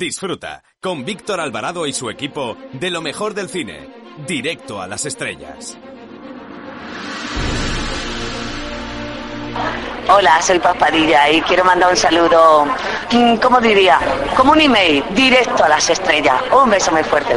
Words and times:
Disfruta 0.00 0.64
con 0.80 1.04
Víctor 1.04 1.40
Alvarado 1.40 1.86
y 1.86 1.92
su 1.92 2.08
equipo 2.08 2.56
de 2.72 2.90
lo 2.90 3.02
mejor 3.02 3.34
del 3.34 3.50
cine, 3.50 3.86
directo 4.26 4.80
a 4.80 4.86
las 4.86 5.04
estrellas. 5.04 5.76
Hola, 10.08 10.40
soy 10.40 10.58
Paspadilla 10.58 11.30
y 11.30 11.42
quiero 11.42 11.66
mandar 11.66 11.90
un 11.90 11.98
saludo, 11.98 12.64
mm, 13.12 13.36
¿cómo 13.42 13.60
diría? 13.60 14.00
Como 14.34 14.52
un 14.52 14.62
email, 14.62 15.04
directo 15.10 15.64
a 15.64 15.68
las 15.68 15.90
estrellas. 15.90 16.44
Un 16.50 16.70
beso 16.70 16.90
muy 16.92 17.04
fuerte. 17.04 17.36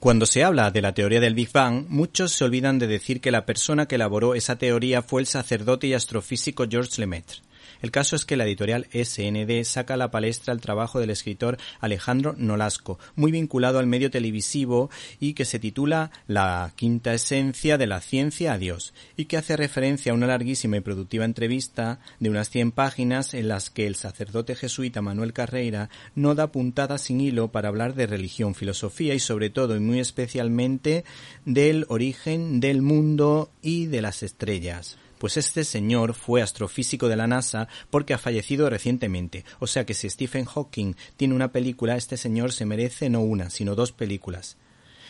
Cuando 0.00 0.24
se 0.24 0.44
habla 0.44 0.70
de 0.70 0.80
la 0.80 0.94
teoría 0.94 1.20
del 1.20 1.34
Big 1.34 1.52
Bang, 1.52 1.84
muchos 1.90 2.32
se 2.32 2.44
olvidan 2.44 2.78
de 2.78 2.86
decir 2.86 3.20
que 3.20 3.30
la 3.30 3.44
persona 3.44 3.84
que 3.84 3.96
elaboró 3.96 4.34
esa 4.34 4.56
teoría 4.56 5.02
fue 5.02 5.20
el 5.20 5.26
sacerdote 5.26 5.88
y 5.88 5.92
astrofísico 5.92 6.64
Georges 6.66 6.98
Lemaitre. 6.98 7.42
El 7.82 7.90
caso 7.90 8.16
es 8.16 8.24
que 8.24 8.36
la 8.36 8.44
editorial 8.44 8.86
SND 8.92 9.64
saca 9.64 9.94
a 9.94 9.96
la 9.96 10.10
palestra 10.10 10.52
el 10.52 10.60
trabajo 10.60 11.00
del 11.00 11.10
escritor 11.10 11.58
Alejandro 11.80 12.34
Nolasco, 12.36 12.98
muy 13.16 13.32
vinculado 13.32 13.78
al 13.78 13.86
medio 13.86 14.10
televisivo 14.10 14.90
y 15.18 15.34
que 15.34 15.44
se 15.44 15.58
titula 15.58 16.10
La 16.26 16.72
quinta 16.76 17.14
esencia 17.14 17.78
de 17.78 17.86
la 17.86 18.00
ciencia 18.00 18.52
a 18.52 18.58
Dios, 18.58 18.92
y 19.16 19.26
que 19.26 19.36
hace 19.36 19.56
referencia 19.56 20.12
a 20.12 20.14
una 20.14 20.26
larguísima 20.26 20.76
y 20.76 20.80
productiva 20.80 21.24
entrevista 21.24 22.00
de 22.18 22.30
unas 22.30 22.50
100 22.50 22.72
páginas 22.72 23.34
en 23.34 23.48
las 23.48 23.70
que 23.70 23.86
el 23.86 23.96
sacerdote 23.96 24.54
jesuita 24.54 25.02
Manuel 25.02 25.32
Carreira 25.32 25.88
no 26.14 26.34
da 26.34 26.52
puntada 26.52 26.98
sin 26.98 27.20
hilo 27.20 27.48
para 27.48 27.68
hablar 27.68 27.94
de 27.94 28.06
religión, 28.06 28.54
filosofía 28.54 29.14
y 29.14 29.20
sobre 29.20 29.50
todo 29.50 29.76
y 29.76 29.80
muy 29.80 30.00
especialmente 30.00 31.04
del 31.44 31.86
origen 31.88 32.60
del 32.60 32.82
mundo 32.82 33.50
y 33.62 33.86
de 33.86 34.02
las 34.02 34.22
estrellas 34.22 34.98
pues 35.20 35.36
este 35.36 35.64
señor 35.64 36.14
fue 36.14 36.40
astrofísico 36.40 37.06
de 37.08 37.16
la 37.16 37.26
NASA 37.26 37.68
porque 37.90 38.14
ha 38.14 38.18
fallecido 38.18 38.70
recientemente. 38.70 39.44
O 39.58 39.66
sea 39.66 39.84
que 39.84 39.92
si 39.92 40.08
Stephen 40.08 40.46
Hawking 40.46 40.94
tiene 41.18 41.34
una 41.34 41.52
película, 41.52 41.96
este 41.96 42.16
señor 42.16 42.52
se 42.52 42.64
merece 42.64 43.10
no 43.10 43.20
una, 43.20 43.50
sino 43.50 43.74
dos 43.74 43.92
películas. 43.92 44.56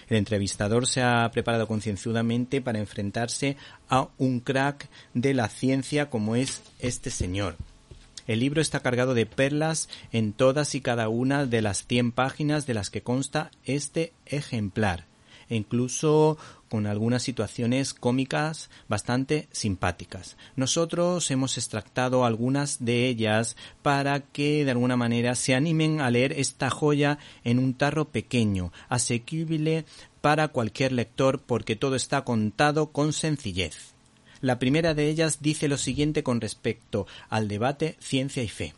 El 0.08 0.16
entrevistador 0.16 0.88
se 0.88 1.00
ha 1.00 1.30
preparado 1.32 1.68
concienzudamente 1.68 2.60
para 2.60 2.80
enfrentarse 2.80 3.56
a 3.88 4.08
un 4.18 4.40
crack 4.40 4.88
de 5.14 5.32
la 5.32 5.48
ciencia 5.48 6.10
como 6.10 6.34
es 6.34 6.62
este 6.80 7.10
señor. 7.10 7.56
El 8.26 8.40
libro 8.40 8.60
está 8.60 8.80
cargado 8.80 9.14
de 9.14 9.26
perlas 9.26 9.88
en 10.10 10.32
todas 10.32 10.74
y 10.74 10.80
cada 10.80 11.08
una 11.08 11.46
de 11.46 11.62
las 11.62 11.86
100 11.86 12.10
páginas 12.10 12.66
de 12.66 12.74
las 12.74 12.90
que 12.90 13.02
consta 13.02 13.52
este 13.64 14.12
ejemplar 14.26 15.06
e 15.50 15.56
incluso 15.56 16.38
con 16.70 16.86
algunas 16.86 17.24
situaciones 17.24 17.92
cómicas 17.92 18.70
bastante 18.88 19.48
simpáticas. 19.50 20.36
Nosotros 20.54 21.28
hemos 21.32 21.58
extractado 21.58 22.24
algunas 22.24 22.84
de 22.84 23.08
ellas 23.08 23.56
para 23.82 24.20
que 24.20 24.64
de 24.64 24.70
alguna 24.70 24.96
manera 24.96 25.34
se 25.34 25.56
animen 25.56 26.00
a 26.00 26.10
leer 26.10 26.32
esta 26.32 26.70
joya 26.70 27.18
en 27.42 27.58
un 27.58 27.74
tarro 27.74 28.06
pequeño, 28.06 28.72
asequible 28.88 29.84
para 30.20 30.48
cualquier 30.48 30.92
lector 30.92 31.40
porque 31.40 31.74
todo 31.74 31.96
está 31.96 32.22
contado 32.22 32.92
con 32.92 33.12
sencillez. 33.12 33.94
La 34.40 34.60
primera 34.60 34.94
de 34.94 35.10
ellas 35.10 35.38
dice 35.42 35.66
lo 35.66 35.76
siguiente 35.76 36.22
con 36.22 36.40
respecto 36.40 37.08
al 37.28 37.48
debate 37.48 37.96
ciencia 37.98 38.44
y 38.44 38.48
fe. 38.48 38.74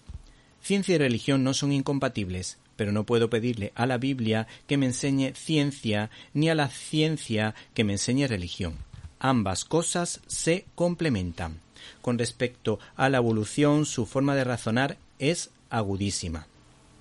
Ciencia 0.63 0.95
y 0.95 0.99
religión 0.99 1.45
no 1.45 1.53
son 1.53 1.73
incompatibles 1.73 2.59
pero 2.77 2.93
no 2.93 3.05
puedo 3.05 3.31
pedirle 3.31 3.73
a 3.75 3.87
la 3.87 3.99
Biblia 3.99 4.47
que 4.67 4.77
me 4.77 4.87
enseñe 4.87 5.33
ciencia 5.35 6.11
ni 6.35 6.49
a 6.49 6.55
la 6.55 6.69
ciencia 6.69 7.55
que 7.75 7.85
me 7.85 7.93
enseñe 7.93 8.27
religión. 8.27 8.77
Ambas 9.19 9.65
cosas 9.65 10.21
se 10.27 10.65
complementan. 10.75 11.61
Con 12.01 12.19
respecto 12.19 12.79
a 12.97 13.09
la 13.09 13.19
evolución, 13.19 13.87
su 13.87 14.07
forma 14.07 14.35
de 14.35 14.45
razonar 14.45 14.97
es 15.19 15.51
agudísima. 15.71 16.47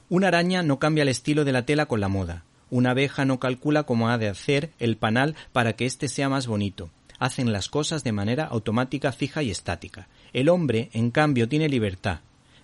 Una 0.09 0.27
araña 0.27 0.63
no 0.63 0.79
cambia 0.79 1.03
el 1.03 1.09
estilo 1.09 1.45
de 1.45 1.51
la 1.51 1.65
tela 1.65 1.85
con 1.85 1.99
la 1.99 2.09
moda. 2.09 2.43
Una 2.69 2.91
abeja 2.91 3.25
no 3.25 3.39
calcula 3.39 3.83
cómo 3.83 4.09
ha 4.09 4.17
de 4.17 4.29
hacer 4.29 4.71
el 4.79 4.97
panal 4.97 5.35
para 5.51 5.73
que 5.73 5.85
éste 5.85 6.07
sea 6.07 6.29
más 6.29 6.47
bonito. 6.47 6.89
Hacen 7.19 7.51
las 7.51 7.69
cosas 7.69 8.03
de 8.03 8.11
manera 8.11 8.45
automática, 8.45 9.11
fija 9.11 9.43
y 9.43 9.51
estática. 9.51 10.07
El 10.33 10.49
hombre, 10.49 10.89
en 10.93 11.11
cambio, 11.11 11.47
tiene 11.47 11.69
libertad 11.69 12.19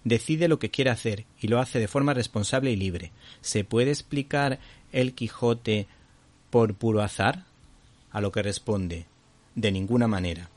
decide 0.07 0.47
lo 0.47 0.59
que 0.59 0.69
quiere 0.69 0.89
hacer 0.89 1.25
y 1.39 1.47
lo 1.47 1.59
hace 1.59 1.79
de 1.79 1.87
forma 1.87 2.13
responsable 2.13 2.71
y 2.71 2.75
libre. 2.75 3.11
¿Se 3.41 3.63
puede 3.63 3.91
explicar 3.91 4.59
el 4.91 5.13
Quijote 5.13 5.87
por 6.49 6.73
puro 6.75 7.01
azar? 7.01 7.45
A 8.11 8.21
lo 8.21 8.31
que 8.31 8.41
responde 8.41 9.05
de 9.55 9.71
ninguna 9.71 10.07
manera. 10.07 10.49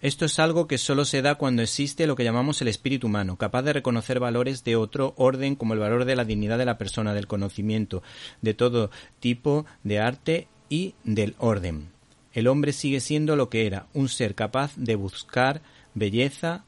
Esto 0.00 0.24
es 0.24 0.38
algo 0.38 0.66
que 0.66 0.78
solo 0.78 1.04
se 1.04 1.22
da 1.22 1.36
cuando 1.36 1.62
existe 1.62 2.06
lo 2.06 2.16
que 2.16 2.24
llamamos 2.24 2.60
el 2.60 2.68
espíritu 2.68 3.06
humano, 3.06 3.36
capaz 3.36 3.62
de 3.62 3.72
reconocer 3.72 4.18
valores 4.18 4.64
de 4.64 4.74
otro 4.74 5.14
orden 5.16 5.54
como 5.54 5.74
el 5.74 5.80
valor 5.80 6.04
de 6.04 6.16
la 6.16 6.24
dignidad 6.24 6.58
de 6.58 6.64
la 6.64 6.76
persona, 6.76 7.14
del 7.14 7.28
conocimiento, 7.28 8.02
de 8.40 8.52
todo 8.52 8.90
tipo 9.20 9.64
de 9.84 10.00
arte 10.00 10.48
y 10.68 10.94
del 11.04 11.36
orden. 11.38 11.88
El 12.32 12.48
hombre 12.48 12.72
sigue 12.72 13.00
siendo 13.00 13.36
lo 13.36 13.48
que 13.48 13.66
era, 13.66 13.86
un 13.94 14.08
ser 14.08 14.34
capaz 14.34 14.72
de 14.76 14.96
buscar 14.96 15.62
belleza, 15.94 16.64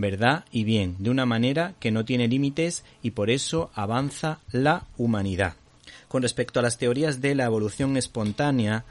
verdad 0.00 0.44
y 0.50 0.64
bien, 0.64 0.96
de 0.98 1.10
una 1.10 1.26
manera 1.26 1.74
que 1.80 1.90
no 1.90 2.04
tiene 2.04 2.28
límites 2.28 2.84
y 3.02 3.12
por 3.12 3.30
eso 3.30 3.70
avanza 3.74 4.40
la 4.50 4.86
humanidad. 4.96 5.54
Con 6.08 6.22
respecto 6.22 6.58
a 6.58 6.62
las 6.62 6.78
teorías 6.78 7.20
de 7.20 7.34
la 7.34 7.44
evolución 7.44 7.96
espontánea, 7.96 8.84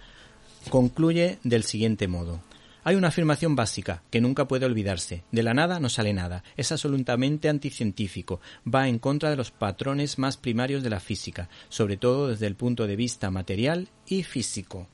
concluye 0.69 1.40
del 1.44 1.64
siguiente 1.64 2.08
modo. 2.08 2.42
Hay 2.84 2.96
una 2.96 3.09
afirmación 3.09 3.56
básica 3.56 4.03
que 4.09 4.22
nunca 4.22 4.48
puede 4.48 4.66
olvidarse. 4.66 5.24
De 5.31 5.44
la 5.44 5.53
nada 5.53 5.80
no 5.80 5.90
sale 5.90 6.14
nada. 6.14 6.44
Es 6.56 6.72
absolutamente 6.72 7.50
anticientífico. 7.50 8.40
Va 8.66 8.88
en 8.88 9.00
contra 9.00 9.30
de 9.30 9.36
los 9.36 9.52
patrones 9.52 10.18
más 10.18 10.38
primarios 10.38 10.81
de 10.81 10.90
la 10.90 11.02
física, 11.02 11.50
sobre 11.68 11.98
todo 11.98 12.30
desde 12.30 12.48
el 12.48 12.56
punto 12.56 12.88
de 12.88 12.96
vista 12.96 13.30
material 13.31 13.90
y 14.08 14.24
físico. 14.24 14.88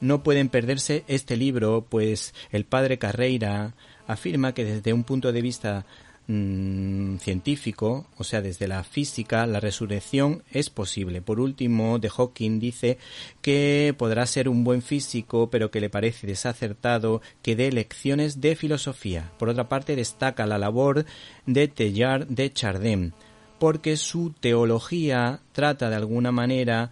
No 0.00 0.22
pueden 0.22 0.48
perderse 0.48 1.04
este 1.08 1.36
libro, 1.36 1.84
pues 1.88 2.32
el 2.52 2.64
padre 2.64 2.98
Carreira 2.98 3.74
afirma 4.10 4.52
que 4.52 4.64
desde 4.64 4.92
un 4.92 5.04
punto 5.04 5.32
de 5.32 5.40
vista 5.40 5.86
mm, 6.26 7.16
científico, 7.18 8.06
o 8.18 8.24
sea, 8.24 8.42
desde 8.42 8.66
la 8.66 8.82
física, 8.82 9.46
la 9.46 9.60
resurrección 9.60 10.42
es 10.50 10.68
posible. 10.68 11.22
Por 11.22 11.38
último, 11.38 11.98
de 11.98 12.10
Hawking 12.10 12.58
dice 12.58 12.98
que 13.40 13.94
podrá 13.96 14.26
ser 14.26 14.48
un 14.48 14.64
buen 14.64 14.82
físico, 14.82 15.48
pero 15.50 15.70
que 15.70 15.80
le 15.80 15.90
parece 15.90 16.26
desacertado 16.26 17.22
que 17.42 17.56
dé 17.56 17.70
lecciones 17.70 18.40
de 18.40 18.56
filosofía. 18.56 19.30
Por 19.38 19.48
otra 19.48 19.68
parte, 19.68 19.96
destaca 19.96 20.46
la 20.46 20.58
labor 20.58 21.04
de 21.46 21.68
Teilhard 21.68 22.26
de 22.26 22.52
Chardin, 22.52 23.12
porque 23.58 23.96
su 23.96 24.30
teología 24.30 25.40
trata 25.52 25.88
de 25.88 25.96
alguna 25.96 26.32
manera 26.32 26.90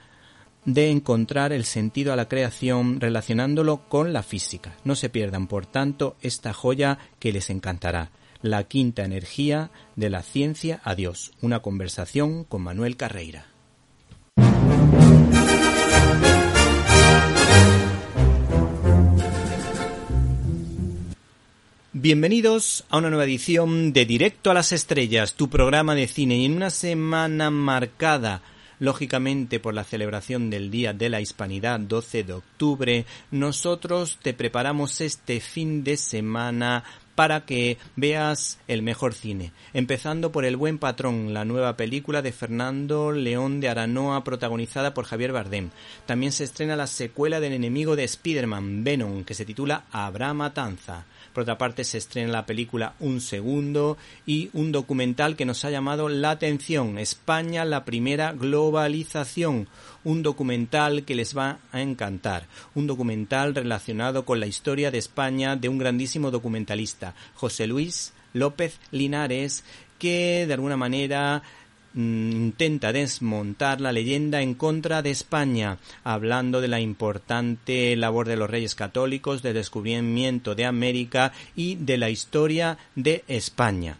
de 0.74 0.90
encontrar 0.90 1.54
el 1.54 1.64
sentido 1.64 2.12
a 2.12 2.16
la 2.16 2.28
creación 2.28 3.00
relacionándolo 3.00 3.88
con 3.88 4.12
la 4.12 4.22
física. 4.22 4.76
No 4.84 4.96
se 4.96 5.08
pierdan, 5.08 5.46
por 5.46 5.64
tanto, 5.64 6.16
esta 6.20 6.52
joya 6.52 6.98
que 7.18 7.32
les 7.32 7.48
encantará. 7.48 8.10
La 8.42 8.64
quinta 8.64 9.02
energía 9.02 9.70
de 9.96 10.10
la 10.10 10.22
ciencia 10.22 10.82
a 10.84 10.94
Dios. 10.94 11.32
Una 11.40 11.60
conversación 11.60 12.44
con 12.44 12.60
Manuel 12.62 12.98
Carreira. 12.98 13.46
Bienvenidos 21.94 22.84
a 22.90 22.98
una 22.98 23.08
nueva 23.08 23.24
edición 23.24 23.94
de 23.94 24.04
Directo 24.04 24.50
a 24.50 24.54
las 24.54 24.72
Estrellas, 24.72 25.32
tu 25.32 25.48
programa 25.48 25.94
de 25.94 26.06
cine 26.06 26.36
y 26.36 26.44
en 26.44 26.56
una 26.56 26.68
semana 26.68 27.50
marcada 27.50 28.42
lógicamente 28.78 29.60
por 29.60 29.74
la 29.74 29.84
celebración 29.84 30.50
del 30.50 30.70
Día 30.70 30.92
de 30.92 31.08
la 31.08 31.20
Hispanidad 31.20 31.80
12 31.80 32.24
de 32.24 32.32
octubre, 32.32 33.06
nosotros 33.30 34.18
te 34.22 34.34
preparamos 34.34 35.00
este 35.00 35.40
fin 35.40 35.84
de 35.84 35.96
semana 35.96 36.84
para 37.18 37.44
que 37.44 37.78
veas 37.96 38.60
el 38.68 38.82
mejor 38.82 39.12
cine. 39.12 39.50
Empezando 39.72 40.30
por 40.30 40.44
El 40.44 40.56
Buen 40.56 40.78
Patrón, 40.78 41.34
la 41.34 41.44
nueva 41.44 41.76
película 41.76 42.22
de 42.22 42.30
Fernando 42.30 43.10
León 43.10 43.58
de 43.58 43.68
Aranoa 43.68 44.22
protagonizada 44.22 44.94
por 44.94 45.04
Javier 45.04 45.32
Bardem. 45.32 45.70
También 46.06 46.30
se 46.30 46.44
estrena 46.44 46.76
la 46.76 46.86
secuela 46.86 47.40
del 47.40 47.54
enemigo 47.54 47.96
de 47.96 48.04
Spider-Man, 48.04 48.84
Venom, 48.84 49.24
que 49.24 49.34
se 49.34 49.44
titula 49.44 49.86
Habrá 49.90 50.32
Matanza. 50.32 51.06
Por 51.32 51.42
otra 51.42 51.58
parte, 51.58 51.84
se 51.84 51.98
estrena 51.98 52.32
la 52.32 52.46
película 52.46 52.94
Un 53.00 53.20
Segundo 53.20 53.96
y 54.26 54.50
un 54.52 54.72
documental 54.72 55.36
que 55.36 55.44
nos 55.44 55.64
ha 55.64 55.70
llamado 55.70 56.08
la 56.08 56.30
atención, 56.30 56.98
España, 56.98 57.64
la 57.64 57.84
primera 57.84 58.32
globalización. 58.32 59.68
Un 60.04 60.22
documental 60.22 61.04
que 61.04 61.14
les 61.14 61.36
va 61.36 61.58
a 61.72 61.80
encantar. 61.80 62.46
Un 62.74 62.86
documental 62.86 63.54
relacionado 63.54 64.24
con 64.24 64.40
la 64.40 64.46
historia 64.46 64.90
de 64.90 64.98
España 64.98 65.56
de 65.56 65.68
un 65.68 65.78
grandísimo 65.78 66.30
documentalista, 66.30 67.14
José 67.34 67.66
Luis 67.66 68.12
López 68.32 68.78
Linares, 68.90 69.64
que 69.98 70.46
de 70.46 70.54
alguna 70.54 70.76
manera 70.76 71.42
intenta 71.98 72.92
desmontar 72.92 73.80
la 73.80 73.92
leyenda 73.92 74.40
en 74.40 74.54
contra 74.54 75.02
de 75.02 75.10
España, 75.10 75.78
hablando 76.04 76.60
de 76.60 76.68
la 76.68 76.80
importante 76.80 77.96
labor 77.96 78.28
de 78.28 78.36
los 78.36 78.48
reyes 78.48 78.74
católicos, 78.74 79.42
del 79.42 79.54
descubrimiento 79.54 80.54
de 80.54 80.64
América 80.64 81.32
y 81.56 81.74
de 81.76 81.98
la 81.98 82.10
historia 82.10 82.78
de 82.94 83.24
España. 83.26 83.98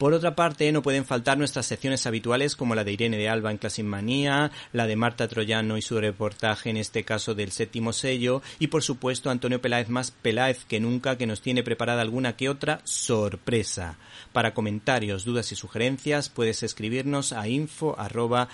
Por 0.00 0.14
otra 0.14 0.34
parte, 0.34 0.72
no 0.72 0.80
pueden 0.80 1.04
faltar 1.04 1.36
nuestras 1.36 1.66
secciones 1.66 2.06
habituales 2.06 2.56
como 2.56 2.74
la 2.74 2.84
de 2.84 2.92
Irene 2.92 3.18
de 3.18 3.28
Alba 3.28 3.50
en 3.50 3.58
Clasimmanía, 3.58 4.50
la 4.72 4.86
de 4.86 4.96
Marta 4.96 5.28
Troyano 5.28 5.76
y 5.76 5.82
su 5.82 6.00
reportaje 6.00 6.70
en 6.70 6.78
este 6.78 7.04
caso 7.04 7.34
del 7.34 7.52
séptimo 7.52 7.92
sello 7.92 8.40
y 8.58 8.68
por 8.68 8.82
supuesto 8.82 9.28
Antonio 9.28 9.60
Peláez 9.60 9.90
más 9.90 10.10
Peláez 10.10 10.64
que 10.64 10.80
nunca 10.80 11.18
que 11.18 11.26
nos 11.26 11.42
tiene 11.42 11.62
preparada 11.62 12.00
alguna 12.00 12.34
que 12.34 12.48
otra 12.48 12.80
sorpresa. 12.84 13.98
Para 14.32 14.54
comentarios, 14.54 15.26
dudas 15.26 15.52
y 15.52 15.54
sugerencias 15.54 16.30
puedes 16.30 16.62
escribirnos 16.62 17.34
a 17.34 17.46
info 17.46 17.94
arroba 17.98 18.48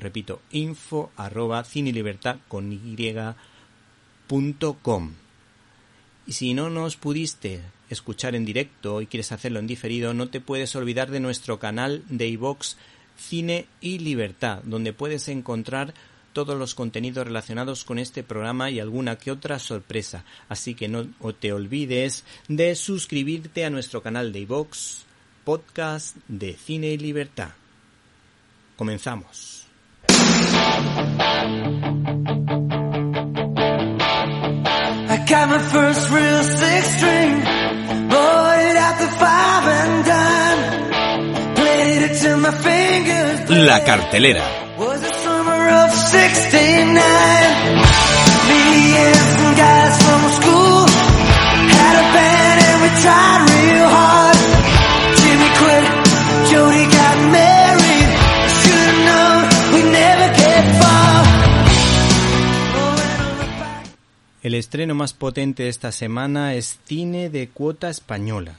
repito 0.00 0.40
info 0.50 1.12
arroba 1.16 1.64
con 4.82 5.14
y 6.26 6.32
si 6.32 6.54
no 6.54 6.70
nos 6.70 6.96
pudiste 6.96 7.62
escuchar 7.92 8.34
en 8.34 8.44
directo 8.44 9.00
y 9.00 9.06
quieres 9.06 9.32
hacerlo 9.32 9.58
en 9.58 9.66
diferido, 9.66 10.14
no 10.14 10.28
te 10.28 10.40
puedes 10.40 10.74
olvidar 10.76 11.10
de 11.10 11.20
nuestro 11.20 11.58
canal 11.58 12.02
de 12.08 12.28
iVox 12.28 12.76
Cine 13.16 13.66
y 13.80 13.98
Libertad, 13.98 14.62
donde 14.64 14.92
puedes 14.92 15.28
encontrar 15.28 15.94
todos 16.32 16.58
los 16.58 16.74
contenidos 16.74 17.26
relacionados 17.26 17.84
con 17.84 17.98
este 17.98 18.22
programa 18.22 18.70
y 18.70 18.80
alguna 18.80 19.16
que 19.16 19.30
otra 19.30 19.58
sorpresa. 19.58 20.24
Así 20.48 20.74
que 20.74 20.88
no 20.88 21.06
te 21.38 21.52
olvides 21.52 22.24
de 22.48 22.74
suscribirte 22.74 23.64
a 23.64 23.70
nuestro 23.70 24.02
canal 24.02 24.32
de 24.32 24.40
iVox 24.40 25.04
Podcast 25.44 26.16
de 26.28 26.54
Cine 26.54 26.88
y 26.88 26.98
Libertad. 26.98 27.50
Comenzamos. 28.76 29.66
La 43.48 43.84
cartelera. 43.84 44.44
El 64.42 64.54
estreno 64.54 64.94
más 64.94 65.14
potente 65.14 65.68
esta 65.68 65.92
semana 65.92 66.54
es 66.54 66.78
cine 66.84 67.30
de 67.30 67.48
cuota 67.48 67.88
española, 67.88 68.56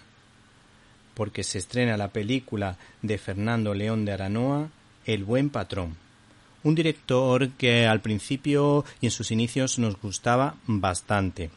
porque 1.13 1.44
se 1.44 1.57
estrena 1.57 1.98
la 1.98 2.10
película 2.10 2.77
de 3.01 3.18
Fernando 3.18 3.74
León 3.74 4.06
de 4.06 4.13
Aranoa, 4.13 4.69
El 5.06 5.24
buen 5.24 5.50
patrón. 5.50 5.98
Un 6.63 6.75
director 6.75 7.50
que 7.51 7.86
al 7.88 8.00
principio 8.00 8.86
y 9.01 9.07
en 9.07 9.12
sus 9.12 9.31
inicios 9.31 9.80
nos 9.80 10.00
gustaba 10.00 10.56
bastante. 10.65 11.50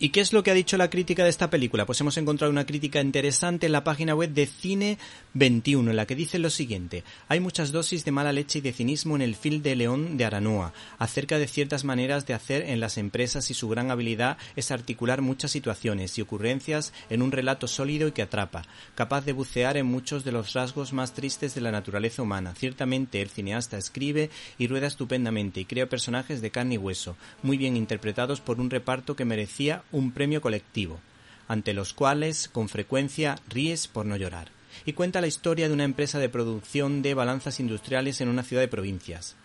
¿Y 0.00 0.10
qué 0.10 0.20
es 0.20 0.32
lo 0.32 0.44
que 0.44 0.52
ha 0.52 0.54
dicho 0.54 0.76
la 0.76 0.90
crítica 0.90 1.24
de 1.24 1.30
esta 1.30 1.50
película? 1.50 1.84
Pues 1.84 2.00
hemos 2.00 2.16
encontrado 2.18 2.52
una 2.52 2.66
crítica 2.66 3.00
interesante 3.00 3.66
en 3.66 3.72
la 3.72 3.82
página 3.82 4.14
web 4.14 4.30
de 4.30 4.46
Cine 4.46 4.96
21, 5.34 5.90
en 5.90 5.96
la 5.96 6.06
que 6.06 6.14
dice 6.14 6.38
lo 6.38 6.50
siguiente. 6.50 7.02
Hay 7.26 7.40
muchas 7.40 7.72
dosis 7.72 8.04
de 8.04 8.12
mala 8.12 8.32
leche 8.32 8.60
y 8.60 8.62
de 8.62 8.72
cinismo 8.72 9.16
en 9.16 9.22
el 9.22 9.34
film 9.34 9.60
de 9.60 9.74
León 9.74 10.16
de 10.16 10.24
Aranoa, 10.24 10.72
acerca 11.00 11.40
de 11.40 11.48
ciertas 11.48 11.82
maneras 11.82 12.26
de 12.26 12.34
hacer 12.34 12.62
en 12.62 12.78
las 12.78 12.96
empresas 12.96 13.50
y 13.50 13.54
su 13.54 13.68
gran 13.68 13.90
habilidad 13.90 14.38
es 14.54 14.70
articular 14.70 15.20
muchas 15.20 15.50
situaciones 15.50 16.16
y 16.16 16.22
ocurrencias 16.22 16.92
en 17.10 17.20
un 17.20 17.32
relato 17.32 17.66
sólido 17.66 18.06
y 18.06 18.12
que 18.12 18.22
atrapa, 18.22 18.66
capaz 18.94 19.24
de 19.24 19.32
bucear 19.32 19.76
en 19.76 19.86
muchos 19.86 20.22
de 20.22 20.30
los 20.30 20.52
rasgos 20.52 20.92
más 20.92 21.12
tristes 21.12 21.56
de 21.56 21.60
la 21.60 21.72
naturaleza 21.72 22.22
humana. 22.22 22.54
Ciertamente 22.54 23.20
el 23.20 23.30
cineasta 23.30 23.76
escribe 23.76 24.30
y 24.58 24.68
rueda 24.68 24.86
estupendamente 24.86 25.58
y 25.58 25.64
crea 25.64 25.88
personajes 25.88 26.40
de 26.40 26.52
carne 26.52 26.76
y 26.76 26.78
hueso, 26.78 27.16
muy 27.42 27.58
bien 27.58 27.76
interpretados 27.76 28.40
por 28.40 28.60
un 28.60 28.70
reparto 28.70 29.16
que 29.16 29.24
merecía 29.24 29.82
un 29.92 30.12
premio 30.12 30.40
colectivo, 30.40 31.00
ante 31.46 31.72
los 31.72 31.94
cuales 31.94 32.48
con 32.48 32.68
frecuencia 32.68 33.36
ríes 33.48 33.88
por 33.88 34.06
no 34.06 34.16
llorar, 34.16 34.48
y 34.84 34.92
cuenta 34.92 35.20
la 35.20 35.26
historia 35.26 35.68
de 35.68 35.74
una 35.74 35.84
empresa 35.84 36.18
de 36.18 36.28
producción 36.28 37.02
de 37.02 37.14
balanzas 37.14 37.60
industriales 37.60 38.20
en 38.20 38.28
una 38.28 38.42
ciudad 38.42 38.62
de 38.62 38.68
provincias. 38.68 39.36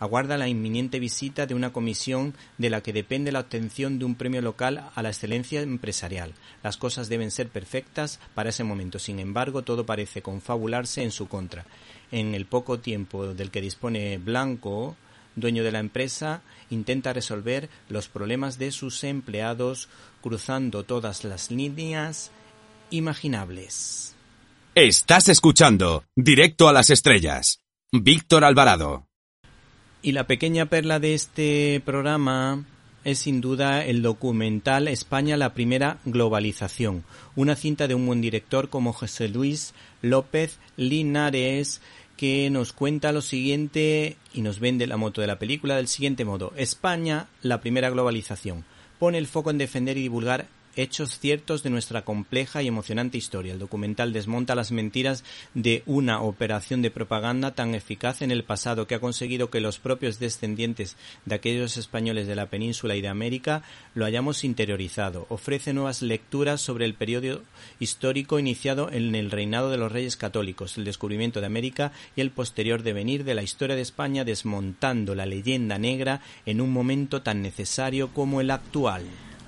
Aguarda 0.00 0.38
la 0.38 0.46
inminente 0.46 1.00
visita 1.00 1.46
de 1.46 1.54
una 1.54 1.72
comisión 1.72 2.34
de 2.56 2.70
la 2.70 2.82
que 2.82 2.92
depende 2.92 3.32
la 3.32 3.40
obtención 3.40 3.98
de 3.98 4.04
un 4.04 4.14
premio 4.14 4.40
local 4.40 4.90
a 4.94 5.02
la 5.02 5.08
excelencia 5.08 5.60
empresarial. 5.60 6.34
Las 6.62 6.76
cosas 6.76 7.08
deben 7.08 7.32
ser 7.32 7.48
perfectas 7.48 8.20
para 8.34 8.50
ese 8.50 8.62
momento. 8.62 9.00
Sin 9.00 9.18
embargo, 9.18 9.62
todo 9.62 9.86
parece 9.86 10.22
confabularse 10.22 11.02
en 11.02 11.10
su 11.10 11.26
contra. 11.26 11.66
En 12.12 12.36
el 12.36 12.46
poco 12.46 12.78
tiempo 12.78 13.34
del 13.34 13.50
que 13.50 13.60
dispone 13.60 14.18
Blanco, 14.18 14.96
dueño 15.34 15.64
de 15.64 15.72
la 15.72 15.80
empresa, 15.80 16.42
intenta 16.70 17.12
resolver 17.12 17.68
los 17.88 18.08
problemas 18.08 18.58
de 18.58 18.72
sus 18.72 19.04
empleados 19.04 19.88
cruzando 20.20 20.84
todas 20.84 21.24
las 21.24 21.50
líneas 21.50 22.30
imaginables. 22.90 24.14
Estás 24.74 25.28
escuchando 25.28 26.04
Directo 26.14 26.68
a 26.68 26.72
las 26.72 26.90
Estrellas. 26.90 27.60
Víctor 27.90 28.44
Alvarado. 28.44 29.06
Y 30.02 30.12
la 30.12 30.26
pequeña 30.26 30.66
perla 30.66 31.00
de 31.00 31.14
este 31.14 31.82
programa 31.84 32.64
es 33.04 33.20
sin 33.20 33.40
duda 33.40 33.84
el 33.84 34.02
documental 34.02 34.86
España 34.86 35.36
la 35.36 35.54
primera 35.54 35.98
globalización, 36.04 37.04
una 37.36 37.56
cinta 37.56 37.88
de 37.88 37.94
un 37.94 38.06
buen 38.06 38.20
director 38.20 38.68
como 38.68 38.92
José 38.92 39.28
Luis 39.28 39.74
López 40.02 40.58
Linares 40.76 41.80
que 42.18 42.50
nos 42.50 42.72
cuenta 42.72 43.12
lo 43.12 43.22
siguiente 43.22 44.16
y 44.34 44.42
nos 44.42 44.58
vende 44.58 44.88
la 44.88 44.96
moto 44.96 45.20
de 45.20 45.28
la 45.28 45.38
película 45.38 45.76
del 45.76 45.86
siguiente 45.86 46.24
modo. 46.24 46.52
España, 46.56 47.28
la 47.42 47.60
primera 47.60 47.88
globalización. 47.90 48.64
Pone 48.98 49.18
el 49.18 49.28
foco 49.28 49.50
en 49.50 49.58
defender 49.58 49.96
y 49.96 50.02
divulgar 50.02 50.48
hechos 50.78 51.18
ciertos 51.18 51.64
de 51.64 51.70
nuestra 51.70 52.02
compleja 52.02 52.62
y 52.62 52.68
emocionante 52.68 53.18
historia. 53.18 53.52
El 53.52 53.58
documental 53.58 54.12
desmonta 54.12 54.54
las 54.54 54.70
mentiras 54.70 55.24
de 55.54 55.82
una 55.86 56.22
operación 56.22 56.82
de 56.82 56.92
propaganda 56.92 57.50
tan 57.50 57.74
eficaz 57.74 58.22
en 58.22 58.30
el 58.30 58.44
pasado 58.44 58.86
que 58.86 58.94
ha 58.94 59.00
conseguido 59.00 59.50
que 59.50 59.60
los 59.60 59.80
propios 59.80 60.20
descendientes 60.20 60.96
de 61.24 61.34
aquellos 61.34 61.76
españoles 61.76 62.28
de 62.28 62.36
la 62.36 62.46
península 62.46 62.94
y 62.94 63.00
de 63.00 63.08
América 63.08 63.62
lo 63.94 64.04
hayamos 64.04 64.44
interiorizado. 64.44 65.26
Ofrece 65.30 65.72
nuevas 65.72 66.00
lecturas 66.00 66.60
sobre 66.60 66.84
el 66.84 66.94
periodo 66.94 67.42
histórico 67.80 68.38
iniciado 68.38 68.88
en 68.92 69.16
el 69.16 69.32
reinado 69.32 69.70
de 69.70 69.78
los 69.78 69.90
reyes 69.90 70.16
católicos, 70.16 70.78
el 70.78 70.84
descubrimiento 70.84 71.40
de 71.40 71.46
América 71.46 71.90
y 72.14 72.20
el 72.20 72.30
posterior 72.30 72.84
devenir 72.84 73.24
de 73.24 73.34
la 73.34 73.42
historia 73.42 73.74
de 73.74 73.82
España 73.82 74.24
desmontando 74.24 75.16
la 75.16 75.26
leyenda 75.26 75.76
negra 75.76 76.20
en 76.46 76.60
un 76.60 76.70
momento 76.70 77.22
tan 77.22 77.42
necesario 77.42 78.14
como 78.14 78.40
el 78.40 78.52
actual 78.52 79.02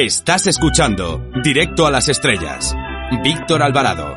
Estás 0.00 0.46
escuchando 0.46 1.28
Directo 1.42 1.84
a 1.84 1.90
las 1.90 2.08
Estrellas. 2.08 2.72
Víctor 3.24 3.64
Alvarado. 3.64 4.14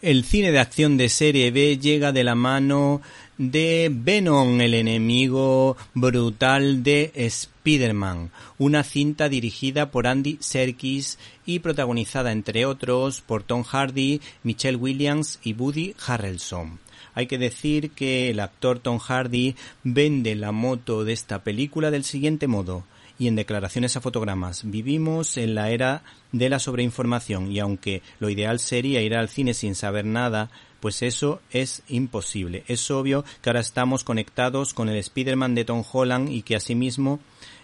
El 0.00 0.22
cine 0.24 0.52
de 0.52 0.60
acción 0.60 0.96
de 0.96 1.08
serie 1.08 1.50
B 1.50 1.78
llega 1.78 2.12
de 2.12 2.22
la 2.22 2.34
mano 2.34 3.00
de 3.38 3.90
Venom, 3.92 4.60
el 4.60 4.74
enemigo 4.74 5.76
brutal 5.92 6.82
de 6.82 7.10
Spider-Man, 7.14 8.30
una 8.58 8.84
cinta 8.84 9.28
dirigida 9.28 9.90
por 9.90 10.06
Andy 10.06 10.38
Serkis 10.40 11.18
y 11.44 11.58
protagonizada 11.58 12.30
entre 12.30 12.64
otros 12.64 13.20
por 13.20 13.42
Tom 13.42 13.64
Hardy, 13.64 14.20
Michelle 14.42 14.76
Williams 14.76 15.40
y 15.42 15.54
Woody 15.54 15.94
Harrelson. 16.06 16.78
Hay 17.14 17.26
que 17.26 17.38
decir 17.38 17.90
que 17.90 18.30
el 18.30 18.40
actor 18.40 18.78
Tom 18.78 18.98
Hardy 18.98 19.56
vende 19.82 20.34
la 20.34 20.52
moto 20.52 21.04
de 21.04 21.12
esta 21.12 21.42
película 21.42 21.90
del 21.90 22.04
siguiente 22.04 22.46
modo 22.46 22.84
y 23.18 23.28
en 23.28 23.36
declaraciones 23.36 23.96
a 23.96 24.00
fotogramas. 24.00 24.62
Vivimos 24.68 25.36
en 25.36 25.54
la 25.54 25.70
era 25.70 26.02
de 26.32 26.48
la 26.48 26.58
sobreinformación 26.58 27.50
y 27.50 27.60
aunque 27.60 28.02
lo 28.18 28.28
ideal 28.28 28.58
sería 28.58 29.02
ir 29.02 29.14
al 29.14 29.28
cine 29.28 29.54
sin 29.54 29.74
saber 29.74 30.04
nada, 30.04 30.50
pues 30.84 31.00
eso 31.00 31.40
es 31.50 31.82
imposible. 31.88 32.62
Es 32.68 32.90
obvio 32.90 33.24
que 33.40 33.48
ahora 33.48 33.60
estamos 33.60 34.04
conectados 34.04 34.74
con 34.74 34.90
el 34.90 34.98
Spider-Man 34.98 35.54
de 35.54 35.64
Tom 35.64 35.82
Holland 35.90 36.28
y 36.28 36.42
que 36.42 36.56
asimismo 36.56 37.20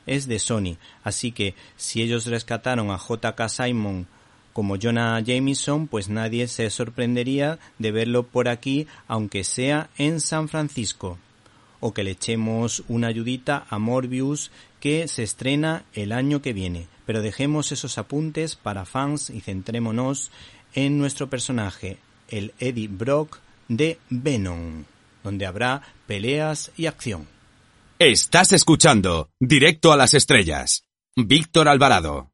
es 0.07 0.27
de 0.27 0.39
Sony. 0.39 0.79
Así 1.05 1.31
que 1.31 1.55
si 1.77 2.01
ellos 2.01 2.25
rescataron 2.25 2.91
a 2.91 2.97
JK 2.97 3.47
Simon 3.51 4.07
como 4.55 4.79
Jonah 4.81 5.21
Jameson, 5.21 5.87
pues 5.87 6.09
nadie 6.09 6.49
se 6.49 6.71
sorprendería 6.71 7.59
de 7.79 7.93
verlo 7.93 8.23
por 8.23 8.49
aquí, 8.49 8.87
aunque 9.07 9.45
sea 9.45 9.91
en 9.99 10.21
San 10.23 10.49
Francisco. 10.49 11.19
O 11.79 11.93
que 11.93 12.05
le 12.05 12.13
echemos 12.13 12.85
una 12.89 13.09
ayudita 13.09 13.67
a 13.69 13.79
Morbius 13.79 14.51
que 14.81 15.09
se 15.09 15.25
estrena 15.25 15.85
el 15.93 16.13
año 16.13 16.41
que 16.41 16.55
viene. 16.55 16.89
Pero 17.05 17.21
dejemos 17.21 17.71
esos 17.71 17.99
apuntes 17.99 18.57
para 18.57 18.87
fans 18.87 19.29
y 19.29 19.43
centrémonos 19.43 20.31
en 20.73 20.97
nuestro 20.97 21.29
personaje, 21.29 21.99
el 22.31 22.55
Eddie 22.59 22.89
Brock 22.89 23.39
de 23.69 23.99
Venom, 24.09 24.85
donde 25.23 25.47
habrá 25.47 25.83
peleas 26.07 26.73
y 26.77 26.87
acción. 26.87 27.29
Estás 27.99 28.53
escuchando 28.53 29.29
Directo 29.39 29.93
a 29.93 29.97
las 29.97 30.15
Estrellas. 30.15 30.85
Víctor 31.17 31.69
Alvarado. 31.69 32.30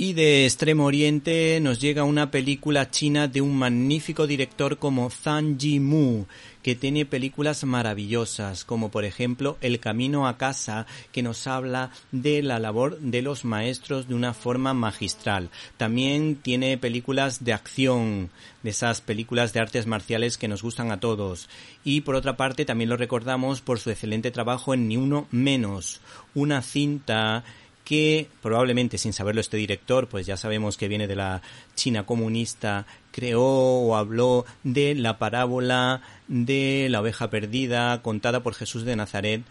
Y 0.00 0.12
de 0.12 0.44
Extremo 0.44 0.84
Oriente 0.84 1.58
nos 1.60 1.80
llega 1.80 2.04
una 2.04 2.30
película 2.30 2.88
china 2.88 3.26
de 3.26 3.40
un 3.40 3.56
magnífico 3.56 4.28
director 4.28 4.78
como 4.78 5.10
Zhang 5.10 5.58
Yimou, 5.58 6.28
que 6.62 6.76
tiene 6.76 7.04
películas 7.04 7.64
maravillosas, 7.64 8.64
como 8.64 8.92
por 8.92 9.04
ejemplo 9.04 9.58
El 9.60 9.80
Camino 9.80 10.28
a 10.28 10.38
Casa, 10.38 10.86
que 11.10 11.24
nos 11.24 11.48
habla 11.48 11.90
de 12.12 12.44
la 12.44 12.60
labor 12.60 13.00
de 13.00 13.22
los 13.22 13.44
maestros 13.44 14.06
de 14.06 14.14
una 14.14 14.34
forma 14.34 14.72
magistral. 14.72 15.50
También 15.78 16.36
tiene 16.36 16.78
películas 16.78 17.42
de 17.42 17.52
acción, 17.52 18.30
de 18.62 18.70
esas 18.70 19.00
películas 19.00 19.52
de 19.52 19.58
artes 19.58 19.88
marciales 19.88 20.38
que 20.38 20.46
nos 20.46 20.62
gustan 20.62 20.92
a 20.92 21.00
todos. 21.00 21.48
Y 21.82 22.02
por 22.02 22.14
otra 22.14 22.36
parte 22.36 22.64
también 22.64 22.90
lo 22.90 22.96
recordamos 22.96 23.62
por 23.62 23.80
su 23.80 23.90
excelente 23.90 24.30
trabajo 24.30 24.74
en 24.74 24.86
Ni 24.86 24.96
Uno 24.96 25.26
Menos, 25.32 26.00
una 26.36 26.62
cinta 26.62 27.42
que 27.88 28.28
probablemente 28.42 28.98
sin 28.98 29.14
saberlo 29.14 29.40
este 29.40 29.56
director, 29.56 30.08
pues 30.08 30.26
ya 30.26 30.36
sabemos 30.36 30.76
que 30.76 30.88
viene 30.88 31.06
de 31.06 31.16
la 31.16 31.40
China 31.74 32.04
comunista, 32.04 32.84
creó 33.12 33.46
o 33.46 33.96
habló 33.96 34.44
de 34.62 34.94
la 34.94 35.18
parábola 35.18 36.02
de 36.26 36.88
la 36.90 37.00
oveja 37.00 37.30
perdida 37.30 38.02
contada 38.02 38.42
por 38.42 38.52
Jesús 38.52 38.84
de 38.84 38.94
Nazaret 38.94 39.42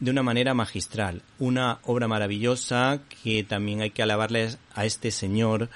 de 0.00 0.10
una 0.10 0.24
manera 0.24 0.54
magistral. 0.54 1.22
Una 1.38 1.78
obra 1.84 2.08
maravillosa 2.08 2.98
que 3.22 3.44
también 3.44 3.80
hay 3.80 3.90
que 3.90 4.02
alabarles 4.02 4.58
a 4.74 4.86
este 4.86 5.12
señor. 5.12 5.68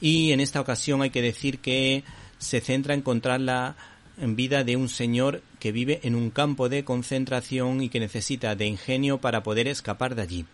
Y 0.00 0.32
en 0.32 0.40
esta 0.40 0.62
ocasión 0.62 1.02
hay 1.02 1.10
que 1.10 1.20
decir 1.20 1.58
que 1.58 2.02
se 2.38 2.62
centra 2.62 2.94
en 2.94 3.00
encontrarla 3.00 3.76
en 4.18 4.36
vida 4.36 4.64
de 4.64 4.76
un 4.76 4.88
señor 4.88 5.42
que 5.58 5.72
vive 5.72 6.00
en 6.02 6.14
un 6.14 6.30
campo 6.30 6.70
de 6.70 6.84
concentración 6.84 7.82
y 7.82 7.90
que 7.90 8.00
necesita 8.00 8.56
de 8.56 8.64
ingenio 8.64 9.18
para 9.18 9.42
poder 9.42 9.68
escapar 9.68 10.14
de 10.14 10.22
allí. 10.22 10.46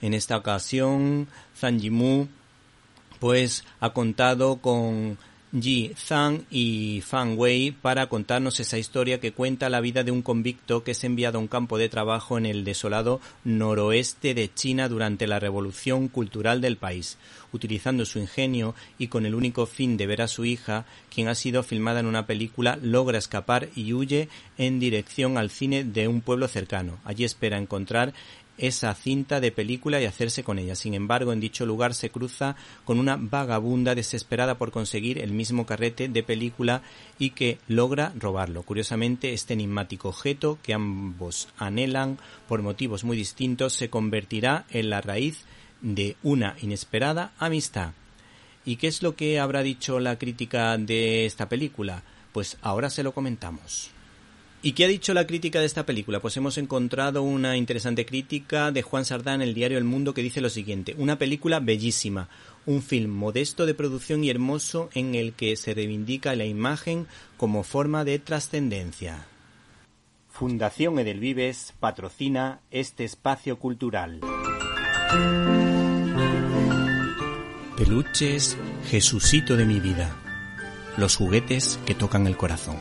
En 0.00 0.14
esta 0.14 0.36
ocasión, 0.36 1.28
Zhang 1.58 1.78
Yimou 1.78 2.28
pues 3.18 3.64
ha 3.80 3.90
contado 3.90 4.56
con 4.56 5.18
Ji 5.52 5.92
Zhang 5.96 6.44
y 6.48 7.02
Fan 7.04 7.34
Wei 7.36 7.72
para 7.72 8.08
contarnos 8.08 8.60
esa 8.60 8.78
historia 8.78 9.18
que 9.18 9.32
cuenta 9.32 9.68
la 9.68 9.80
vida 9.80 10.04
de 10.04 10.12
un 10.12 10.22
convicto 10.22 10.84
que 10.84 10.92
es 10.92 11.02
enviado 11.02 11.38
a 11.38 11.40
un 11.40 11.48
campo 11.48 11.76
de 11.76 11.88
trabajo 11.88 12.38
en 12.38 12.46
el 12.46 12.62
desolado 12.62 13.20
noroeste 13.42 14.32
de 14.32 14.54
China 14.54 14.88
durante 14.88 15.26
la 15.26 15.40
revolución 15.40 16.06
cultural 16.06 16.60
del 16.60 16.76
país, 16.76 17.18
utilizando 17.52 18.04
su 18.04 18.20
ingenio 18.20 18.76
y 18.96 19.08
con 19.08 19.26
el 19.26 19.34
único 19.34 19.66
fin 19.66 19.96
de 19.96 20.06
ver 20.06 20.22
a 20.22 20.28
su 20.28 20.44
hija, 20.44 20.86
quien 21.12 21.26
ha 21.26 21.34
sido 21.34 21.64
filmada 21.64 21.98
en 21.98 22.06
una 22.06 22.26
película, 22.26 22.78
logra 22.80 23.18
escapar 23.18 23.70
y 23.74 23.92
huye 23.92 24.28
en 24.56 24.78
dirección 24.78 25.36
al 25.36 25.50
cine 25.50 25.82
de 25.82 26.06
un 26.06 26.20
pueblo 26.20 26.46
cercano. 26.46 27.00
Allí 27.04 27.24
espera 27.24 27.58
encontrar 27.58 28.14
esa 28.60 28.94
cinta 28.94 29.40
de 29.40 29.52
película 29.52 30.00
y 30.00 30.04
hacerse 30.04 30.44
con 30.44 30.58
ella. 30.58 30.74
Sin 30.74 30.94
embargo, 30.94 31.32
en 31.32 31.40
dicho 31.40 31.66
lugar 31.66 31.94
se 31.94 32.10
cruza 32.10 32.56
con 32.84 32.98
una 32.98 33.16
vagabunda 33.16 33.94
desesperada 33.94 34.58
por 34.58 34.70
conseguir 34.70 35.18
el 35.18 35.32
mismo 35.32 35.66
carrete 35.66 36.08
de 36.08 36.22
película 36.22 36.82
y 37.18 37.30
que 37.30 37.58
logra 37.68 38.12
robarlo. 38.16 38.62
Curiosamente, 38.62 39.32
este 39.32 39.54
enigmático 39.54 40.10
objeto 40.10 40.58
que 40.62 40.74
ambos 40.74 41.48
anhelan 41.56 42.18
por 42.48 42.62
motivos 42.62 43.04
muy 43.04 43.16
distintos 43.16 43.72
se 43.72 43.90
convertirá 43.90 44.66
en 44.70 44.90
la 44.90 45.00
raíz 45.00 45.44
de 45.80 46.16
una 46.22 46.56
inesperada 46.60 47.32
amistad. 47.38 47.92
¿Y 48.64 48.76
qué 48.76 48.88
es 48.88 49.02
lo 49.02 49.16
que 49.16 49.40
habrá 49.40 49.62
dicho 49.62 50.00
la 50.00 50.18
crítica 50.18 50.76
de 50.76 51.24
esta 51.24 51.48
película? 51.48 52.02
Pues 52.32 52.58
ahora 52.60 52.90
se 52.90 53.02
lo 53.02 53.12
comentamos. 53.12 53.90
¿Y 54.62 54.72
qué 54.72 54.84
ha 54.84 54.88
dicho 54.88 55.14
la 55.14 55.26
crítica 55.26 55.58
de 55.58 55.64
esta 55.64 55.86
película? 55.86 56.20
Pues 56.20 56.36
hemos 56.36 56.58
encontrado 56.58 57.22
una 57.22 57.56
interesante 57.56 58.04
crítica 58.04 58.70
de 58.70 58.82
Juan 58.82 59.06
Sardá 59.06 59.34
en 59.34 59.40
el 59.40 59.54
diario 59.54 59.78
El 59.78 59.84
Mundo 59.84 60.12
que 60.12 60.22
dice 60.22 60.42
lo 60.42 60.50
siguiente, 60.50 60.94
una 60.98 61.16
película 61.16 61.60
bellísima, 61.60 62.28
un 62.66 62.82
film 62.82 63.10
modesto 63.10 63.64
de 63.64 63.72
producción 63.72 64.22
y 64.22 64.28
hermoso 64.28 64.90
en 64.92 65.14
el 65.14 65.32
que 65.32 65.56
se 65.56 65.72
reivindica 65.72 66.36
la 66.36 66.44
imagen 66.44 67.06
como 67.38 67.62
forma 67.62 68.04
de 68.04 68.18
trascendencia. 68.18 69.26
Fundación 70.28 70.98
Edelvives 70.98 71.72
patrocina 71.80 72.60
este 72.70 73.04
espacio 73.04 73.58
cultural. 73.58 74.20
Peluches, 77.78 78.58
Jesucito 78.90 79.56
de 79.56 79.64
mi 79.64 79.80
vida. 79.80 80.14
Los 80.98 81.16
juguetes 81.16 81.80
que 81.86 81.94
tocan 81.94 82.26
el 82.26 82.36
corazón 82.36 82.76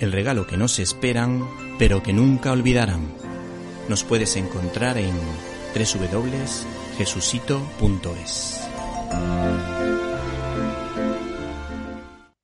el 0.00 0.12
regalo 0.12 0.46
que 0.46 0.56
no 0.56 0.68
se 0.68 0.82
esperan, 0.82 1.46
pero 1.78 2.02
que 2.02 2.12
nunca 2.12 2.52
olvidarán. 2.52 3.12
Nos 3.88 4.04
puedes 4.04 4.36
encontrar 4.36 4.98
en 4.98 5.14
www.jesucito.es. 5.74 8.60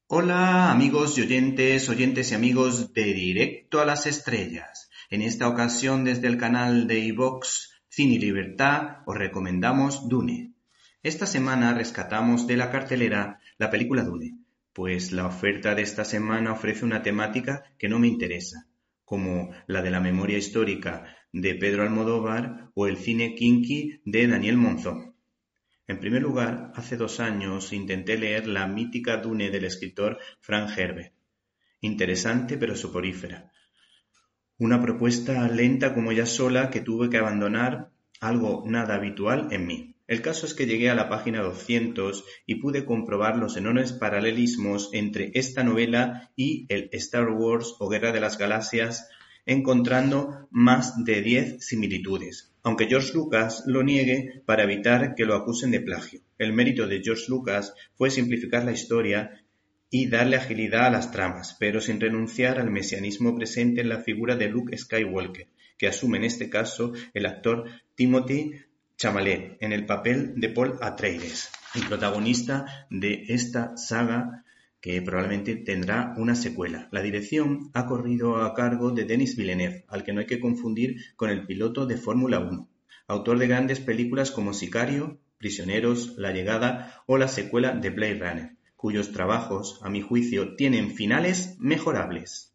Hola 0.07 0.71
amigos 0.71 1.19
y 1.19 1.23
oyentes, 1.23 1.89
oyentes 1.89 2.33
y 2.33 2.35
amigos 2.35 2.93
de 2.93 3.15
Directo 3.15 3.81
a 3.81 3.87
las 3.87 4.07
Estrellas. 4.07 4.91
En 5.09 5.23
esta 5.23 5.49
ocasión 5.49 6.05
desde 6.05 6.27
el 6.27 6.37
canal 6.37 6.87
de 6.87 6.99
iVox 6.99 7.71
Cine 7.89 8.15
y 8.15 8.19
Libertad 8.19 8.99
os 9.07 9.17
recomendamos 9.17 10.09
Dune. 10.09 10.53
Esta 11.03 11.27
semana 11.27 11.75
rescatamos 11.75 12.47
de 12.47 12.57
la 12.57 12.71
cartelera 12.71 13.41
la 13.59 13.71
película 13.71 14.05
Dune, 14.05 14.40
pues 14.73 15.13
la 15.13 15.27
oferta 15.27 15.75
de 15.75 15.83
esta 15.83 16.05
semana 16.05 16.53
ofrece 16.53 16.85
una 16.85 17.03
temática 17.03 17.65
que 17.79 17.89
no 17.89 17.99
me 17.99 18.09
interesa, 18.09 18.69
como 19.05 19.51
la 19.67 19.83
de 19.83 19.91
la 19.91 20.01
memoria 20.01 20.39
histórica 20.39 21.17
de 21.33 21.55
Pedro 21.55 21.83
Almodóvar 21.83 22.71
o 22.75 22.87
el 22.87 22.97
cine 22.97 23.35
kinky 23.35 24.01
de 24.05 24.27
Daniel 24.27 24.57
Monzón. 24.57 25.17
En 25.87 25.99
primer 25.99 26.23
lugar, 26.23 26.71
hace 26.77 26.97
dos 26.97 27.19
años 27.19 27.73
intenté 27.73 28.17
leer 28.17 28.47
la 28.47 28.69
mítica 28.69 29.17
Dune 29.17 29.51
del 29.51 29.65
escritor 29.65 30.19
Frank 30.41 30.71
Herbert. 30.79 31.13
Interesante 31.81 32.57
pero 32.57 32.77
soporífera. 32.77 33.51
Una 34.59 34.81
propuesta 34.81 35.49
lenta 35.49 35.95
como 35.95 36.13
ya 36.13 36.27
sola 36.27 36.71
que 36.71 36.81
tuve 36.81 37.11
que 37.11 37.17
abandonar, 37.17 37.91
algo 38.21 38.63
nada 38.67 38.95
habitual 38.95 39.49
en 39.51 39.67
mí. 39.67 39.97
El 40.11 40.23
caso 40.23 40.45
es 40.45 40.55
que 40.55 40.67
llegué 40.67 40.91
a 40.91 40.97
la 40.97 41.09
página 41.09 41.41
200 41.41 42.25
y 42.45 42.57
pude 42.57 42.85
comprobar 42.85 43.37
los 43.37 43.57
enormes 43.57 43.93
paralelismos 43.93 44.91
entre 44.93 45.31
esta 45.35 45.63
novela 45.63 46.33
y 46.35 46.67
el 46.69 46.89
Star 46.91 47.29
Wars 47.31 47.77
o 47.79 47.89
Guerra 47.89 48.11
de 48.11 48.19
las 48.19 48.37
Galaxias, 48.37 49.09
encontrando 49.47 50.49
más 50.51 51.05
de 51.05 51.23
10 51.23 51.65
similitudes, 51.65 52.53
aunque 52.65 52.89
George 52.89 53.13
Lucas 53.15 53.63
lo 53.67 53.85
niegue 53.85 54.43
para 54.47 54.65
evitar 54.65 55.15
que 55.15 55.27
lo 55.27 55.37
acusen 55.37 55.71
de 55.71 55.81
plagio. 55.81 56.23
El 56.39 56.55
mérito 56.55 56.89
de 56.89 57.03
George 57.05 57.27
Lucas 57.29 57.73
fue 57.95 58.11
simplificar 58.11 58.65
la 58.65 58.73
historia 58.73 59.45
y 59.91 60.09
darle 60.09 60.39
agilidad 60.39 60.87
a 60.87 60.91
las 60.91 61.13
tramas, 61.13 61.57
pero 61.61 61.81
sin 61.81 62.01
renunciar 62.01 62.59
al 62.59 62.73
mesianismo 62.73 63.37
presente 63.37 63.81
en 63.81 63.89
la 63.89 64.01
figura 64.01 64.35
de 64.35 64.49
Luke 64.49 64.77
Skywalker, 64.77 65.47
que 65.79 65.87
asume 65.87 66.19
en 66.19 66.25
este 66.25 66.51
caso 66.51 66.95
el 67.15 67.27
actor 67.27 67.71
Timothy 67.95 68.55
Chamalet 69.01 69.57
en 69.61 69.73
el 69.73 69.87
papel 69.87 70.35
de 70.37 70.51
Paul 70.51 70.77
Atreides, 70.83 71.51
el 71.75 71.87
protagonista 71.87 72.87
de 72.91 73.25
esta 73.29 73.75
saga 73.79 74.45
que 74.79 75.01
probablemente 75.01 75.57
tendrá 75.57 76.13
una 76.19 76.35
secuela. 76.35 76.87
La 76.93 77.01
dirección 77.01 77.71
ha 77.73 77.87
corrido 77.87 78.45
a 78.45 78.53
cargo 78.53 78.91
de 78.91 79.07
Denis 79.07 79.37
Villeneuve, 79.37 79.87
al 79.89 80.05
que 80.05 80.13
no 80.13 80.21
hay 80.21 80.27
que 80.27 80.39
confundir 80.39 80.97
con 81.17 81.31
el 81.31 81.47
piloto 81.47 81.87
de 81.87 81.97
Fórmula 81.97 82.41
1, 82.41 82.69
autor 83.07 83.39
de 83.39 83.47
grandes 83.47 83.81
películas 83.81 84.31
como 84.31 84.53
Sicario, 84.53 85.19
Prisioneros, 85.39 86.19
La 86.19 86.33
Llegada 86.33 87.03
o 87.07 87.17
la 87.17 87.29
secuela 87.29 87.73
de 87.73 87.89
Blade 87.89 88.19
Runner, 88.19 88.57
cuyos 88.77 89.13
trabajos, 89.13 89.81
a 89.83 89.89
mi 89.89 90.03
juicio, 90.03 90.57
tienen 90.57 90.91
finales 90.91 91.57
mejorables. 91.59 92.55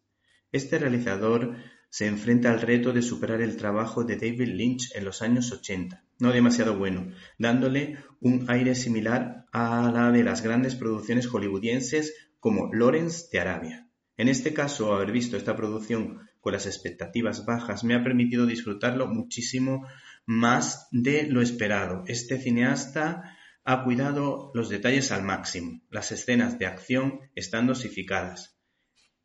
Este 0.52 0.78
realizador 0.78 1.56
se 1.96 2.06
enfrenta 2.06 2.50
al 2.50 2.60
reto 2.60 2.92
de 2.92 3.00
superar 3.00 3.40
el 3.40 3.56
trabajo 3.56 4.04
de 4.04 4.16
David 4.16 4.48
Lynch 4.48 4.94
en 4.94 5.06
los 5.06 5.22
años 5.22 5.50
80, 5.50 6.04
no 6.18 6.30
demasiado 6.30 6.76
bueno, 6.76 7.10
dándole 7.38 7.96
un 8.20 8.44
aire 8.50 8.74
similar 8.74 9.46
a 9.50 9.90
la 9.90 10.12
de 10.12 10.22
las 10.22 10.42
grandes 10.42 10.74
producciones 10.74 11.26
hollywoodienses 11.26 12.14
como 12.38 12.70
Lawrence 12.70 13.28
de 13.32 13.40
Arabia. 13.40 13.88
En 14.18 14.28
este 14.28 14.52
caso, 14.52 14.92
haber 14.92 15.10
visto 15.10 15.38
esta 15.38 15.56
producción 15.56 16.20
con 16.42 16.52
las 16.52 16.66
expectativas 16.66 17.46
bajas 17.46 17.82
me 17.82 17.94
ha 17.94 18.04
permitido 18.04 18.44
disfrutarlo 18.44 19.06
muchísimo 19.06 19.86
más 20.26 20.88
de 20.90 21.22
lo 21.22 21.40
esperado. 21.40 22.04
Este 22.08 22.38
cineasta 22.38 23.38
ha 23.64 23.84
cuidado 23.84 24.50
los 24.52 24.68
detalles 24.68 25.12
al 25.12 25.22
máximo. 25.22 25.80
Las 25.88 26.12
escenas 26.12 26.58
de 26.58 26.66
acción 26.66 27.20
están 27.34 27.66
dosificadas 27.66 28.55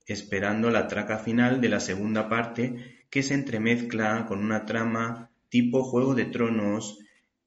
esperando 0.07 0.69
la 0.69 0.87
traca 0.87 1.17
final 1.17 1.61
de 1.61 1.69
la 1.69 1.79
segunda 1.79 2.29
parte 2.29 3.05
que 3.09 3.23
se 3.23 3.33
entremezcla 3.33 4.25
con 4.25 4.39
una 4.39 4.65
trama 4.65 5.31
tipo 5.49 5.83
Juego 5.83 6.15
de 6.15 6.25
Tronos 6.25 6.99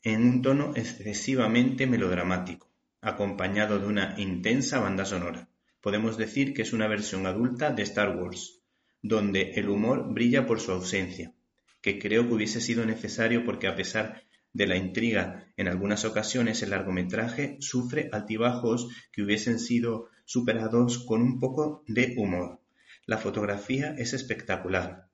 en 0.02 0.22
un 0.22 0.42
tono 0.42 0.72
excesivamente 0.76 1.86
melodramático, 1.86 2.70
acompañado 3.00 3.78
de 3.78 3.86
una 3.86 4.14
intensa 4.18 4.78
banda 4.78 5.04
sonora. 5.04 5.48
Podemos 5.80 6.16
decir 6.16 6.52
que 6.52 6.62
es 6.62 6.72
una 6.72 6.88
versión 6.88 7.26
adulta 7.26 7.70
de 7.72 7.82
Star 7.82 8.16
Wars, 8.16 8.60
donde 9.00 9.52
el 9.52 9.68
humor 9.68 10.12
brilla 10.12 10.46
por 10.46 10.60
su 10.60 10.72
ausencia, 10.72 11.32
que 11.80 11.98
creo 11.98 12.26
que 12.26 12.34
hubiese 12.34 12.60
sido 12.60 12.84
necesario 12.86 13.44
porque 13.44 13.66
a 13.66 13.76
pesar 13.76 14.22
de 14.54 14.66
la 14.66 14.76
intriga 14.76 15.52
en 15.56 15.68
algunas 15.68 16.04
ocasiones 16.04 16.62
el 16.62 16.70
largometraje 16.70 17.56
sufre 17.60 18.08
altibajos 18.12 18.88
que 19.12 19.22
hubiesen 19.22 19.58
sido 19.58 20.08
superados 20.24 20.98
con 21.04 21.22
un 21.22 21.40
poco 21.40 21.84
de 21.86 22.14
humor. 22.16 22.60
La 23.06 23.18
fotografía 23.18 23.94
es 23.98 24.12
espectacular, 24.12 25.08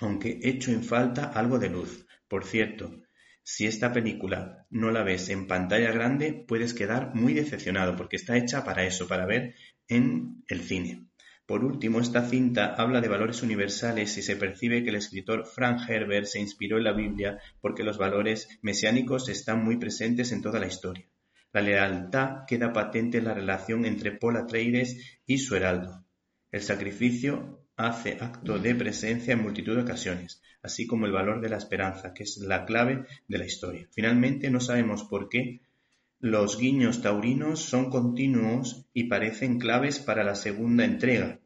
aunque 0.00 0.40
echo 0.42 0.70
en 0.70 0.82
falta 0.82 1.24
algo 1.24 1.58
de 1.58 1.68
luz. 1.68 2.06
Por 2.28 2.44
cierto, 2.44 3.02
si 3.42 3.66
esta 3.66 3.92
película 3.92 4.66
no 4.70 4.90
la 4.90 5.02
ves 5.02 5.30
en 5.30 5.46
pantalla 5.46 5.90
grande, 5.90 6.44
puedes 6.46 6.74
quedar 6.74 7.14
muy 7.14 7.32
decepcionado 7.34 7.96
porque 7.96 8.16
está 8.16 8.36
hecha 8.36 8.64
para 8.64 8.84
eso, 8.84 9.08
para 9.08 9.26
ver 9.26 9.54
en 9.88 10.44
el 10.48 10.60
cine. 10.60 11.08
Por 11.46 11.64
último, 11.64 11.98
esta 11.98 12.28
cinta 12.28 12.74
habla 12.74 13.00
de 13.00 13.08
valores 13.08 13.42
universales 13.42 14.18
y 14.18 14.22
se 14.22 14.36
percibe 14.36 14.84
que 14.84 14.90
el 14.90 14.96
escritor 14.96 15.46
Frank 15.46 15.80
Herbert 15.88 16.26
se 16.26 16.40
inspiró 16.40 16.76
en 16.76 16.84
la 16.84 16.92
Biblia 16.92 17.38
porque 17.62 17.84
los 17.84 17.96
valores 17.96 18.48
mesiánicos 18.60 19.30
están 19.30 19.64
muy 19.64 19.78
presentes 19.78 20.30
en 20.32 20.42
toda 20.42 20.60
la 20.60 20.66
historia. 20.66 21.06
La 21.52 21.62
lealtad 21.62 22.44
queda 22.46 22.72
patente 22.72 23.18
en 23.18 23.24
la 23.24 23.34
relación 23.34 23.84
entre 23.86 24.12
Paul 24.12 24.36
Atreides 24.36 25.20
y 25.26 25.38
su 25.38 25.56
heraldo. 25.56 26.04
El 26.52 26.62
sacrificio 26.62 27.64
hace 27.76 28.18
acto 28.20 28.58
de 28.58 28.74
presencia 28.74 29.32
en 29.32 29.42
multitud 29.42 29.76
de 29.76 29.82
ocasiones, 29.82 30.42
así 30.62 30.86
como 30.86 31.06
el 31.06 31.12
valor 31.12 31.40
de 31.40 31.48
la 31.48 31.56
esperanza, 31.56 32.12
que 32.12 32.24
es 32.24 32.36
la 32.38 32.64
clave 32.64 33.06
de 33.28 33.38
la 33.38 33.46
historia. 33.46 33.88
Finalmente, 33.92 34.50
no 34.50 34.60
sabemos 34.60 35.04
por 35.04 35.28
qué 35.28 35.60
los 36.20 36.58
guiños 36.58 37.00
taurinos 37.00 37.60
son 37.60 37.90
continuos 37.90 38.84
y 38.92 39.04
parecen 39.04 39.58
claves 39.58 40.00
para 40.00 40.24
la 40.24 40.34
segunda 40.34 40.84
entrega. 40.84 41.38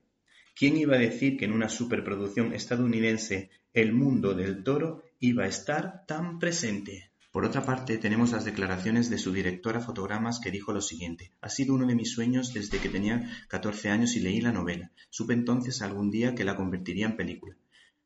¿Quién 0.56 0.76
iba 0.78 0.96
a 0.96 1.00
decir 1.00 1.36
que 1.36 1.44
en 1.44 1.52
una 1.52 1.68
superproducción 1.68 2.54
estadounidense 2.54 3.50
el 3.72 3.92
mundo 3.92 4.34
del 4.34 4.64
toro 4.64 5.02
iba 5.20 5.44
a 5.44 5.48
estar 5.48 6.06
tan 6.06 6.38
presente? 6.38 7.11
Por 7.32 7.46
otra 7.46 7.64
parte, 7.64 7.96
tenemos 7.96 8.32
las 8.32 8.44
declaraciones 8.44 9.08
de 9.08 9.16
su 9.16 9.32
directora 9.32 9.80
fotogramas 9.80 10.38
que 10.38 10.50
dijo 10.50 10.74
lo 10.74 10.82
siguiente: 10.82 11.32
Ha 11.40 11.48
sido 11.48 11.74
uno 11.74 11.86
de 11.86 11.94
mis 11.94 12.12
sueños 12.12 12.52
desde 12.52 12.78
que 12.78 12.90
tenía 12.90 13.26
14 13.48 13.88
años 13.88 14.14
y 14.16 14.20
leí 14.20 14.42
la 14.42 14.52
novela. 14.52 14.92
Supe 15.08 15.32
entonces 15.32 15.80
algún 15.80 16.10
día 16.10 16.34
que 16.34 16.44
la 16.44 16.56
convertiría 16.56 17.06
en 17.06 17.16
película. 17.16 17.56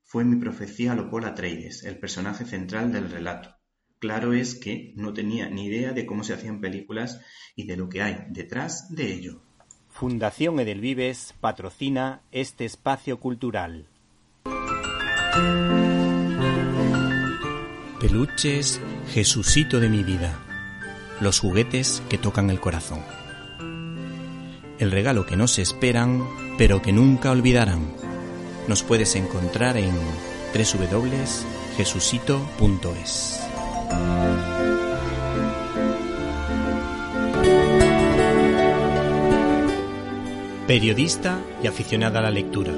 Fue 0.05 0.25
mi 0.25 0.37
profecía 0.37 0.93
a 0.93 1.27
Atreides, 1.27 1.83
el 1.83 1.99
personaje 1.99 2.45
central 2.45 2.93
del 2.93 3.11
relato. 3.11 3.57
Claro 3.99 4.33
es 4.33 4.55
que 4.55 4.93
no 4.95 5.13
tenía 5.13 5.51
ni 5.51 5.67
idea 5.67 5.93
de 5.93 6.07
cómo 6.07 6.23
se 6.23 6.35
hacían 6.35 6.61
películas 6.61 7.21
y 7.57 7.67
de 7.67 7.77
lo 7.77 7.89
que 7.89 8.03
hay 8.03 8.27
detrás 8.31 8.95
de 8.95 9.13
ello. 9.13 9.41
Fundación 9.89 10.61
Edelvives 10.61 11.35
patrocina 11.41 12.21
este 12.31 12.65
espacio 12.65 13.19
cultural. 13.19 13.89
Peluches, 18.07 18.81
Jesucito 19.13 19.81
de 19.81 19.89
mi 19.89 20.05
vida. 20.05 20.39
Los 21.21 21.41
juguetes 21.41 22.05
que 22.09 22.19
tocan 22.19 22.51
el 22.51 22.61
corazón. 22.61 23.01
El 24.79 24.93
regalo 24.93 25.27
que 25.27 25.35
no 25.35 25.49
se 25.49 25.63
esperan, 25.63 26.25
pero 26.57 26.83
que 26.83 26.93
nunca 26.93 27.33
olvidarán. 27.33 27.81
Nos 28.69 28.85
puedes 28.85 29.17
encontrar 29.17 29.77
en 29.77 29.91
www.jesucito.es. 30.55 33.41
Periodista 40.69 41.41
y 41.61 41.67
aficionada 41.67 42.21
a 42.21 42.23
la 42.23 42.31
lectura. 42.31 42.73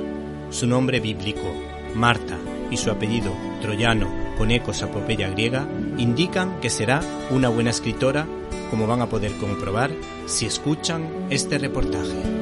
Su 0.49 0.67
nombre 0.67 1.01
bíblico, 1.01 1.53
Marta, 1.95 2.39
y 2.71 2.79
su 2.79 2.91
apellido, 2.91 3.35
troyano, 3.61 4.18
con 4.39 4.53
ecos 4.53 4.83
a 4.83 4.89
griega, 5.35 5.67
indican 5.99 6.61
que 6.61 6.71
será 6.71 7.01
una 7.31 7.49
buena 7.49 7.71
escritora, 7.71 8.27
como 8.71 8.87
van 8.87 9.03
a 9.03 9.09
poder 9.09 9.33
comprobar 9.33 9.91
si 10.27 10.47
escuchan 10.47 11.03
este 11.29 11.59
reportaje. 11.59 12.39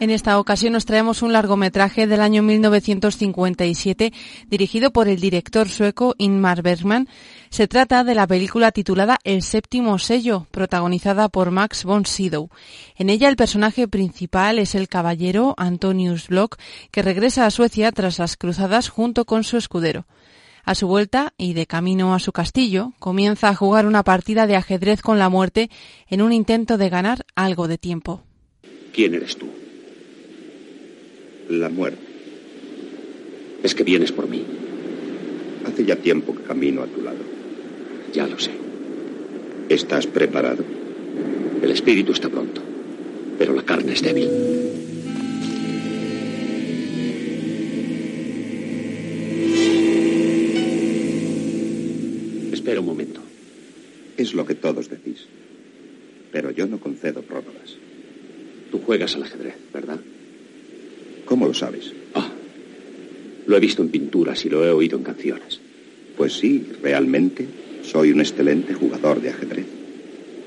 En 0.00 0.08
esta 0.08 0.38
ocasión 0.38 0.72
nos 0.72 0.86
traemos 0.86 1.20
un 1.20 1.34
largometraje 1.34 2.06
del 2.06 2.22
año 2.22 2.42
1957 2.42 4.12
dirigido 4.48 4.92
por 4.92 5.08
el 5.08 5.20
director 5.20 5.68
sueco 5.68 6.14
Ingmar 6.16 6.62
Bergman. 6.62 7.06
Se 7.50 7.66
trata 7.66 8.04
de 8.04 8.14
la 8.14 8.28
película 8.28 8.70
titulada 8.70 9.18
El 9.24 9.42
séptimo 9.42 9.98
sello, 9.98 10.46
protagonizada 10.52 11.28
por 11.28 11.50
Max 11.50 11.84
von 11.84 12.06
Sydow. 12.06 12.48
En 12.96 13.10
ella 13.10 13.28
el 13.28 13.34
personaje 13.34 13.88
principal 13.88 14.60
es 14.60 14.76
el 14.76 14.88
caballero 14.88 15.54
Antonius 15.56 16.28
Block, 16.28 16.58
que 16.92 17.02
regresa 17.02 17.46
a 17.46 17.50
Suecia 17.50 17.90
tras 17.90 18.20
las 18.20 18.36
cruzadas 18.36 18.88
junto 18.88 19.24
con 19.24 19.42
su 19.42 19.56
escudero. 19.56 20.06
A 20.64 20.76
su 20.76 20.86
vuelta 20.86 21.34
y 21.36 21.54
de 21.54 21.66
camino 21.66 22.14
a 22.14 22.20
su 22.20 22.30
castillo, 22.30 22.92
comienza 23.00 23.48
a 23.48 23.56
jugar 23.56 23.86
una 23.86 24.04
partida 24.04 24.46
de 24.46 24.54
ajedrez 24.54 25.02
con 25.02 25.18
la 25.18 25.28
muerte 25.28 25.70
en 26.08 26.22
un 26.22 26.32
intento 26.32 26.78
de 26.78 26.88
ganar 26.88 27.26
algo 27.34 27.66
de 27.66 27.78
tiempo. 27.78 28.22
¿Quién 28.92 29.14
eres 29.14 29.36
tú? 29.36 29.48
la 31.50 31.68
muerte. 31.68 31.98
es 33.64 33.74
que 33.74 33.82
vienes 33.82 34.12
por 34.12 34.28
mí. 34.28 34.44
Hace 35.66 35.84
ya 35.84 35.96
tiempo 35.96 36.34
que 36.34 36.42
camino 36.44 36.82
a 36.82 36.86
tu 36.86 37.02
lado. 37.02 37.29
Ya 38.12 38.26
lo 38.26 38.38
sé. 38.38 38.50
¿Estás 39.68 40.06
preparado? 40.06 40.64
El 41.62 41.70
espíritu 41.70 42.12
está 42.12 42.28
pronto, 42.28 42.60
pero 43.38 43.54
la 43.54 43.62
carne 43.62 43.92
es 43.92 44.02
débil. 44.02 44.28
Espera 52.52 52.80
un 52.80 52.86
momento. 52.86 53.20
Es 54.16 54.34
lo 54.34 54.44
que 54.44 54.56
todos 54.56 54.90
decís. 54.90 55.26
Pero 56.32 56.50
yo 56.50 56.66
no 56.66 56.80
concedo 56.80 57.22
prórrogas. 57.22 57.76
Tú 58.72 58.80
juegas 58.80 59.14
al 59.14 59.22
ajedrez, 59.22 59.54
¿verdad? 59.72 60.00
¿Cómo 61.26 61.46
lo 61.46 61.54
sabes? 61.54 61.92
Ah, 62.14 62.30
lo 63.46 63.56
he 63.56 63.60
visto 63.60 63.82
en 63.82 63.88
pinturas 63.90 64.44
y 64.44 64.50
lo 64.50 64.64
he 64.64 64.70
oído 64.70 64.98
en 64.98 65.04
canciones. 65.04 65.60
Pues 66.16 66.34
sí, 66.34 66.66
realmente 66.82 67.46
soy 67.82 68.12
un 68.12 68.20
excelente 68.20 68.74
jugador 68.74 69.20
de 69.20 69.30
ajedrez. 69.30 69.66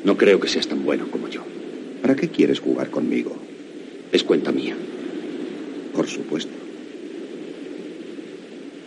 No 0.03 0.17
creo 0.17 0.39
que 0.39 0.47
seas 0.47 0.67
tan 0.67 0.83
bueno 0.83 1.07
como 1.09 1.27
yo. 1.27 1.41
¿Para 2.01 2.15
qué 2.15 2.27
quieres 2.27 2.59
jugar 2.59 2.89
conmigo? 2.89 3.35
Es 4.11 4.23
cuenta 4.23 4.51
mía. 4.51 4.75
Por 5.95 6.07
supuesto. 6.07 6.51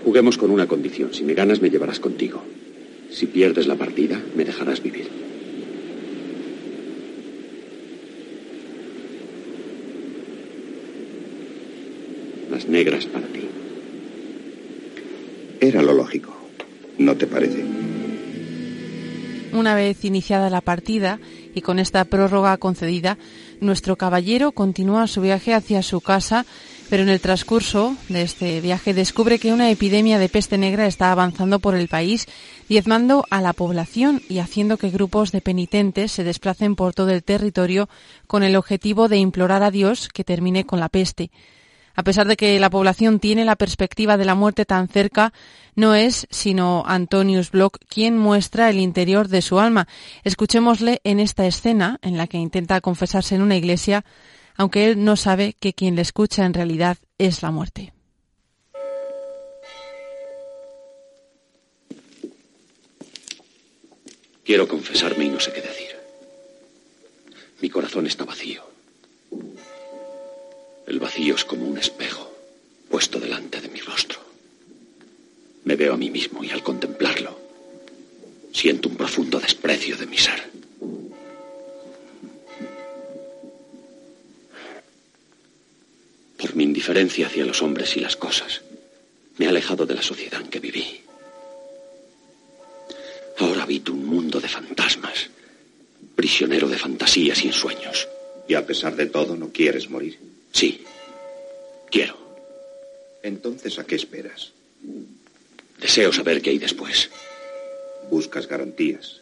Juguemos 0.05 0.39
con 0.39 0.51
una 0.51 0.67
condición. 0.67 1.13
Si 1.13 1.25
me 1.25 1.35
ganas, 1.35 1.61
me 1.61 1.71
llevarás 1.71 2.01
contigo. 2.01 2.43
Si 3.11 3.27
pierdes 3.27 3.67
la 3.67 3.77
partida, 3.77 4.21
me 4.37 4.45
dejarás 4.45 4.83
vivir. 4.83 5.07
Las 12.51 12.69
negras 12.69 13.07
para 13.07 13.27
ti. 13.27 13.41
Era 15.61 15.83
lo 15.83 15.95
lógico. 15.95 16.37
¿No 16.99 17.17
te 17.17 17.27
parece? 17.27 17.86
Una 19.53 19.75
vez 19.75 20.05
iniciada 20.05 20.51
la 20.51 20.61
partida 20.61 21.19
y 21.55 21.61
con 21.61 21.79
esta 21.79 22.05
prórroga 22.05 22.57
concedida, 22.59 23.17
nuestro 23.61 23.97
caballero 23.97 24.53
continúa 24.53 25.07
su 25.07 25.21
viaje 25.21 25.55
hacia 25.55 25.83
su 25.83 26.01
casa, 26.01 26.45
pero 26.91 27.03
en 27.03 27.09
el 27.09 27.21
transcurso 27.21 27.97
de 28.09 28.23
este 28.23 28.61
viaje 28.61 28.93
descubre 28.93 29.39
que 29.39 29.53
una 29.53 29.71
epidemia 29.71 30.19
de 30.19 30.29
peste 30.29 30.59
negra 30.59 30.87
está 30.87 31.11
avanzando 31.11 31.59
por 31.59 31.75
el 31.75 31.89
país, 31.89 32.27
diezmando 32.69 33.25
a 33.31 33.41
la 33.41 33.53
población 33.53 34.21
y 34.29 34.39
haciendo 34.39 34.77
que 34.77 34.91
grupos 34.91 35.33
de 35.33 35.41
penitentes 35.41 36.13
se 36.13 36.25
desplacen 36.25 36.77
por 36.77 36.93
todo 36.93 37.11
el 37.11 37.23
territorio 37.23 37.89
con 38.27 38.43
el 38.43 38.57
objetivo 38.57 39.09
de 39.09 39.19
implorar 39.19 39.63
a 39.63 39.71
Dios 39.71 40.09
que 40.09 40.25
termine 40.25 40.65
con 40.65 40.81
la 40.81 40.89
peste. 40.89 41.31
A 41.97 42.03
pesar 42.03 42.29
de 42.29 42.37
que 42.37 42.61
la 42.61 42.69
población 42.69 43.19
tiene 43.21 43.47
la 43.47 43.57
perspectiva 43.57 44.19
de 44.19 44.27
la 44.27 44.35
muerte 44.35 44.67
tan 44.67 44.87
cerca, 44.87 45.33
no 45.75 45.95
es 45.95 46.27
sino 46.31 46.85
Antonius 46.87 47.51
Block 47.51 47.79
quien 47.89 48.19
muestra 48.19 48.69
el 48.69 48.79
interior 48.79 49.29
de 49.29 49.41
su 49.41 49.59
alma. 49.59 49.89
Escuchémosle 50.23 51.01
en 51.05 51.21
esta 51.21 51.47
escena 51.47 51.99
en 52.03 52.19
la 52.19 52.27
que 52.27 52.37
intenta 52.37 52.83
confesarse 52.83 53.35
en 53.35 53.41
una 53.41 53.57
iglesia, 53.57 54.05
aunque 54.57 54.91
él 54.91 55.05
no 55.05 55.17
sabe 55.17 55.55
que 55.59 55.73
quien 55.73 55.97
le 55.97 56.03
escucha 56.03 56.45
en 56.45 56.53
realidad 56.53 56.99
es 57.17 57.43
la 57.43 57.51
muerte. 57.51 57.95
Quiero 64.45 64.69
confesarme 64.69 65.25
y 65.25 65.29
no 65.31 65.41
sé 65.41 65.51
qué 65.53 65.63
decir. 65.63 65.97
Mi 67.61 67.71
corazón 67.71 68.07
está 68.07 68.25
vacío. 68.25 68.76
El 70.87 71.01
vacío 71.01 71.35
es 71.35 71.45
como 71.45 71.67
un 71.67 71.79
espejo 71.79 72.33
puesto 72.89 73.19
delante 73.19 73.61
de 73.61 73.69
mi 73.69 73.81
rostro. 73.81 74.21
Me 75.65 75.75
veo 75.75 75.95
a 75.95 75.97
mí 75.97 76.11
mismo 76.11 76.45
y 76.45 76.51
al 76.51 76.63
contemplarlo 76.63 77.39
siento 78.53 78.89
un 78.89 78.97
profundo 78.97 79.41
desprecio 79.41 79.97
de 79.97 80.07
mi 80.07 80.17
ser. 80.17 80.51
Por 86.39 86.55
mi 86.55 86.65
indiferencia 86.65 87.27
hacia 87.27 87.45
los 87.45 87.61
hombres 87.63 87.97
y 87.97 88.01
las 88.01 88.17
cosas, 88.17 88.63
me 89.39 89.47
he 89.47 89.49
alejado 89.49 89.85
de 89.87 89.95
la 89.95 90.03
sociedad 90.03 90.41
en 90.41 90.49
que 90.49 90.61
viví. 90.61 91.01
Ahora 93.39 93.65
habito 93.65 93.93
un 93.93 94.07
mundo 94.07 94.41
de 94.41 94.49
fantasmas, 94.49 95.31
prisionero 96.15 96.69
de 96.69 96.79
fantasías 96.79 97.45
y 97.45 97.49
ensueños. 97.49 98.09
Y 98.49 98.55
a 98.55 98.65
pesar 98.65 98.95
de 98.95 99.07
todo, 99.07 99.37
no 99.37 99.51
quieres 99.51 99.91
morir. 99.91 100.36
Sí, 100.57 100.83
quiero. 101.91 102.17
Entonces, 103.23 103.79
¿a 103.79 103.85
qué 103.85 103.97
esperas? 103.97 104.53
Deseo 105.79 106.11
saber 106.15 106.41
qué 106.41 106.49
hay 106.49 106.59
después. 106.59 107.11
Buscas 108.11 108.47
garantías. 108.49 109.21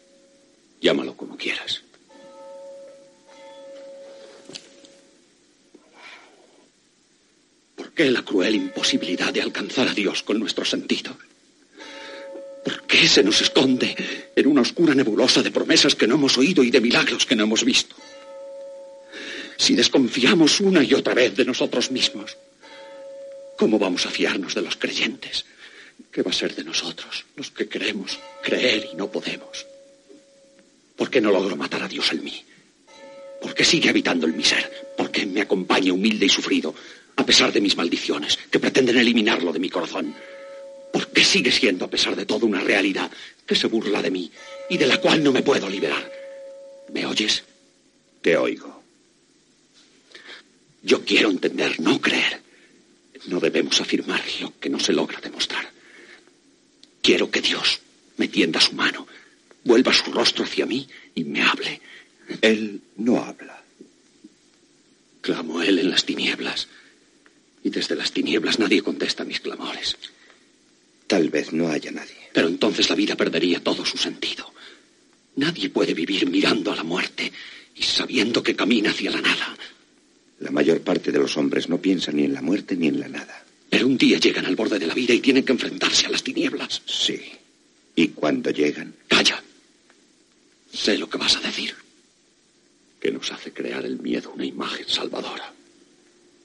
Llámalo 0.79 1.17
como 1.17 1.35
quieras. 1.35 1.83
¿Por 7.75 7.91
qué 7.91 8.09
la 8.09 8.23
cruel 8.23 8.55
imposibilidad 8.55 9.33
de 9.33 9.41
alcanzar 9.41 9.89
a 9.89 9.93
Dios 9.93 10.23
con 10.23 10.39
nuestro 10.39 10.63
sentido? 10.63 11.17
¿Por 12.63 12.83
qué 12.83 13.09
se 13.09 13.23
nos 13.23 13.41
esconde 13.41 13.93
en 14.33 14.47
una 14.47 14.61
oscura 14.61 14.95
nebulosa 14.95 15.43
de 15.43 15.51
promesas 15.51 15.95
que 15.95 16.07
no 16.07 16.15
hemos 16.15 16.37
oído 16.37 16.63
y 16.63 16.71
de 16.71 16.79
milagros 16.79 17.25
que 17.25 17.35
no 17.35 17.43
hemos 17.43 17.65
visto? 17.65 17.93
Si 19.65 19.73
desconfiamos 19.73 20.59
una 20.59 20.83
y 20.83 20.93
otra 20.93 21.15
vez 21.15 21.35
de 21.35 21.43
nosotros 21.43 21.89
mismos, 21.89 22.37
¿cómo 23.57 23.79
vamos 23.79 24.05
a 24.05 24.11
fiarnos 24.11 24.53
de 24.53 24.61
los 24.61 24.75
creyentes? 24.75 25.43
¿Qué 26.11 26.21
va 26.21 26.29
a 26.29 26.35
ser 26.35 26.53
de 26.53 26.63
nosotros, 26.63 27.25
los 27.35 27.49
que 27.49 27.67
queremos 27.67 28.19
creer 28.43 28.89
y 28.93 28.95
no 28.95 29.11
podemos? 29.11 29.65
¿Por 30.95 31.09
qué 31.09 31.19
no 31.19 31.31
logro 31.31 31.55
matar 31.55 31.81
a 31.81 31.87
Dios 31.87 32.11
en 32.11 32.23
mí? 32.23 32.45
¿Por 33.41 33.55
qué 33.55 33.65
sigue 33.65 33.89
habitando 33.89 34.27
en 34.27 34.37
mi 34.37 34.43
ser? 34.43 34.71
¿Por 34.95 35.09
qué 35.09 35.25
me 35.25 35.41
acompaña 35.41 35.93
humilde 35.93 36.27
y 36.27 36.29
sufrido, 36.29 36.75
a 37.15 37.25
pesar 37.25 37.51
de 37.51 37.61
mis 37.61 37.75
maldiciones, 37.75 38.37
que 38.51 38.59
pretenden 38.59 38.99
eliminarlo 38.99 39.51
de 39.51 39.57
mi 39.57 39.71
corazón? 39.71 40.13
¿Por 40.93 41.07
qué 41.07 41.23
sigue 41.23 41.51
siendo, 41.51 41.85
a 41.85 41.89
pesar 41.89 42.15
de 42.15 42.27
todo, 42.27 42.45
una 42.45 42.61
realidad 42.61 43.09
que 43.47 43.55
se 43.55 43.65
burla 43.65 44.03
de 44.03 44.11
mí 44.11 44.31
y 44.69 44.77
de 44.77 44.85
la 44.85 45.01
cual 45.01 45.23
no 45.23 45.31
me 45.31 45.41
puedo 45.41 45.67
liberar? 45.67 46.11
¿Me 46.93 47.07
oyes? 47.07 47.43
Te 48.21 48.37
oigo. 48.37 48.74
Yo 50.85 51.03
quiero 51.03 51.31
entender, 51.31 51.79
no 51.79 51.99
creer. 51.99 52.41
No 53.25 53.39
debemos 53.39 53.81
afirmar 53.81 54.23
lo 54.39 54.53
que 54.59 54.69
no 54.69 54.79
se 54.79 54.93
logra 54.93 55.19
demostrar. 55.19 55.67
Quiero 57.01 57.31
que 57.31 57.41
Dios 57.41 57.79
me 58.17 58.27
tienda 58.27 58.61
su 58.61 58.73
mano, 58.73 59.07
vuelva 59.63 59.91
su 59.91 60.11
rostro 60.11 60.45
hacia 60.45 60.67
mí 60.67 60.87
y 61.15 61.23
me 61.23 61.41
hable. 61.41 61.81
Él 62.39 62.81
no 62.97 63.17
habla. 63.23 63.63
Clamo 65.21 65.63
Él 65.63 65.79
en 65.79 65.89
las 65.89 66.05
tinieblas. 66.05 66.67
Y 67.63 67.71
desde 67.71 67.95
las 67.95 68.11
tinieblas 68.11 68.59
nadie 68.59 68.83
contesta 68.83 69.25
mis 69.25 69.39
clamores. 69.39 69.97
Tal 71.07 71.29
vez 71.29 71.51
no 71.51 71.67
haya 71.67 71.91
nadie. 71.91 72.29
Pero 72.31 72.47
entonces 72.47 72.91
la 72.91 72.95
vida 72.95 73.15
perdería 73.15 73.63
todo 73.63 73.83
su 73.85 73.97
sentido. 73.97 74.53
Nadie 75.37 75.69
puede 75.69 75.95
vivir 75.95 76.29
mirando 76.29 76.71
a 76.71 76.75
la 76.75 76.83
muerte 76.83 77.31
y 77.75 77.81
sabiendo 77.81 78.43
que 78.43 78.55
camina 78.55 78.91
hacia 78.91 79.09
la 79.09 79.21
nada. 79.21 79.57
La 80.39 80.51
mayor 80.51 80.81
parte 80.81 81.11
de 81.11 81.19
los 81.19 81.37
hombres 81.37 81.69
no 81.69 81.79
piensan 81.79 82.17
ni 82.17 82.25
en 82.25 82.33
la 82.33 82.41
muerte 82.41 82.75
ni 82.75 82.87
en 82.87 82.99
la 82.99 83.07
nada. 83.07 83.45
Pero 83.69 83.87
un 83.87 83.97
día 83.97 84.19
llegan 84.19 84.45
al 84.45 84.55
borde 84.55 84.79
de 84.79 84.87
la 84.87 84.93
vida 84.93 85.13
y 85.13 85.19
tienen 85.19 85.43
que 85.43 85.53
enfrentarse 85.53 86.05
a 86.05 86.09
las 86.09 86.23
tinieblas. 86.23 86.81
Sí. 86.85 87.21
¿Y 87.95 88.09
cuando 88.09 88.51
llegan? 88.51 88.93
Calla. 89.07 89.41
Sé 90.71 90.97
lo 90.97 91.09
que 91.09 91.17
vas 91.17 91.37
a 91.37 91.41
decir. 91.41 91.73
Que 92.99 93.11
nos 93.11 93.31
hace 93.31 93.53
crear 93.53 93.85
el 93.85 93.99
miedo 93.99 94.31
una 94.33 94.45
imagen 94.45 94.87
salvadora. 94.87 95.53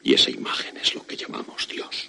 Y 0.02 0.14
esa 0.14 0.30
imagen 0.30 0.76
es 0.76 0.94
lo 0.94 1.06
que 1.06 1.16
llamamos 1.16 1.68
Dios. 1.68 2.08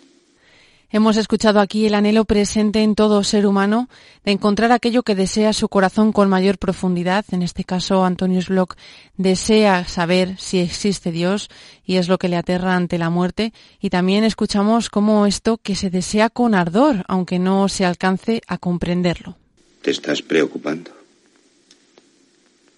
Hemos 0.94 1.16
escuchado 1.16 1.62
aquí 1.62 1.86
el 1.86 1.94
anhelo 1.94 2.26
presente 2.26 2.84
en 2.84 2.96
todo 2.96 3.24
ser 3.24 3.46
humano 3.46 3.88
de 4.26 4.34
encontrar 4.34 4.74
aquello 4.74 5.04
que 5.04 5.16
desea 5.16 5.54
su 5.54 5.70
corazón 5.70 6.12
con 6.12 6.28
mayor 6.28 6.58
profundidad. 6.58 7.24
En 7.32 7.44
este 7.44 7.64
caso, 7.64 8.04
Antonius 8.04 8.50
Block 8.50 8.76
desea 9.16 9.86
saber 9.86 10.38
si 10.38 10.60
existe 10.60 11.14
Dios 11.14 11.48
y 11.86 11.96
es 11.96 12.10
lo 12.10 12.18
que 12.18 12.28
le 12.28 12.36
aterra 12.36 12.76
ante 12.76 12.98
la 12.98 13.10
muerte. 13.10 13.54
Y 13.80 13.90
también 13.90 14.26
escuchamos 14.26 14.90
cómo 14.90 15.26
esto 15.26 15.58
que 15.58 15.76
se 15.76 15.90
desea 15.90 16.30
con 16.30 16.54
ardor, 16.54 17.06
aunque 17.08 17.40
no 17.40 17.70
se 17.70 17.86
alcance 17.86 18.42
a 18.48 18.58
comprenderlo. 18.58 19.38
¿Te 19.82 19.92
estás 19.92 20.22
preocupando? 20.22 20.92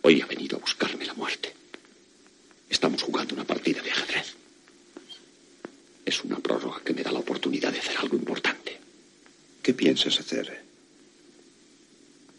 Hoy 0.04 0.22
ha 0.22 0.28
venido 0.28 0.58
a 0.58 0.60
buscarme 0.60 1.04
la 1.08 1.16
muerte. 1.16 1.52
Estamos 2.70 3.02
jugando 3.02 3.34
una 3.34 3.44
partida 3.44 3.82
de 3.82 3.90
ajedrez. 3.90 4.43
Es 6.14 6.24
una 6.24 6.38
prórroga 6.38 6.80
que 6.86 6.94
me 6.94 7.02
da 7.02 7.12
la 7.12 7.18
oportunidad 7.18 7.72
de 7.74 7.80
hacer 7.80 7.98
algo 7.98 8.16
importante. 8.16 8.80
¿Qué 9.64 9.74
piensas 9.74 10.20
hacer? 10.20 10.64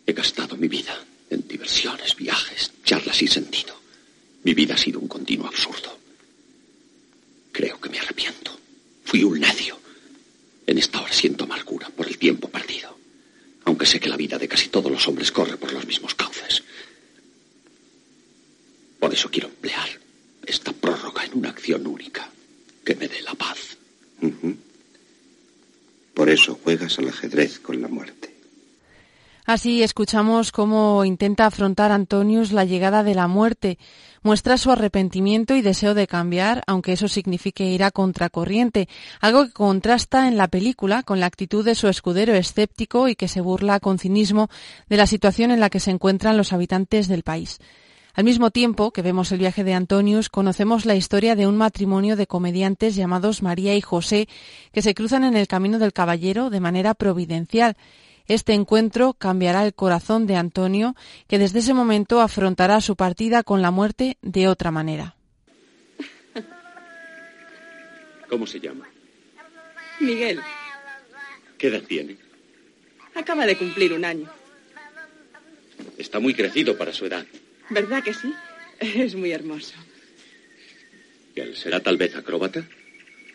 He 0.07 0.13
gastado 0.13 0.57
mi 0.57 0.69
vida 0.69 0.97
en 1.29 1.49
diversiones, 1.49 2.15
viajes, 2.15 2.71
charlas 2.85 3.17
sin 3.17 3.27
sentido. 3.27 3.75
Mi 4.45 4.55
vida 4.55 4.75
ha 4.75 4.79
sido 4.79 5.01
un 5.01 5.09
continuo 5.09 5.49
absurdo. 5.49 5.99
Creo 7.51 7.81
que 7.81 7.89
me 7.89 7.99
arrepiento. 7.99 8.57
Fui 9.07 9.25
un 9.25 9.41
necio. 9.41 9.77
En 10.69 10.79
esta 10.79 11.03
hora 11.03 11.13
siento 11.13 11.43
amargura 11.43 11.89
por 11.89 12.07
el 12.07 12.17
tiempo 12.17 12.49
perdido. 12.49 12.97
Aunque 13.65 13.87
sé 13.87 13.99
que 13.99 14.09
la 14.09 14.17
vida 14.17 14.39
de 14.39 14.47
casi 14.47 14.69
todos 14.69 14.93
los 14.93 15.09
hombres 15.09 15.33
corre 15.33 15.57
por 15.57 15.64
Así 29.55 29.85
escuchamos 29.85 30.51
cómo 30.51 31.05
intenta 31.05 31.47
afrontar 31.47 31.93
Antonius 31.93 32.51
la 32.51 32.65
llegada 32.65 33.05
de 33.05 33.15
la 33.15 33.29
muerte. 33.29 33.79
Muestra 34.25 34.59
su 34.59 34.73
arrepentimiento 34.73 35.55
y 35.55 35.63
deseo 35.63 35.95
de 35.95 36.09
cambiar, 36.09 36.65
aunque 36.67 36.95
eso 36.95 37.07
signifique 37.07 37.63
ir 37.65 37.85
a 37.85 37.93
contracorriente, 37.93 38.89
algo 39.21 39.47
que 39.47 39.53
contrasta 39.53 40.27
en 40.27 40.37
la 40.37 40.49
película 40.49 41.05
con 41.05 41.21
la 41.21 41.27
actitud 41.27 41.65
de 41.65 41.77
su 41.77 41.87
escudero 41.87 42.35
escéptico 42.35 43.07
y 43.07 43.15
que 43.15 43.29
se 43.29 43.41
burla 43.41 43.79
con 43.79 44.01
cinismo 44.01 44.49
de 44.89 44.97
la 44.97 45.07
situación 45.07 45.53
en 45.53 45.61
la 45.61 45.71
que 45.71 45.79
se 45.79 45.93
encuentran 45.93 46.37
los 46.37 46.53
habitantes 46.53 47.07
del 47.07 47.23
país. 47.23 47.61
Al 48.15 48.25
mismo 48.25 48.51
tiempo 48.51 48.91
que 48.91 49.03
vemos 49.03 49.31
el 49.31 49.39
viaje 49.39 49.63
de 49.63 49.75
Antonius, 49.75 50.31
conocemos 50.31 50.85
la 50.85 50.97
historia 50.97 51.37
de 51.37 51.47
un 51.47 51.57
matrimonio 51.57 52.17
de 52.17 52.27
comediantes 52.27 52.97
llamados 52.97 53.41
María 53.41 53.77
y 53.77 53.81
José, 53.81 54.27
que 54.73 54.83
se 54.83 54.95
cruzan 54.95 55.23
en 55.23 55.37
el 55.37 55.47
camino 55.47 55.79
del 55.79 55.93
caballero 55.93 56.51
de 56.51 56.59
manera 56.59 56.95
providencial 56.95 57.77
este 58.27 58.55
encuentro 58.55 59.15
cambiará 59.15 59.65
el 59.65 59.75
corazón 59.75 60.27
de 60.27 60.37
Antonio, 60.37 60.95
que 61.29 61.39
desde 61.39 61.59
ese 61.59 61.75
momento 61.75 62.21
afrontará 62.21 62.81
su 62.81 62.97
partida 62.97 63.43
con 63.43 63.63
la 63.63 63.71
muerte 63.71 64.19
de 64.23 64.49
otra 64.49 64.71
manera. 64.71 65.17
¿Cómo 68.29 68.47
se 68.47 68.61
llama? 68.61 68.89
Miguel. 70.01 70.41
¿Qué 71.59 71.69
edad 71.69 71.83
tiene? 71.83 72.17
Acaba 73.15 73.47
de 73.47 73.57
cumplir 73.57 73.93
un 73.93 74.05
año. 74.05 74.29
Está 75.99 76.19
muy 76.19 76.35
crecido 76.35 76.77
para 76.77 76.93
su 76.93 77.07
edad. 77.07 77.25
¿Verdad 77.71 78.03
que 78.03 78.15
sí? 78.15 78.33
Es 78.81 79.15
muy 79.15 79.31
hermoso. 79.31 79.75
¿Y 81.35 81.41
él 81.41 81.57
será 81.57 81.81
tal 81.81 81.97
vez 81.97 82.15
acróbata? 82.17 82.67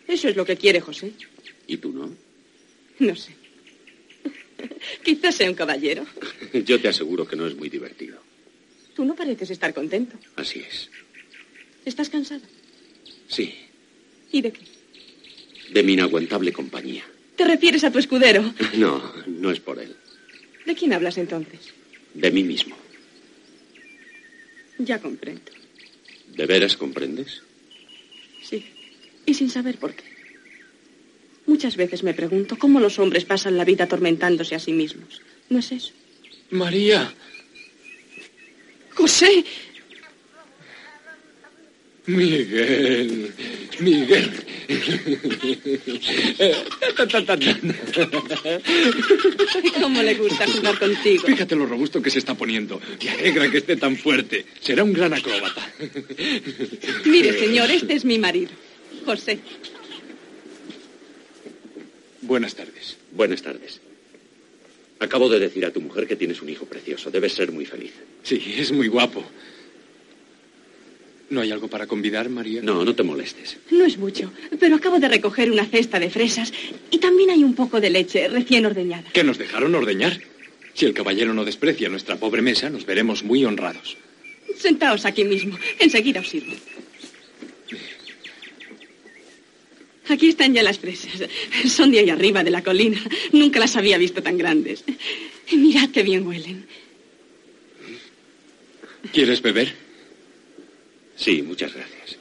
Eso 0.06 0.28
es 0.28 0.36
lo 0.36 0.44
que 0.44 0.56
quiere 0.56 0.80
José. 0.80 1.12
¿Y 1.66 1.76
tú 1.76 1.92
no? 1.92 2.10
No 2.98 3.16
sé. 3.16 3.39
Quizás 5.04 5.34
sea 5.34 5.48
un 5.48 5.56
caballero. 5.56 6.06
Yo 6.64 6.80
te 6.80 6.88
aseguro 6.88 7.26
que 7.26 7.36
no 7.36 7.46
es 7.46 7.54
muy 7.56 7.68
divertido. 7.68 8.20
Tú 8.94 9.04
no 9.04 9.14
pareces 9.14 9.50
estar 9.50 9.72
contento. 9.72 10.18
Así 10.36 10.60
es. 10.60 10.90
¿Estás 11.84 12.10
cansado? 12.10 12.42
Sí. 13.28 13.54
¿Y 14.32 14.42
de 14.42 14.52
qué? 14.52 14.60
De 15.72 15.82
mi 15.82 15.92
inaguantable 15.94 16.52
compañía. 16.52 17.04
¿Te 17.36 17.44
refieres 17.44 17.84
a 17.84 17.90
tu 17.90 17.98
escudero? 17.98 18.54
No, 18.74 19.12
no 19.26 19.50
es 19.50 19.60
por 19.60 19.78
él. 19.78 19.96
¿De 20.66 20.74
quién 20.74 20.92
hablas 20.92 21.16
entonces? 21.18 21.60
De 22.14 22.30
mí 22.30 22.42
mismo. 22.42 22.76
Ya 24.78 24.98
comprendo. 25.00 25.52
¿De 26.34 26.46
veras 26.46 26.76
comprendes? 26.76 27.42
Sí. 28.42 28.64
Y 29.26 29.34
sin 29.34 29.50
saber 29.50 29.78
por 29.78 29.94
qué. 29.94 30.04
Muchas 31.50 31.76
veces 31.76 32.04
me 32.04 32.14
pregunto 32.14 32.56
cómo 32.56 32.78
los 32.78 33.00
hombres 33.00 33.24
pasan 33.24 33.56
la 33.56 33.64
vida 33.64 33.82
atormentándose 33.82 34.54
a 34.54 34.60
sí 34.60 34.72
mismos. 34.72 35.20
¿No 35.48 35.58
es 35.58 35.72
eso? 35.72 35.90
María. 36.50 37.12
José. 38.94 39.44
Miguel. 42.06 43.34
Miguel. 43.80 44.30
¿Cómo 49.80 50.02
le 50.04 50.14
gusta 50.14 50.46
jugar 50.46 50.78
contigo? 50.78 51.24
Fíjate 51.26 51.56
lo 51.56 51.66
robusto 51.66 52.00
que 52.00 52.10
se 52.10 52.20
está 52.20 52.36
poniendo. 52.36 52.80
Me 53.02 53.10
alegra 53.10 53.50
que 53.50 53.58
esté 53.58 53.74
tan 53.74 53.96
fuerte. 53.96 54.46
Será 54.60 54.84
un 54.84 54.92
gran 54.92 55.12
acróbata. 55.14 55.68
Mire, 57.06 57.36
señor, 57.36 57.72
este 57.72 57.94
es 57.94 58.04
mi 58.04 58.20
marido, 58.20 58.52
José. 59.04 59.40
Buenas 62.30 62.54
tardes. 62.54 62.96
Buenas 63.10 63.42
tardes. 63.42 63.80
Acabo 65.00 65.28
de 65.28 65.40
decir 65.40 65.66
a 65.66 65.72
tu 65.72 65.80
mujer 65.80 66.06
que 66.06 66.14
tienes 66.14 66.40
un 66.40 66.48
hijo 66.48 66.64
precioso. 66.64 67.10
Debes 67.10 67.32
ser 67.32 67.50
muy 67.50 67.66
feliz. 67.66 67.92
Sí, 68.22 68.40
es 68.56 68.70
muy 68.70 68.86
guapo. 68.86 69.24
¿No 71.30 71.40
hay 71.40 71.50
algo 71.50 71.66
para 71.66 71.88
convidar, 71.88 72.28
María? 72.28 72.62
No, 72.62 72.84
no 72.84 72.94
te 72.94 73.02
molestes. 73.02 73.56
No 73.72 73.84
es 73.84 73.98
mucho, 73.98 74.32
pero 74.60 74.76
acabo 74.76 75.00
de 75.00 75.08
recoger 75.08 75.50
una 75.50 75.64
cesta 75.66 75.98
de 75.98 76.08
fresas 76.08 76.52
y 76.92 76.98
también 76.98 77.30
hay 77.30 77.42
un 77.42 77.56
poco 77.56 77.80
de 77.80 77.90
leche 77.90 78.28
recién 78.28 78.64
ordeñada. 78.64 79.10
¿Que 79.12 79.24
nos 79.24 79.36
dejaron 79.36 79.74
ordeñar? 79.74 80.20
Si 80.74 80.86
el 80.86 80.94
caballero 80.94 81.34
no 81.34 81.44
desprecia 81.44 81.88
nuestra 81.88 82.14
pobre 82.14 82.42
mesa, 82.42 82.70
nos 82.70 82.86
veremos 82.86 83.24
muy 83.24 83.44
honrados. 83.44 83.96
Sentaos 84.56 85.04
aquí 85.04 85.24
mismo. 85.24 85.58
Enseguida 85.80 86.20
os 86.20 86.28
sirvo. 86.28 86.52
Aquí 90.08 90.28
están 90.28 90.54
ya 90.54 90.62
las 90.62 90.78
fresas. 90.78 91.28
Son 91.68 91.90
de 91.90 92.00
ahí 92.00 92.10
arriba, 92.10 92.42
de 92.42 92.50
la 92.50 92.62
colina. 92.62 93.00
Nunca 93.32 93.60
las 93.60 93.76
había 93.76 93.98
visto 93.98 94.22
tan 94.22 94.38
grandes. 94.38 94.84
Mirad 95.52 95.90
qué 95.90 96.02
bien 96.02 96.26
huelen. 96.26 96.66
¿Quieres 99.12 99.40
beber? 99.42 99.74
Sí, 101.16 101.42
muchas 101.42 101.74
gracias. 101.74 102.18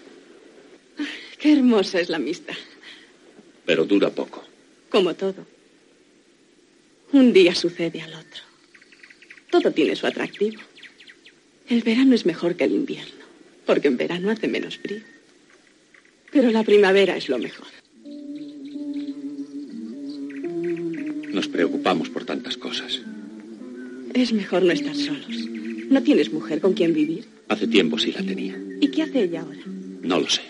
Qué 1.37 1.53
hermosa 1.53 1.99
es 1.99 2.09
la 2.09 2.17
amistad. 2.17 2.55
Pero 3.65 3.85
dura 3.85 4.09
poco. 4.09 4.43
Como 4.89 5.15
todo. 5.15 5.45
Un 7.11 7.33
día 7.33 7.55
sucede 7.55 8.01
al 8.01 8.13
otro. 8.13 8.43
Todo 9.49 9.71
tiene 9.71 9.95
su 9.95 10.05
atractivo. 10.05 10.61
El 11.67 11.81
verano 11.81 12.13
es 12.15 12.25
mejor 12.25 12.55
que 12.55 12.65
el 12.65 12.71
invierno, 12.71 13.25
porque 13.65 13.87
en 13.87 13.97
verano 13.97 14.31
hace 14.31 14.47
menos 14.47 14.77
frío. 14.77 15.01
Pero 16.39 16.51
la 16.51 16.63
primavera 16.63 17.17
es 17.17 17.27
lo 17.27 17.37
mejor. 17.37 17.67
Nos 21.33 21.49
preocupamos 21.49 22.09
por 22.09 22.23
tantas 22.23 22.55
cosas. 22.55 23.01
Es 24.13 24.31
mejor 24.31 24.63
no 24.63 24.71
estar 24.71 24.95
solos. 24.95 25.49
¿No 25.89 26.01
tienes 26.01 26.31
mujer 26.31 26.61
con 26.61 26.71
quien 26.71 26.93
vivir? 26.93 27.25
Hace 27.49 27.67
tiempo 27.67 27.99
sí 27.99 28.13
la 28.13 28.23
tenía. 28.23 28.57
¿Y 28.79 28.87
qué 28.87 29.03
hace 29.03 29.23
ella 29.23 29.41
ahora? 29.41 29.59
No 30.01 30.21
lo 30.21 30.29
sé. 30.29 30.43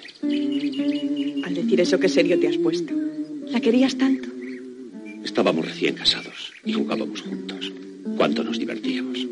Al 1.43 1.55
decir 1.55 1.81
eso, 1.81 1.99
¿qué 1.99 2.07
serio 2.07 2.39
te 2.39 2.49
has 2.49 2.57
puesto? 2.57 2.93
¿La 3.47 3.59
querías 3.59 3.97
tanto? 3.97 4.29
Estábamos 5.23 5.65
recién 5.65 5.95
casados 5.95 6.53
y 6.65 6.73
jugábamos 6.73 7.21
juntos. 7.21 7.73
Cuánto 8.15 8.43
nos 8.43 8.59
divertíamos. 8.59 9.25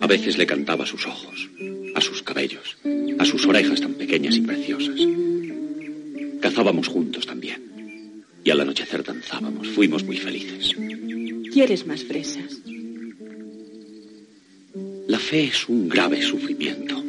A 0.00 0.06
veces 0.08 0.36
le 0.36 0.46
cantaba 0.46 0.82
a 0.82 0.86
sus 0.86 1.06
ojos, 1.06 1.48
a 1.94 2.00
sus 2.00 2.24
cabellos, 2.24 2.76
a 3.18 3.24
sus 3.24 3.44
orejas 3.46 3.80
tan 3.80 3.94
pequeñas 3.94 4.36
y 4.36 4.40
preciosas. 4.42 4.77
Cazábamos 6.68 6.88
juntos 6.88 7.26
también. 7.26 8.24
Y 8.44 8.50
al 8.50 8.60
anochecer 8.60 9.02
danzábamos. 9.02 9.68
Fuimos 9.68 10.04
muy 10.04 10.18
felices. 10.18 10.74
¿Quieres 11.50 11.86
más 11.86 12.04
fresas? 12.04 12.60
La 15.06 15.18
fe 15.18 15.44
es 15.44 15.66
un 15.66 15.88
grave 15.88 16.20
sufrimiento. 16.20 17.02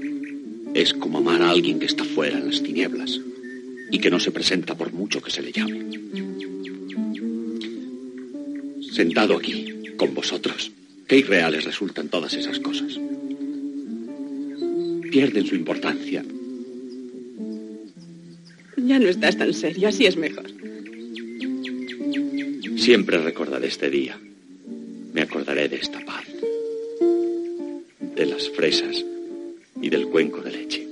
Es 0.73 0.93
como 0.93 1.17
amar 1.17 1.41
a 1.41 1.49
alguien 1.49 1.77
que 1.77 1.87
está 1.87 2.05
fuera 2.05 2.37
en 2.37 2.47
las 2.47 2.63
tinieblas 2.63 3.19
y 3.91 3.99
que 3.99 4.09
no 4.09 4.17
se 4.21 4.31
presenta 4.31 4.77
por 4.77 4.93
mucho 4.93 5.21
que 5.21 5.29
se 5.29 5.41
le 5.41 5.51
llame. 5.51 5.89
Sentado 8.93 9.35
aquí, 9.35 9.73
con 9.97 10.13
vosotros, 10.13 10.71
qué 11.05 11.17
irreales 11.17 11.65
resultan 11.65 12.07
todas 12.07 12.33
esas 12.33 12.61
cosas. 12.61 12.97
Pierden 15.11 15.45
su 15.45 15.55
importancia. 15.55 16.23
No 18.99 19.07
estás 19.07 19.37
tan 19.37 19.53
serio, 19.53 19.87
así 19.87 20.05
es 20.05 20.17
mejor. 20.17 20.43
Siempre 22.75 23.17
recordaré 23.17 23.67
este 23.67 23.89
día. 23.89 24.19
Me 25.13 25.21
acordaré 25.21 25.69
de 25.69 25.77
esta 25.77 26.03
paz, 26.05 26.25
de 28.15 28.25
las 28.25 28.49
fresas 28.49 29.05
y 29.81 29.89
del 29.89 30.07
cuenco 30.07 30.41
de 30.41 30.51
leche, 30.51 30.85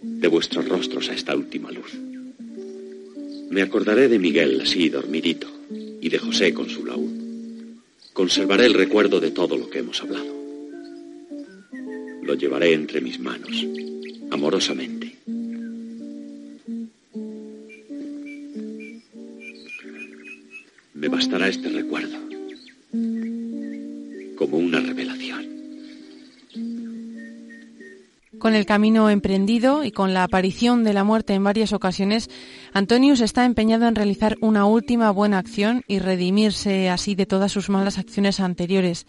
de 0.00 0.28
vuestros 0.28 0.66
rostros 0.66 1.10
a 1.10 1.12
esta 1.12 1.36
última 1.36 1.70
luz. 1.70 1.92
Me 3.50 3.60
acordaré 3.60 4.08
de 4.08 4.18
Miguel 4.18 4.58
así 4.62 4.88
dormidito 4.88 5.48
y 6.00 6.08
de 6.08 6.18
José 6.18 6.54
con 6.54 6.70
su 6.70 6.86
laúd. 6.86 7.10
Conservaré 8.14 8.64
el 8.64 8.74
recuerdo 8.74 9.20
de 9.20 9.32
todo 9.32 9.58
lo 9.58 9.68
que 9.68 9.80
hemos 9.80 10.00
hablado. 10.00 10.34
Lo 12.22 12.34
llevaré 12.34 12.72
entre 12.72 13.02
mis 13.02 13.20
manos, 13.20 13.66
amorosamente. 14.30 14.99
Con 28.50 28.56
el 28.56 28.66
camino 28.66 29.08
emprendido 29.10 29.84
y 29.84 29.92
con 29.92 30.12
la 30.12 30.24
aparición 30.24 30.82
de 30.82 30.92
la 30.92 31.04
muerte 31.04 31.34
en 31.34 31.44
varias 31.44 31.72
ocasiones, 31.72 32.28
Antonius 32.72 33.20
está 33.20 33.44
empeñado 33.44 33.86
en 33.86 33.94
realizar 33.94 34.36
una 34.40 34.64
última 34.64 35.12
buena 35.12 35.38
acción 35.38 35.84
y 35.86 36.00
redimirse 36.00 36.90
así 36.90 37.14
de 37.14 37.26
todas 37.26 37.52
sus 37.52 37.68
malas 37.68 37.96
acciones 37.96 38.40
anteriores. 38.40 39.06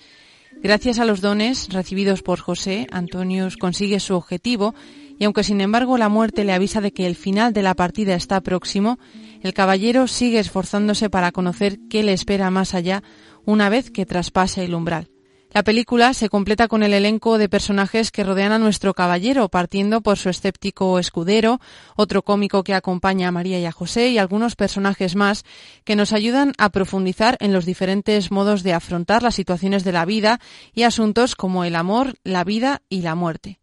Gracias 0.61 0.99
a 0.99 1.05
los 1.05 1.21
dones 1.21 1.69
recibidos 1.73 2.21
por 2.21 2.39
José, 2.39 2.85
Antonius 2.91 3.57
consigue 3.57 3.99
su 3.99 4.13
objetivo 4.13 4.75
y 5.17 5.25
aunque 5.25 5.43
sin 5.43 5.59
embargo 5.59 5.97
la 5.97 6.07
muerte 6.07 6.43
le 6.43 6.53
avisa 6.53 6.79
de 6.79 6.93
que 6.93 7.07
el 7.07 7.15
final 7.15 7.51
de 7.51 7.63
la 7.63 7.73
partida 7.73 8.13
está 8.13 8.41
próximo, 8.41 8.99
el 9.41 9.55
caballero 9.55 10.05
sigue 10.05 10.37
esforzándose 10.37 11.09
para 11.09 11.31
conocer 11.31 11.79
qué 11.89 12.03
le 12.03 12.13
espera 12.13 12.51
más 12.51 12.75
allá 12.75 13.01
una 13.43 13.69
vez 13.69 13.89
que 13.89 14.05
traspase 14.05 14.63
el 14.63 14.75
umbral. 14.75 15.10
La 15.53 15.63
película 15.63 16.13
se 16.13 16.29
completa 16.29 16.69
con 16.69 16.81
el 16.81 16.93
elenco 16.93 17.37
de 17.37 17.49
personajes 17.49 18.11
que 18.11 18.23
rodean 18.23 18.53
a 18.53 18.57
nuestro 18.57 18.93
caballero, 18.93 19.49
partiendo 19.49 19.99
por 19.99 20.17
su 20.17 20.29
escéptico 20.29 20.97
escudero, 20.97 21.59
otro 21.97 22.21
cómico 22.21 22.63
que 22.63 22.73
acompaña 22.73 23.27
a 23.27 23.31
María 23.33 23.59
y 23.59 23.65
a 23.65 23.73
José 23.73 24.09
y 24.09 24.17
algunos 24.17 24.55
personajes 24.55 25.17
más 25.17 25.43
que 25.83 25.97
nos 25.97 26.13
ayudan 26.13 26.53
a 26.57 26.69
profundizar 26.69 27.35
en 27.41 27.51
los 27.51 27.65
diferentes 27.65 28.31
modos 28.31 28.63
de 28.63 28.71
afrontar 28.71 29.23
las 29.23 29.35
situaciones 29.35 29.83
de 29.83 29.91
la 29.91 30.05
vida 30.05 30.39
y 30.73 30.83
asuntos 30.83 31.35
como 31.35 31.65
el 31.65 31.75
amor, 31.75 32.15
la 32.23 32.45
vida 32.45 32.81
y 32.87 33.01
la 33.01 33.15
muerte. 33.15 33.59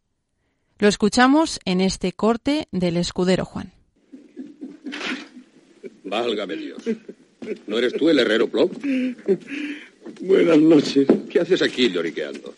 Lo 0.79 0.88
escuchamos 0.88 1.59
en 1.64 1.81
este 1.81 2.12
corte 2.12 2.68
del 2.70 2.98
escudero 2.98 3.46
Juan. 3.46 3.72
Válgame 6.05 6.57
Dios. 6.57 6.83
¿No 7.66 7.79
eres 7.79 7.94
tú 7.94 8.11
el 8.11 8.18
herrero 8.18 8.48
Plop? 8.48 8.72
Buenas 10.20 10.58
noches. 10.58 11.06
¿Qué 11.30 11.40
haces 11.40 11.62
aquí 11.62 11.90
lloriqueando? 11.90 12.54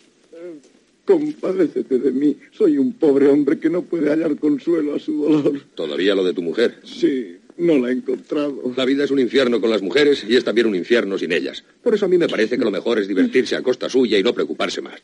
Compadécete 1.04 1.98
de 1.98 2.12
mí. 2.12 2.36
Soy 2.52 2.78
un 2.78 2.92
pobre 2.92 3.28
hombre 3.28 3.58
que 3.58 3.68
no 3.68 3.82
puede 3.82 4.10
hallar 4.10 4.36
consuelo 4.36 4.94
a 4.94 4.98
su 4.98 5.22
dolor. 5.22 5.60
¿Todavía 5.74 6.14
lo 6.14 6.24
de 6.24 6.32
tu 6.32 6.42
mujer? 6.42 6.76
Sí, 6.84 7.36
no 7.58 7.78
la 7.78 7.90
he 7.90 7.92
encontrado. 7.92 8.72
La 8.76 8.84
vida 8.84 9.04
es 9.04 9.10
un 9.10 9.18
infierno 9.18 9.60
con 9.60 9.70
las 9.70 9.82
mujeres 9.82 10.24
y 10.28 10.36
es 10.36 10.44
también 10.44 10.66
un 10.66 10.76
infierno 10.76 11.18
sin 11.18 11.32
ellas. 11.32 11.64
Por 11.82 11.94
eso 11.94 12.06
a 12.06 12.08
mí 12.08 12.16
me 12.16 12.28
parece 12.28 12.56
que 12.56 12.64
lo 12.64 12.70
mejor 12.70 12.98
es 12.98 13.08
divertirse 13.08 13.56
a 13.56 13.62
costa 13.62 13.88
suya 13.88 14.18
y 14.18 14.22
no 14.22 14.32
preocuparse 14.32 14.80
más. 14.80 15.00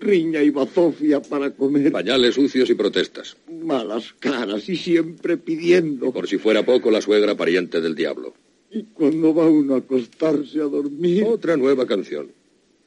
Riña 0.00 0.42
y 0.42 0.50
bazofia 0.50 1.22
para 1.22 1.50
comer. 1.50 1.92
Pañales 1.92 2.34
sucios 2.34 2.68
y 2.70 2.74
protestas. 2.74 3.36
Malas 3.62 4.12
caras 4.18 4.68
y 4.68 4.76
siempre 4.76 5.36
pidiendo. 5.36 6.12
Por 6.12 6.26
si 6.26 6.38
fuera 6.38 6.64
poco, 6.64 6.90
la 6.90 7.00
suegra 7.00 7.36
pariente 7.36 7.80
del 7.80 7.94
diablo. 7.94 8.34
Y 8.74 8.82
cuando 8.92 9.32
va 9.32 9.46
uno 9.48 9.76
a 9.76 9.78
acostarse 9.78 10.60
a 10.60 10.64
dormir. 10.64 11.22
Otra 11.24 11.56
nueva 11.56 11.86
canción. 11.86 12.26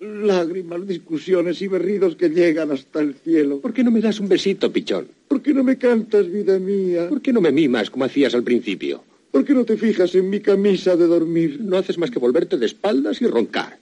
Lágrimas, 0.01 0.85
discusiones 0.85 1.61
y 1.61 1.67
berridos 1.67 2.17
que 2.17 2.27
llegan 2.27 2.71
hasta 2.73 2.99
el 2.99 3.15
cielo. 3.15 3.61
¿Por 3.61 3.73
qué 3.73 3.85
no 3.85 3.91
me 3.91 4.01
das 4.01 4.19
un 4.19 4.27
besito, 4.27 4.71
pichón? 4.71 5.07
¿Por 5.29 5.41
qué 5.41 5.53
no 5.53 5.63
me 5.63 5.77
cantas, 5.77 6.29
vida 6.29 6.59
mía? 6.59 7.07
¿Por 7.07 7.21
qué 7.21 7.31
no 7.31 7.39
me 7.39 7.53
mimas 7.53 7.89
como 7.89 8.03
hacías 8.03 8.35
al 8.35 8.43
principio? 8.43 9.01
¿Por 9.31 9.45
qué 9.45 9.53
no 9.53 9.63
te 9.63 9.77
fijas 9.77 10.13
en 10.15 10.29
mi 10.29 10.41
camisa 10.41 10.97
de 10.97 11.07
dormir? 11.07 11.61
No 11.61 11.77
haces 11.77 11.97
más 11.97 12.11
que 12.11 12.19
volverte 12.19 12.57
de 12.57 12.65
espaldas 12.65 13.21
y 13.21 13.27
roncar. 13.27 13.79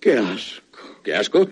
¡Qué 0.00 0.14
asco! 0.14 1.00
¿Qué 1.04 1.14
asco? 1.14 1.48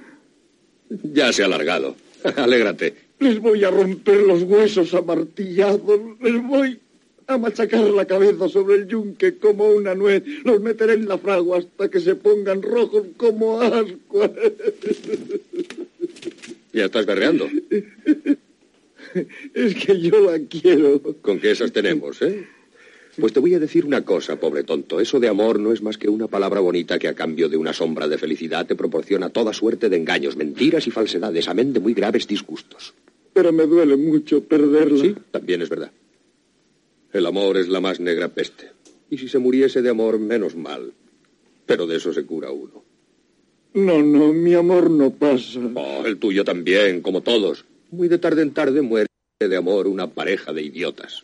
Ya 1.05 1.33
se 1.33 1.43
ha 1.43 1.47
alargado. 1.47 1.95
Alégrate. 2.37 2.95
Les 3.21 3.39
voy 3.39 3.63
a 3.63 3.71
romper 3.71 4.23
los 4.23 4.43
huesos 4.43 4.93
a 4.93 5.03
martillados. 5.03 6.01
Les 6.21 6.43
voy 6.43 6.81
a 7.27 7.39
machacar 7.39 7.85
la 7.91 8.05
cabeza 8.05 8.49
sobre 8.49 8.77
el 8.77 8.87
yunque 8.87 9.39
como 9.39 9.69
una 9.69 9.95
nuez. 9.95 10.25
Los 10.45 10.61
meteré 10.61 10.95
en 10.95 11.09
la 11.09 11.19
fragua 11.19 11.59
hasta 11.59 11.89
que 11.89 12.01
se 12.01 12.15
pongan 12.15 12.63
rojos 12.63 13.07
como 13.17 13.61
ascuas. 13.61 14.31
¿Ya 16.73 16.87
estás 16.87 17.07
berreando? 17.07 17.49
Es 19.55 19.75
que 19.77 20.01
yo 20.01 20.31
la 20.31 20.39
quiero. 20.41 21.01
Con 21.23 21.39
que 21.39 21.53
esas 21.53 21.73
tenemos, 21.73 22.21
¿eh? 22.23 22.47
Pues 23.19 23.33
te 23.33 23.39
voy 23.39 23.55
a 23.55 23.61
decir 23.61 23.85
una 23.85 24.05
cosa, 24.05 24.41
pobre 24.41 24.65
tonto. 24.65 24.99
Eso 24.99 25.21
de 25.21 25.29
amor 25.29 25.61
no 25.61 25.73
es 25.73 25.83
más 25.83 25.99
que 25.99 26.09
una 26.09 26.27
palabra 26.27 26.59
bonita 26.59 26.99
que 26.99 27.07
a 27.07 27.15
cambio 27.15 27.49
de 27.49 27.57
una 27.57 27.73
sombra 27.73 28.09
de 28.09 28.19
felicidad 28.19 28.67
te 28.67 28.75
proporciona 28.75 29.29
toda 29.29 29.53
suerte 29.53 29.89
de 29.89 29.97
engaños, 29.97 30.37
mentiras 30.37 30.89
y 30.89 30.91
falsedades, 30.91 31.47
amén 31.47 31.73
de 31.73 31.79
muy 31.79 31.95
graves 31.95 32.27
disgustos. 32.27 32.93
Pero 33.33 33.53
me 33.53 33.67
duele 33.67 33.97
mucho 33.97 34.43
perderla. 34.43 35.01
Sí, 35.01 35.15
también 35.31 35.63
es 35.63 35.69
verdad. 35.69 35.93
El 37.15 37.27
amor 37.27 37.57
es 37.57 37.69
la 37.69 37.81
más 37.81 38.01
negra 38.01 38.29
peste. 38.29 38.73
Y 39.09 39.19
si 39.19 39.29
se 39.29 39.39
muriese 39.39 39.83
de 39.83 39.89
amor, 39.89 40.19
menos 40.19 40.57
mal. 40.57 40.93
Pero 41.65 41.87
de 41.87 41.97
eso 41.97 42.13
se 42.13 42.27
cura 42.27 42.51
uno. 42.51 42.83
No, 43.75 44.03
no, 44.03 44.33
mi 44.33 44.53
amor 44.55 44.91
no 44.91 45.11
pasa. 45.11 45.61
Oh, 45.77 46.05
el 46.05 46.19
tuyo 46.19 46.45
también, 46.45 47.03
como 47.03 47.23
todos. 47.23 47.65
Muy 47.93 48.09
de 48.09 48.19
tarde 48.19 48.43
en 48.43 48.53
tarde 48.53 48.83
muere 48.83 49.07
de 49.39 49.57
amor 49.57 49.87
una 49.87 50.09
pareja 50.09 50.53
de 50.53 50.63
idiotas. 50.63 51.23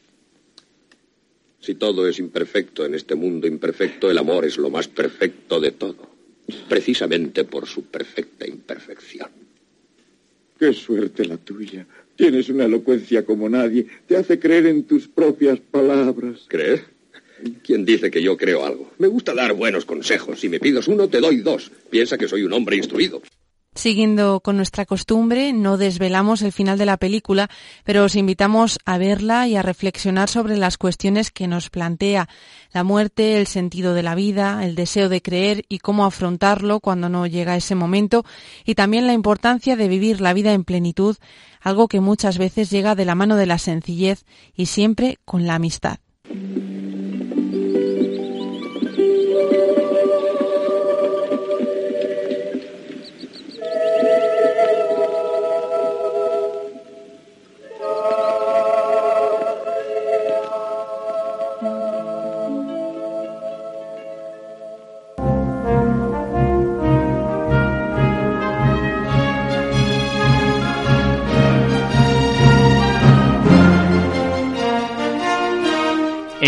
Si 1.59 1.75
todo 1.75 2.07
es 2.07 2.21
imperfecto 2.21 2.87
en 2.87 2.95
este 2.95 3.17
mundo 3.17 3.49
imperfecto, 3.49 4.13
el 4.13 4.19
amor 4.19 4.45
es 4.45 4.59
lo 4.59 4.71
más 4.71 4.87
perfecto 4.87 5.59
de 5.59 5.73
todo, 5.73 6.09
precisamente 6.69 7.43
por 7.43 7.67
su 7.67 7.87
perfecta 7.87 8.47
imperfección. 8.47 9.29
Qué 10.57 10.73
suerte 10.73 11.25
la 11.25 11.37
tuya. 11.37 11.85
Tienes 12.17 12.49
una 12.49 12.67
elocuencia 12.67 13.25
como 13.25 13.49
nadie. 13.49 13.87
Te 14.07 14.17
hace 14.17 14.39
creer 14.39 14.67
en 14.67 14.85
tus 14.85 15.09
propias 15.09 15.59
palabras. 15.59 16.45
¿Creer? 16.49 16.85
¿Quién 17.65 17.85
dice 17.85 18.11
que 18.11 18.23
yo 18.23 18.37
creo 18.37 18.65
algo? 18.65 18.93
Me 18.99 19.09
gusta 19.09 19.35
dar 19.35 19.55
buenos 19.55 19.85
consejos. 19.85 20.41
Si 20.41 20.49
me 20.49 20.61
pides 20.61 20.89
uno, 20.89 21.09
te 21.09 21.21
doy 21.21 21.39
dos. 21.39 21.71
Piensa 21.89 22.19
que 22.19 22.29
soy 22.29 22.43
un 22.43 22.53
hombre 22.53 22.77
instruido. 22.77 23.23
Siguiendo 23.73 24.41
con 24.41 24.57
nuestra 24.57 24.85
costumbre, 24.85 25.53
no 25.53 25.77
desvelamos 25.77 26.43
el 26.43 26.51
final 26.51 26.77
de 26.77 26.87
la 26.87 26.97
película, 26.97 27.49
pero 27.85 28.05
os 28.05 28.17
invitamos 28.17 28.81
a 28.85 28.99
verla 28.99 29.47
y 29.47 29.55
a 29.55 29.63
reflexionar 29.63 30.29
sobre 30.29 30.57
las 30.57 30.77
cuestiones 30.77 31.31
que 31.31 31.47
nos 31.47 31.71
plantea 31.71 32.29
la 32.73 32.83
muerte, 32.83 33.39
el 33.39 33.47
sentido 33.47 33.95
de 33.95 34.03
la 34.03 34.17
vida, 34.17 34.65
el 34.65 34.75
deseo 34.75 35.09
de 35.09 35.23
creer 35.23 35.65
y 35.69 35.79
cómo 35.79 36.05
afrontarlo 36.05 36.81
cuando 36.81 37.09
no 37.09 37.29
llega 37.29 37.57
ese 37.57 37.77
momento, 37.77 38.25
y 38.65 38.75
también 38.75 39.07
la 39.07 39.13
importancia 39.13 39.77
de 39.77 39.87
vivir 39.87 40.21
la 40.21 40.35
vida 40.35 40.53
en 40.53 40.65
plenitud, 40.65 41.17
algo 41.61 41.87
que 41.87 42.01
muchas 42.01 42.39
veces 42.39 42.71
llega 42.71 42.97
de 42.97 43.05
la 43.05 43.15
mano 43.15 43.37
de 43.37 43.47
la 43.47 43.59
sencillez 43.59 44.25
y 44.53 44.67
siempre 44.67 45.19
con 45.25 45.47
la 45.47 45.55
amistad. 45.55 45.99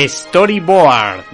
Storyboard. 0.09 1.25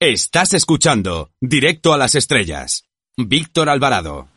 Estás 0.00 0.54
escuchando 0.54 1.30
Directo 1.40 1.92
a 1.92 1.98
las 1.98 2.14
Estrellas. 2.14 2.84
Víctor 3.16 3.68
Alvarado. 3.68 4.28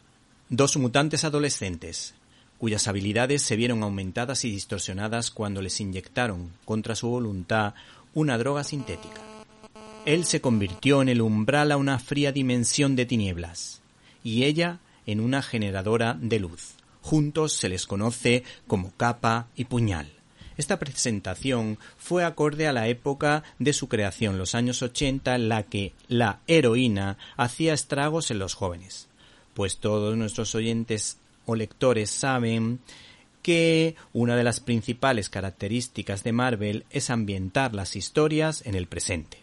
Dos 0.50 0.76
mutantes 0.78 1.24
adolescentes, 1.24 2.16
cuyas 2.58 2.88
habilidades 2.88 3.42
se 3.44 3.56
vieron 3.56 3.84
aumentadas 3.84 4.46
y 4.46 4.52
distorsionadas 4.52 5.32
cuando 5.32 5.62
les 5.62 5.80
inyectaron, 5.80 6.52
contra 6.66 6.96
su 6.96 7.10
voluntad, 7.10 7.76
una 8.14 8.38
droga 8.38 8.64
sintética. 8.64 9.22
Él 10.06 10.26
se 10.26 10.42
convirtió 10.42 11.02
en 11.02 11.10
el 11.10 11.22
umbral 11.22 11.72
a 11.72 11.78
una 11.78 12.00
fría 12.00 12.32
dimensión 12.32 12.96
de 12.96 13.06
tinieblas, 13.06 13.82
y 14.24 14.44
ella 14.44 14.80
en 15.06 15.20
una 15.20 15.42
generadora 15.42 16.18
de 16.20 16.40
luz. 16.40 16.74
Juntos 17.02 17.54
se 17.54 17.70
les 17.70 17.88
conoce 17.88 18.44
como 18.68 18.92
capa 18.92 19.48
y 19.56 19.66
puñal. 19.66 20.12
Esta 20.58 20.78
presentación 20.78 21.80
fue 21.98 22.26
acorde 22.26 22.68
a 22.68 22.74
la 22.74 22.90
época 22.90 23.44
de 23.60 23.72
su 23.72 23.88
creación, 23.88 24.38
los 24.38 24.56
años 24.56 24.82
80, 24.82 25.36
en 25.36 25.48
la 25.48 25.64
que 25.64 25.94
la 26.08 26.42
heroína 26.48 27.18
hacía 27.38 27.74
estragos 27.74 28.30
en 28.30 28.40
los 28.40 28.56
jóvenes. 28.56 29.08
Pues 29.54 29.78
todos 29.78 30.18
nuestros 30.18 30.54
oyentes 30.56 31.18
o 31.46 31.56
lectores 31.56 32.10
saben 32.10 32.80
que 33.42 33.96
una 34.14 34.36
de 34.36 34.44
las 34.44 34.60
principales 34.60 35.30
características 35.30 36.24
de 36.24 36.34
Marvel 36.34 36.86
es 36.90 37.10
ambientar 37.10 37.74
las 37.74 37.96
historias 37.96 38.66
en 38.66 38.76
el 38.76 38.88
presente. 38.88 39.38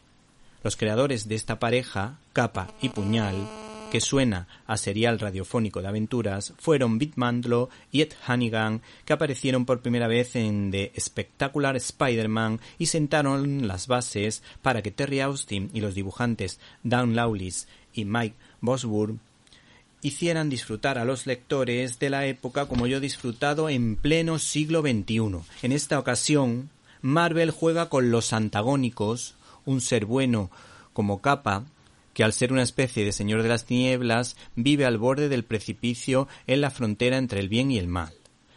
Los 0.62 0.76
creadores 0.76 1.28
de 1.28 1.34
esta 1.34 1.59
pareja, 1.59 2.18
Capa 2.32 2.74
y 2.82 2.88
Puñal, 2.88 3.49
que 3.90 4.01
suena 4.01 4.49
a 4.66 4.76
serial 4.76 5.18
radiofónico 5.18 5.80
de 5.80 5.88
aventuras, 5.88 6.55
fueron 6.59 6.99
Bit 6.99 7.14
Mandlo 7.16 7.70
y 7.92 8.03
Ed 8.03 8.12
Hannigan, 8.26 8.82
que 9.05 9.12
aparecieron 9.12 9.64
por 9.64 9.80
primera 9.80 10.09
vez 10.09 10.34
en 10.36 10.70
The 10.70 10.92
Spectacular 10.99 11.76
Spider-Man 11.76 12.61
y 12.78 12.86
sentaron 12.86 13.68
las 13.68 13.86
bases 13.86 14.42
para 14.62 14.82
que 14.82 14.90
Terry 14.90 15.20
Austin 15.20 15.70
y 15.72 15.80
los 15.80 15.94
dibujantes 15.94 16.59
Dan 16.82 17.14
Lawless 17.14 17.68
y 17.94 18.05
Mike 18.05 18.36
Bosworth 18.61 19.18
hicieran 20.03 20.51
disfrutar 20.51 20.99
a 20.99 21.05
los 21.05 21.26
lectores 21.26 21.99
de 21.99 22.11
la 22.11 22.26
época 22.26 22.66
como 22.66 22.86
yo 22.86 22.99
he 22.99 23.01
disfrutado 23.01 23.68
en 23.68 23.97
pleno 23.97 24.38
siglo 24.38 24.82
XXI. 24.82 25.40
En 25.62 25.72
esta 25.72 25.99
ocasión, 25.99 26.70
Marvel 27.03 27.51
juega 27.51 27.88
con 27.88 28.11
los 28.11 28.32
antagónicos, 28.32 29.34
un 29.64 29.80
ser 29.80 30.07
bueno 30.07 30.51
como 30.92 31.20
capa, 31.20 31.64
que 32.14 32.24
al 32.24 32.32
ser 32.32 32.53
una 32.53 32.62
especie 32.62 33.05
de 33.05 33.12
señor 33.12 33.42
de 33.42 33.49
las 33.49 33.64
tinieblas 33.64 34.36
vive 34.55 34.86
al 34.86 34.97
borde 34.97 35.28
del 35.28 35.44
precipicio 35.44 36.28
en 36.47 36.61
la 36.61 36.70
frontera 36.70 37.18
entre 37.18 37.40
el 37.40 37.49
bien 37.49 37.70
y 37.70 37.78
el 37.78 37.88
mal 37.88 38.14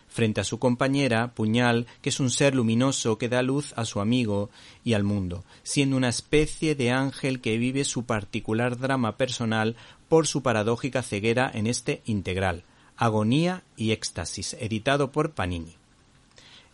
frente 0.10 0.42
a 0.42 0.44
su 0.44 0.60
compañera, 0.60 1.34
Puñal, 1.34 1.88
que 2.02 2.10
es 2.10 2.20
un 2.20 2.30
ser 2.30 2.56
luminoso 2.56 3.18
que 3.18 3.30
da 3.30 3.42
luz 3.42 3.74
a 3.78 3.86
su 3.86 4.02
amigo 4.02 4.50
y 4.84 4.94
al 4.94 5.04
mundo, 5.04 5.46
siendo 5.64 5.96
una 5.96 6.10
especie 6.10 6.76
de 6.76 6.92
ángel 6.92 7.40
que 7.40 7.58
vive 7.58 7.86
su 7.86 8.04
particular 8.04 8.78
drama 8.78 9.16
personal 9.16 9.78
por 10.10 10.28
su 10.28 10.44
paradójica 10.44 11.02
ceguera 11.04 11.50
en 11.54 11.68
este 11.68 12.02
integral, 12.06 12.64
Agonía 12.98 13.64
y 13.78 13.92
Éxtasis, 13.92 14.58
editado 14.60 15.12
por 15.12 15.32
Panini. 15.32 15.76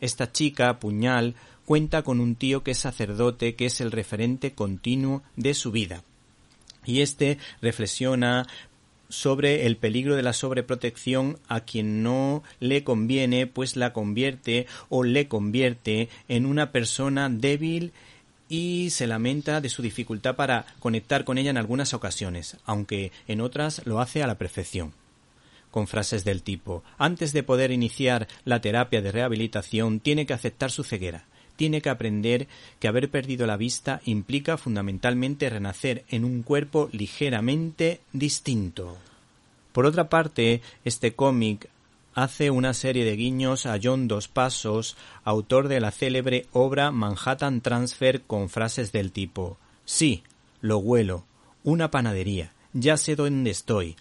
Esta 0.01 0.31
chica, 0.31 0.79
Puñal, 0.79 1.35
cuenta 1.65 2.01
con 2.01 2.19
un 2.19 2.35
tío 2.35 2.63
que 2.63 2.71
es 2.71 2.79
sacerdote, 2.79 3.55
que 3.55 3.67
es 3.67 3.81
el 3.81 3.91
referente 3.91 4.53
continuo 4.53 5.21
de 5.35 5.53
su 5.53 5.71
vida. 5.71 6.03
Y 6.85 7.01
este 7.01 7.37
reflexiona 7.61 8.47
sobre 9.09 9.65
el 9.65 9.77
peligro 9.77 10.15
de 10.15 10.23
la 10.23 10.33
sobreprotección 10.33 11.37
a 11.47 11.61
quien 11.61 12.03
no 12.03 12.43
le 12.59 12.83
conviene, 12.83 13.47
pues 13.47 13.75
la 13.75 13.93
convierte 13.93 14.67
o 14.89 15.03
le 15.03 15.27
convierte 15.27 16.09
en 16.27 16.45
una 16.45 16.71
persona 16.71 17.29
débil 17.29 17.93
y 18.49 18.89
se 18.91 19.07
lamenta 19.07 19.61
de 19.61 19.69
su 19.69 19.81
dificultad 19.81 20.35
para 20.35 20.65
conectar 20.79 21.23
con 21.23 21.37
ella 21.37 21.49
en 21.49 21.57
algunas 21.57 21.93
ocasiones, 21.93 22.57
aunque 22.65 23.11
en 23.27 23.41
otras 23.41 23.81
lo 23.85 23.99
hace 23.99 24.23
a 24.23 24.27
la 24.27 24.37
perfección. 24.37 24.93
Con 25.71 25.87
frases 25.87 26.23
del 26.23 26.41
tipo 26.41 26.83
antes 26.97 27.33
de 27.33 27.43
poder 27.43 27.71
iniciar 27.71 28.27
la 28.45 28.61
terapia 28.61 29.01
de 29.01 29.11
rehabilitación 29.11 29.99
tiene 29.99 30.25
que 30.25 30.33
aceptar 30.33 30.71
su 30.71 30.83
ceguera, 30.83 31.25
tiene 31.55 31.81
que 31.81 31.89
aprender 31.89 32.47
que 32.79 32.87
haber 32.87 33.09
perdido 33.09 33.47
la 33.47 33.57
vista 33.57 34.01
implica 34.05 34.57
fundamentalmente 34.57 35.49
renacer 35.49 36.03
en 36.09 36.25
un 36.25 36.43
cuerpo 36.43 36.89
ligeramente 36.91 38.01
distinto. 38.13 38.97
Por 39.71 39.85
otra 39.85 40.09
parte, 40.09 40.61
este 40.85 41.13
cómic 41.13 41.67
hace 42.15 42.49
una 42.49 42.73
serie 42.73 43.03
de 43.03 43.17
guiños 43.17 43.65
a 43.65 43.77
John 43.81 44.07
Dos 44.07 44.29
Pasos, 44.29 44.95
autor 45.25 45.67
de 45.67 45.81
la 45.81 45.91
célebre 45.91 46.47
obra 46.53 46.89
Manhattan 46.91 47.59
Transfer 47.59 48.21
con 48.21 48.49
frases 48.49 48.93
del 48.93 49.11
tipo 49.11 49.57
Sí, 49.83 50.23
lo 50.61 50.77
huelo, 50.79 51.25
una 51.63 51.91
panadería, 51.91 52.53
ya 52.73 52.97
sé 52.97 53.15
dónde 53.15 53.51
estoy. 53.51 53.97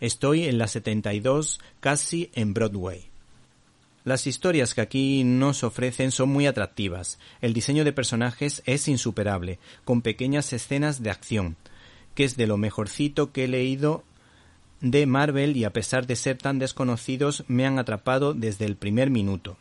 Estoy 0.00 0.44
en 0.44 0.56
la 0.56 0.66
72, 0.66 1.60
casi 1.80 2.30
en 2.34 2.54
Broadway. 2.54 3.10
Las 4.04 4.26
historias 4.26 4.74
que 4.74 4.80
aquí 4.80 5.22
nos 5.22 5.62
ofrecen 5.62 6.10
son 6.10 6.30
muy 6.30 6.46
atractivas. 6.46 7.18
El 7.42 7.52
diseño 7.52 7.84
de 7.84 7.92
personajes 7.92 8.62
es 8.64 8.88
insuperable, 8.88 9.58
con 9.84 10.00
pequeñas 10.00 10.54
escenas 10.54 11.02
de 11.02 11.10
acción, 11.10 11.56
que 12.14 12.24
es 12.24 12.38
de 12.38 12.46
lo 12.46 12.56
mejorcito 12.56 13.30
que 13.30 13.44
he 13.44 13.48
leído 13.48 14.02
de 14.80 15.06
Marvel 15.06 15.56
y 15.56 15.64
a 15.64 15.72
pesar 15.72 16.06
de 16.06 16.16
ser 16.16 16.38
tan 16.38 16.58
desconocidos 16.58 17.44
me 17.48 17.66
han 17.66 17.78
atrapado 17.78 18.34
desde 18.34 18.64
el 18.64 18.76
primer 18.76 19.10
minuto. 19.10 19.56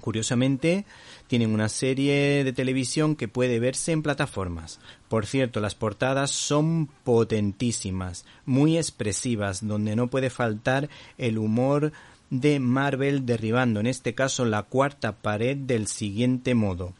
Curiosamente, 0.00 0.84
tienen 1.28 1.54
una 1.54 1.68
serie 1.68 2.42
de 2.42 2.52
televisión 2.52 3.14
que 3.14 3.28
puede 3.28 3.60
verse 3.60 3.92
en 3.92 4.02
plataformas. 4.02 4.80
Por 5.08 5.26
cierto, 5.26 5.60
las 5.60 5.76
portadas 5.76 6.32
son 6.32 6.88
potentísimas, 7.04 8.24
muy 8.44 8.78
expresivas, 8.78 9.64
donde 9.64 9.94
no 9.94 10.08
puede 10.08 10.28
faltar 10.28 10.88
el 11.18 11.38
humor 11.38 11.92
de 12.30 12.58
Marvel 12.58 13.26
derribando 13.26 13.78
en 13.78 13.86
este 13.86 14.14
caso 14.14 14.44
la 14.44 14.64
cuarta 14.64 15.12
pared 15.12 15.56
del 15.56 15.86
siguiente 15.86 16.54
modo 16.54 16.94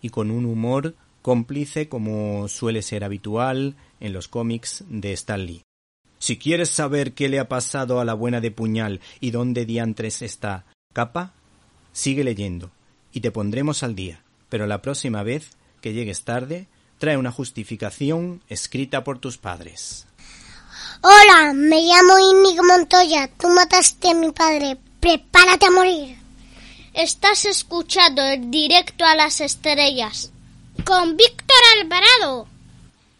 y 0.00 0.10
con 0.10 0.30
un 0.30 0.44
humor 0.44 0.94
cómplice 1.22 1.88
como 1.88 2.46
suele 2.46 2.82
ser 2.82 3.02
habitual 3.02 3.74
en 3.98 4.12
los 4.12 4.28
cómics 4.28 4.84
de 4.88 5.12
Stan 5.14 5.44
Lee. 5.44 5.65
Si 6.18 6.38
quieres 6.38 6.70
saber 6.70 7.12
qué 7.12 7.28
le 7.28 7.38
ha 7.38 7.48
pasado 7.48 8.00
a 8.00 8.04
la 8.04 8.14
buena 8.14 8.40
de 8.40 8.50
puñal 8.50 9.00
y 9.20 9.30
dónde 9.30 9.66
diantres 9.66 10.22
está 10.22 10.64
capa, 10.92 11.32
sigue 11.92 12.24
leyendo 12.24 12.70
y 13.12 13.20
te 13.20 13.30
pondremos 13.30 13.82
al 13.82 13.94
día, 13.94 14.22
pero 14.48 14.66
la 14.66 14.82
próxima 14.82 15.22
vez 15.22 15.50
que 15.80 15.92
llegues 15.92 16.22
tarde, 16.22 16.66
trae 16.98 17.16
una 17.16 17.32
justificación 17.32 18.42
escrita 18.48 19.04
por 19.04 19.18
tus 19.18 19.38
padres. 19.38 20.06
Hola, 21.02 21.52
me 21.54 21.82
llamo 21.82 22.18
Inigo 22.18 22.64
Montoya. 22.64 23.28
Tú 23.38 23.48
mataste 23.48 24.10
a 24.10 24.14
mi 24.14 24.32
padre. 24.32 24.78
Prepárate 25.00 25.66
a 25.66 25.70
morir. 25.70 26.16
Estás 26.94 27.44
escuchando 27.44 28.22
el 28.22 28.50
directo 28.50 29.04
a 29.04 29.14
las 29.14 29.40
estrellas 29.40 30.32
con 30.84 31.16
Víctor 31.16 31.56
Alvarado. 31.80 32.48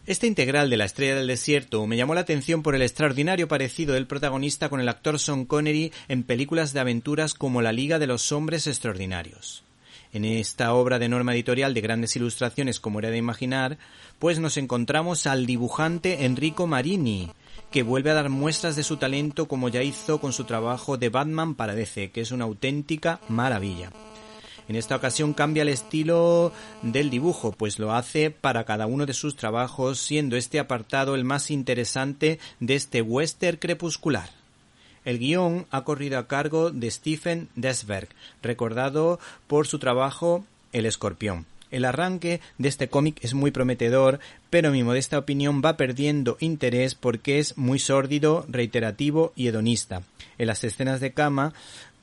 Este 0.07 0.28
integral 0.28 0.70
de 0.70 0.76
la 0.76 0.84
Estrella 0.84 1.16
del 1.16 1.26
Desierto 1.26 1.84
me 1.88 1.96
llamó 1.96 2.14
la 2.14 2.20
atención 2.20 2.62
por 2.62 2.76
el 2.76 2.82
extraordinario 2.82 3.48
parecido 3.48 3.94
del 3.94 4.07
protagonista 4.07 4.68
con 4.68 4.78
el 4.78 4.88
actor 4.88 5.18
Sean 5.18 5.46
Connery 5.46 5.92
en 6.07 6.22
películas 6.22 6.72
de 6.72 6.78
aventuras 6.78 7.34
como 7.34 7.61
La 7.61 7.72
Liga 7.72 7.98
de 7.98 8.07
los 8.07 8.30
Hombres 8.30 8.68
Extraordinarios. 8.68 9.64
En 10.12 10.24
esta 10.24 10.72
obra 10.74 11.00
de 11.00 11.09
norma 11.09 11.34
editorial 11.34 11.74
de 11.74 11.80
grandes 11.80 12.14
ilustraciones 12.14 12.78
como 12.78 13.00
era 13.00 13.11
de 13.11 13.16
imaginar, 13.16 13.78
pues 14.20 14.38
nos 14.38 14.57
encontramos 14.59 15.26
al 15.26 15.44
dibujante 15.44 16.24
Enrico 16.24 16.68
Marini, 16.68 17.32
que 17.72 17.82
vuelve 17.82 18.12
a 18.12 18.14
dar 18.14 18.28
muestras 18.28 18.76
de 18.76 18.84
su 18.84 18.98
talento 18.98 19.48
como 19.48 19.70
ya 19.70 19.82
hizo 19.82 20.20
con 20.20 20.32
su 20.32 20.44
trabajo 20.44 20.96
de 20.96 21.09
Batman 21.09 21.57
para 21.57 21.74
DC, 21.74 22.12
que 22.12 22.20
es 22.20 22.30
una 22.30 22.44
auténtica 22.44 23.18
maravilla. 23.28 23.90
En 24.69 24.75
esta 24.75 24.97
ocasión 24.97 25.33
cambia 25.33 25.62
el 25.62 25.69
estilo 25.69 26.53
del 26.83 27.09
dibujo, 27.09 27.53
pues 27.53 27.79
lo 27.79 27.93
hace 27.93 28.31
para 28.31 28.64
cada 28.64 28.87
uno 28.87 29.07
de 29.07 29.14
sus 29.14 29.37
trabajos, 29.37 30.01
siendo 30.01 30.37
este 30.37 30.59
apartado 30.59 31.14
el 31.14 31.25
más 31.25 31.51
interesante 31.51 32.41
de 32.59 32.75
este 32.75 33.01
western 33.01 33.59
crepuscular. 33.59 34.31
El 35.05 35.21
guion 35.21 35.67
ha 35.71 35.85
corrido 35.85 36.19
a 36.19 36.27
cargo 36.27 36.73
de 36.73 36.91
Stephen 36.91 37.49
Desberg, 37.55 38.09
recordado 38.43 39.21
por 39.47 39.69
su 39.69 39.79
trabajo 39.79 40.45
El 40.73 40.85
Escorpión. 40.85 41.47
El 41.71 41.85
arranque 41.85 42.41
de 42.59 42.69
este 42.69 42.89
cómic 42.89 43.19
es 43.23 43.35
muy 43.35 43.53
prometedor, 43.53 44.19
pero 44.51 44.73
mi 44.73 44.83
modesta 44.83 45.19
opinión 45.19 45.62
va 45.64 45.77
perdiendo 45.77 46.37
interés 46.41 46.95
porque 46.95 47.39
es 47.39 47.57
muy 47.57 47.79
sórdido, 47.79 48.47
reiterativo 48.49 49.33
y 49.37 49.49
hedonista. 49.49 50.03
En 50.39 50.49
las 50.49 50.64
escenas 50.64 51.01
de 51.01 51.12
cama 51.12 51.55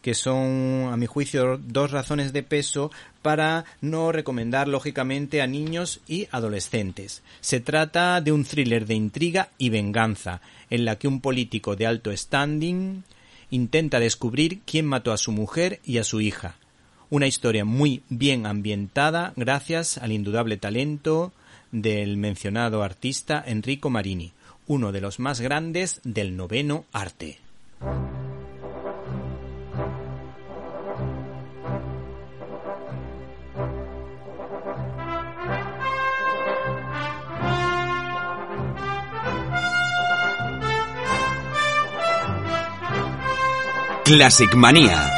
que 0.03 0.13
son, 0.13 0.89
a 0.91 0.97
mi 0.97 1.07
juicio, 1.07 1.57
dos 1.57 1.89
razones 1.89 2.33
de 2.33 2.43
peso 2.43 2.91
para 3.21 3.63
no 3.81 4.11
recomendar, 4.11 4.67
lógicamente, 4.67 5.41
a 5.41 5.47
niños 5.47 6.01
y 6.07 6.27
adolescentes. 6.29 7.23
Se 7.39 7.61
trata 7.61 8.19
de 8.19 8.33
un 8.33 8.43
thriller 8.43 8.85
de 8.85 8.95
intriga 8.95 9.49
y 9.57 9.69
venganza, 9.69 10.41
en 10.69 10.83
la 10.83 10.97
que 10.97 11.07
un 11.07 11.21
político 11.21 11.77
de 11.77 11.87
alto 11.87 12.15
standing 12.15 13.03
intenta 13.49 13.99
descubrir 13.99 14.59
quién 14.65 14.85
mató 14.85 15.13
a 15.13 15.17
su 15.17 15.31
mujer 15.31 15.79
y 15.85 15.99
a 15.99 16.03
su 16.03 16.19
hija, 16.19 16.57
una 17.09 17.27
historia 17.27 17.63
muy 17.63 18.01
bien 18.09 18.45
ambientada 18.45 19.33
gracias 19.35 19.99
al 19.99 20.11
indudable 20.11 20.57
talento 20.57 21.31
del 21.71 22.17
mencionado 22.17 22.83
artista 22.83 23.41
Enrico 23.45 23.89
Marini, 23.89 24.33
uno 24.67 24.91
de 24.91 25.01
los 25.01 25.19
más 25.19 25.39
grandes 25.39 26.01
del 26.03 26.35
noveno 26.35 26.85
arte. 26.91 27.37
Classic 44.05 44.53
Manía. 44.55 45.09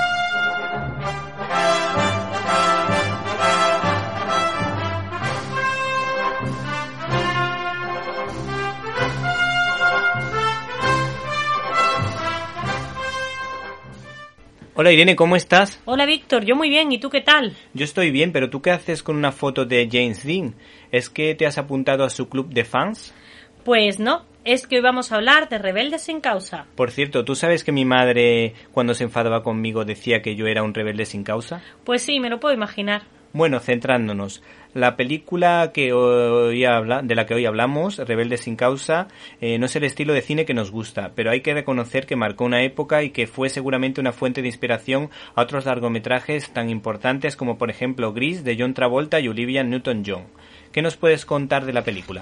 Hola 14.75 14.91
Irene, 14.91 15.15
¿cómo 15.15 15.36
estás? 15.36 15.81
Hola 15.86 16.05
Víctor, 16.05 16.45
yo 16.45 16.55
muy 16.55 16.69
bien, 16.69 16.91
¿y 16.91 16.99
tú 16.99 17.09
qué 17.09 17.21
tal? 17.21 17.57
Yo 17.73 17.86
estoy 17.86 18.11
bien, 18.11 18.31
pero 18.31 18.51
¿tú 18.51 18.61
qué 18.61 18.69
haces 18.69 19.01
con 19.01 19.15
una 19.15 19.31
foto 19.31 19.65
de 19.65 19.89
James 19.91 20.23
Dean? 20.23 20.53
¿Es 20.91 21.09
que 21.09 21.33
te 21.33 21.47
has 21.47 21.57
apuntado 21.57 22.03
a 22.03 22.11
su 22.11 22.29
club 22.29 22.53
de 22.53 22.65
fans? 22.65 23.15
Pues 23.63 23.99
no, 23.99 24.25
es 24.46 24.68
que 24.68 24.78
hoy 24.78 24.82
vamos 24.82 25.12
a 25.12 25.16
hablar 25.16 25.50
de 25.50 25.58
rebeldes 25.58 26.04
sin 26.04 26.22
causa. 26.22 26.68
Por 26.76 26.91
cierto, 26.91 27.26
¿tú 27.26 27.36
sabes 27.36 27.64
que 27.64 27.72
mi 27.72 27.84
madre 27.84 28.54
cuando 28.72 28.93
se 28.93 29.04
enfadaba 29.04 29.43
conmigo 29.43 29.84
decía 29.84 30.22
que 30.22 30.36
yo 30.36 30.48
era 30.48 30.64
un 30.64 30.74
rebelde 30.74 31.06
sin 31.06 31.24
causa? 31.24 31.62
Pues 31.84 32.04
sí, 32.04 32.20
me 32.20 32.30
lo 32.30 32.39
puedo 32.39 32.54
imaginar. 32.54 33.04
Bueno, 33.34 33.60
centrándonos, 33.60 34.41
la 34.74 34.96
película 34.96 35.72
que 35.74 35.91
hoy 35.91 36.64
habla, 36.64 37.02
de 37.02 37.16
la 37.16 37.26
que 37.26 37.34
hoy 37.34 37.46
hablamos, 37.46 37.98
Rebelde 37.98 38.38
sin 38.38 38.56
causa, 38.56 39.10
eh, 39.41 39.58
no 39.58 39.66
es 39.66 39.76
el 39.76 39.84
estilo 39.84 40.14
de 40.14 40.22
cine 40.22 40.46
que 40.46 40.54
nos 40.54 40.72
gusta, 40.72 41.12
pero 41.16 41.32
hay 41.32 41.41
que 41.41 41.54
reconocer 41.54 42.06
que 42.06 42.16
marcó 42.16 42.46
una 42.46 42.64
época 42.64 43.04
y 43.04 43.10
que 43.10 43.28
fue 43.28 43.50
seguramente 43.50 44.00
una 44.00 44.14
fuente 44.14 44.41
de 44.41 44.48
inspiración 44.48 45.10
a 45.36 45.41
otros 45.41 45.66
largometrajes 45.66 46.50
tan 46.52 46.70
importantes 46.70 47.36
como 47.36 47.58
por 47.58 47.70
ejemplo 47.70 48.14
Gris 48.14 48.46
de 48.46 48.56
John 48.58 48.74
Travolta 48.74 49.20
y 49.20 49.28
Olivia 49.28 49.64
Newton-John. 49.64 50.28
¿Qué 50.72 50.82
nos 50.82 50.96
puedes 50.96 51.26
contar 51.26 51.66
de 51.66 51.74
la 51.74 51.84
película? 51.84 52.22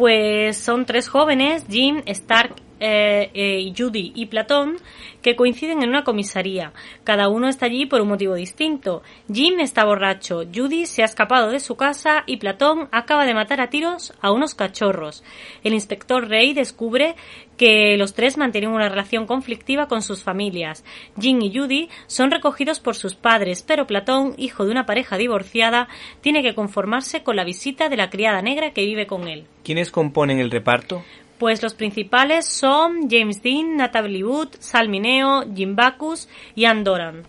Pues 0.00 0.56
son 0.56 0.86
tres 0.86 1.10
jóvenes, 1.10 1.66
Jim, 1.68 2.00
Stark 2.06 2.54
eh, 2.80 3.30
eh, 3.34 3.72
Judy 3.76 4.12
y 4.14 4.26
Platón, 4.26 4.76
que 5.22 5.36
coinciden 5.36 5.82
en 5.82 5.90
una 5.90 6.04
comisaría. 6.04 6.72
Cada 7.04 7.28
uno 7.28 7.48
está 7.48 7.66
allí 7.66 7.86
por 7.86 8.00
un 8.00 8.08
motivo 8.08 8.34
distinto. 8.34 9.02
Jim 9.32 9.60
está 9.60 9.84
borracho, 9.84 10.44
Judy 10.52 10.86
se 10.86 11.02
ha 11.02 11.04
escapado 11.04 11.50
de 11.50 11.60
su 11.60 11.76
casa 11.76 12.24
y 12.26 12.38
Platón 12.38 12.88
acaba 12.90 13.26
de 13.26 13.34
matar 13.34 13.60
a 13.60 13.68
tiros 13.68 14.12
a 14.20 14.32
unos 14.32 14.54
cachorros. 14.54 15.22
El 15.62 15.74
inspector 15.74 16.28
Rey 16.28 16.54
descubre 16.54 17.14
que 17.56 17.98
los 17.98 18.14
tres 18.14 18.38
mantienen 18.38 18.70
una 18.70 18.88
relación 18.88 19.26
conflictiva 19.26 19.86
con 19.86 20.00
sus 20.00 20.22
familias. 20.22 20.82
Jim 21.20 21.42
y 21.42 21.54
Judy 21.54 21.90
son 22.06 22.30
recogidos 22.30 22.80
por 22.80 22.94
sus 22.94 23.14
padres, 23.14 23.62
pero 23.62 23.86
Platón, 23.86 24.34
hijo 24.38 24.64
de 24.64 24.70
una 24.70 24.86
pareja 24.86 25.18
divorciada, 25.18 25.88
tiene 26.22 26.42
que 26.42 26.54
conformarse 26.54 27.22
con 27.22 27.36
la 27.36 27.44
visita 27.44 27.90
de 27.90 27.98
la 27.98 28.08
criada 28.08 28.40
negra 28.40 28.70
que 28.70 28.86
vive 28.86 29.06
con 29.06 29.28
él. 29.28 29.44
¿Quiénes 29.62 29.90
componen 29.90 30.38
el 30.38 30.50
reparto? 30.50 31.04
Pues 31.40 31.62
los 31.62 31.72
principales 31.72 32.44
son 32.44 33.08
James 33.08 33.42
Dean, 33.42 33.78
Natalie 33.78 34.22
Wood, 34.22 34.50
Sal 34.58 34.90
Mineo, 34.90 35.42
Jim 35.54 35.74
Backus 35.74 36.28
y 36.54 36.66
Ann 36.66 36.84
Doran. 36.84 37.22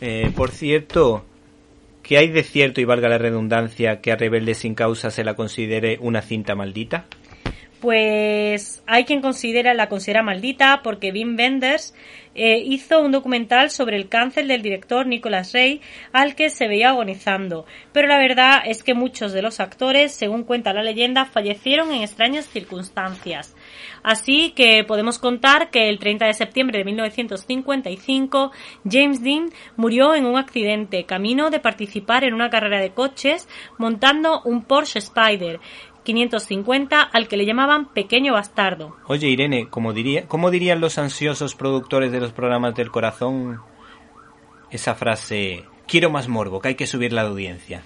Eh, 0.00 0.32
por 0.34 0.50
cierto, 0.50 1.22
¿qué 2.02 2.16
hay 2.16 2.28
de 2.28 2.42
cierto 2.42 2.80
y 2.80 2.86
valga 2.86 3.10
la 3.10 3.18
redundancia 3.18 4.00
que 4.00 4.10
a 4.10 4.16
Rebelde 4.16 4.54
sin 4.54 4.74
causa 4.74 5.10
se 5.10 5.22
la 5.22 5.34
considere 5.34 5.98
una 6.00 6.22
cinta 6.22 6.54
maldita? 6.54 7.04
Pues 7.82 8.80
hay 8.86 9.04
quien 9.04 9.20
considera 9.20 9.74
la 9.74 9.88
considera 9.88 10.22
maldita 10.22 10.82
porque 10.84 11.10
Wim 11.10 11.36
Wenders 11.36 11.92
eh, 12.36 12.62
hizo 12.64 13.00
un 13.00 13.10
documental 13.10 13.70
sobre 13.70 13.96
el 13.96 14.08
cáncer 14.08 14.46
del 14.46 14.62
director 14.62 15.04
Nicolas 15.04 15.52
Rey 15.52 15.80
al 16.12 16.36
que 16.36 16.48
se 16.48 16.68
veía 16.68 16.90
agonizando. 16.90 17.66
Pero 17.92 18.06
la 18.06 18.18
verdad 18.18 18.62
es 18.64 18.84
que 18.84 18.94
muchos 18.94 19.32
de 19.32 19.42
los 19.42 19.58
actores, 19.58 20.14
según 20.14 20.44
cuenta 20.44 20.72
la 20.72 20.84
leyenda, 20.84 21.24
fallecieron 21.24 21.90
en 21.90 22.02
extrañas 22.02 22.46
circunstancias. 22.46 23.56
Así 24.04 24.52
que 24.52 24.84
podemos 24.84 25.18
contar 25.18 25.70
que 25.70 25.88
el 25.88 25.98
30 25.98 26.26
de 26.26 26.34
septiembre 26.34 26.78
de 26.78 26.84
1955 26.84 28.52
James 28.88 29.22
Dean 29.22 29.50
murió 29.76 30.14
en 30.14 30.26
un 30.26 30.38
accidente 30.38 31.04
camino 31.04 31.50
de 31.50 31.58
participar 31.58 32.22
en 32.22 32.34
una 32.34 32.48
carrera 32.48 32.80
de 32.80 32.90
coches 32.90 33.48
montando 33.76 34.40
un 34.44 34.62
Porsche 34.62 35.00
Spider 35.00 35.58
550 36.04 37.00
al 37.00 37.28
que 37.28 37.36
le 37.36 37.46
llamaban 37.46 37.92
pequeño 37.92 38.32
bastardo. 38.32 38.96
Oye 39.06 39.28
Irene, 39.28 39.68
¿cómo, 39.68 39.92
diría, 39.92 40.26
¿cómo 40.26 40.50
dirían 40.50 40.80
los 40.80 40.98
ansiosos 40.98 41.54
productores 41.54 42.12
de 42.12 42.20
los 42.20 42.32
programas 42.32 42.74
del 42.74 42.90
corazón 42.90 43.60
esa 44.70 44.94
frase, 44.94 45.64
quiero 45.86 46.10
más 46.10 46.28
morbo, 46.28 46.60
que 46.60 46.68
hay 46.68 46.74
que 46.74 46.86
subir 46.86 47.12
la 47.12 47.22
audiencia? 47.22 47.82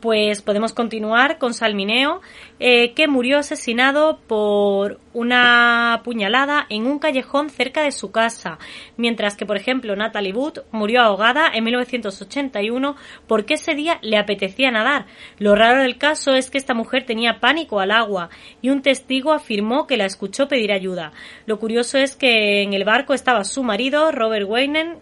Pues 0.00 0.42
podemos 0.42 0.72
continuar 0.72 1.38
con 1.38 1.54
Salmineo, 1.54 2.20
eh, 2.58 2.92
que 2.94 3.08
murió 3.08 3.38
asesinado 3.38 4.18
por 4.26 4.98
una 5.12 6.00
puñalada 6.04 6.66
en 6.68 6.86
un 6.86 6.98
callejón 6.98 7.50
cerca 7.50 7.82
de 7.82 7.92
su 7.92 8.10
casa, 8.10 8.58
mientras 8.96 9.36
que, 9.36 9.46
por 9.46 9.56
ejemplo, 9.56 9.96
Natalie 9.96 10.32
Wood 10.32 10.60
murió 10.72 11.02
ahogada 11.02 11.50
en 11.52 11.64
1981 11.64 12.96
porque 13.26 13.54
ese 13.54 13.74
día 13.74 13.98
le 14.02 14.18
apetecía 14.18 14.70
nadar. 14.70 15.06
Lo 15.38 15.54
raro 15.54 15.82
del 15.82 15.98
caso 15.98 16.34
es 16.34 16.50
que 16.50 16.58
esta 16.58 16.74
mujer 16.74 17.04
tenía 17.04 17.40
pánico 17.40 17.80
al 17.80 17.90
agua 17.90 18.30
y 18.62 18.70
un 18.70 18.82
testigo 18.82 19.32
afirmó 19.32 19.86
que 19.86 19.96
la 19.96 20.06
escuchó 20.06 20.48
pedir 20.48 20.72
ayuda. 20.72 21.12
Lo 21.46 21.58
curioso 21.58 21.98
es 21.98 22.16
que 22.16 22.62
en 22.62 22.72
el 22.72 22.84
barco 22.84 23.14
estaba 23.14 23.44
su 23.44 23.62
marido, 23.62 24.12
Robert 24.12 24.48
Weinen, 24.48 24.98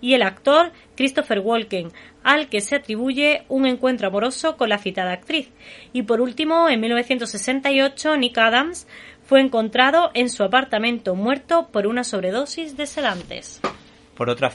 y 0.00 0.14
el 0.14 0.22
actor 0.22 0.72
Christopher 0.96 1.40
Walken, 1.40 1.92
al 2.22 2.48
que 2.48 2.60
se 2.60 2.76
atribuye 2.76 3.44
un 3.48 3.66
encuentro 3.66 4.08
amoroso 4.08 4.56
con 4.56 4.68
la 4.68 4.78
citada 4.78 5.12
actriz. 5.12 5.50
Y 5.92 6.02
por 6.02 6.20
último, 6.20 6.68
en 6.68 6.80
1968, 6.80 8.16
Nick 8.16 8.38
Adams 8.38 8.86
fue 9.24 9.40
encontrado 9.40 10.10
en 10.14 10.28
su 10.28 10.42
apartamento 10.42 11.14
muerto 11.14 11.68
por 11.72 11.86
una 11.86 12.04
sobredosis 12.04 12.76
de 12.76 12.86
sedantes. 12.86 13.60
Por 14.16 14.28
otra 14.28 14.50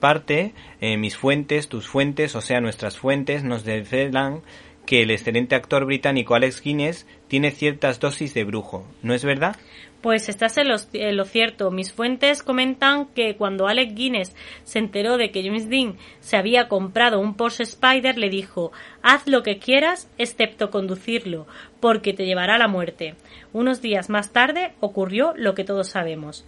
parte, 0.00 0.54
eh, 0.80 0.96
mis 0.96 1.16
fuentes, 1.16 1.68
tus 1.68 1.86
fuentes, 1.86 2.34
o 2.34 2.40
sea, 2.40 2.60
nuestras 2.60 2.98
fuentes, 2.98 3.44
nos 3.44 3.64
desvelan 3.64 4.42
que 4.86 5.02
el 5.02 5.10
excelente 5.10 5.54
actor 5.54 5.84
británico 5.86 6.34
Alex 6.34 6.60
Guinness 6.62 7.06
tiene 7.28 7.50
ciertas 7.50 8.00
dosis 8.00 8.34
de 8.34 8.44
brujo, 8.44 8.86
¿no 9.02 9.14
es 9.14 9.24
verdad? 9.24 9.56
Pues 10.04 10.28
estás 10.28 10.58
en 10.58 10.68
lo, 10.68 11.24
cierto. 11.24 11.70
Mis 11.70 11.94
fuentes 11.94 12.42
comentan 12.42 13.06
que 13.06 13.36
cuando 13.36 13.68
Alex 13.68 13.94
Guinness 13.94 14.36
se 14.62 14.78
enteró 14.78 15.16
de 15.16 15.30
que 15.30 15.42
James 15.42 15.70
Dean 15.70 15.96
se 16.20 16.36
había 16.36 16.68
comprado 16.68 17.20
un 17.20 17.38
Porsche 17.38 17.62
Spider, 17.62 18.18
le 18.18 18.28
dijo, 18.28 18.70
haz 19.00 19.26
lo 19.26 19.42
que 19.42 19.58
quieras 19.58 20.10
excepto 20.18 20.68
conducirlo, 20.68 21.46
porque 21.80 22.12
te 22.12 22.26
llevará 22.26 22.56
a 22.56 22.58
la 22.58 22.68
muerte. 22.68 23.14
Unos 23.54 23.80
días 23.80 24.10
más 24.10 24.30
tarde 24.30 24.74
ocurrió 24.80 25.32
lo 25.36 25.54
que 25.54 25.64
todos 25.64 25.88
sabemos. 25.88 26.44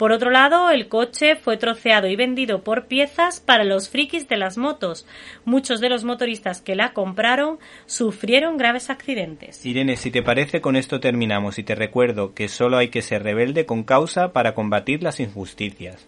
Por 0.00 0.12
otro 0.12 0.30
lado, 0.30 0.70
el 0.70 0.88
coche 0.88 1.36
fue 1.36 1.58
troceado 1.58 2.06
y 2.06 2.16
vendido 2.16 2.64
por 2.64 2.86
piezas 2.86 3.38
para 3.38 3.64
los 3.64 3.90
frikis 3.90 4.30
de 4.30 4.38
las 4.38 4.56
motos. 4.56 5.04
Muchos 5.44 5.78
de 5.78 5.90
los 5.90 6.04
motoristas 6.04 6.62
que 6.62 6.74
la 6.74 6.94
compraron 6.94 7.58
sufrieron 7.84 8.56
graves 8.56 8.88
accidentes. 8.88 9.66
Irene, 9.66 9.96
si 9.96 10.10
te 10.10 10.22
parece, 10.22 10.62
con 10.62 10.76
esto 10.76 11.00
terminamos 11.00 11.58
y 11.58 11.64
te 11.64 11.74
recuerdo 11.74 12.32
que 12.32 12.48
solo 12.48 12.78
hay 12.78 12.88
que 12.88 13.02
ser 13.02 13.24
rebelde 13.24 13.66
con 13.66 13.82
causa 13.82 14.32
para 14.32 14.54
combatir 14.54 15.02
las 15.02 15.20
injusticias. 15.20 16.06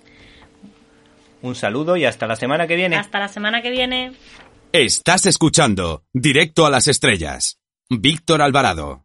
Un 1.42 1.54
saludo 1.54 1.98
y 1.98 2.06
hasta 2.06 2.26
la 2.26 2.36
semana 2.36 2.66
que 2.66 2.76
viene. 2.76 2.96
Hasta 2.96 3.18
la 3.18 3.28
semana 3.28 3.60
que 3.60 3.72
viene. 3.72 4.12
Estás 4.72 5.26
escuchando 5.26 6.02
Directo 6.14 6.64
a 6.64 6.70
las 6.70 6.88
Estrellas. 6.88 7.58
Víctor 7.90 8.40
Alvarado. 8.40 9.04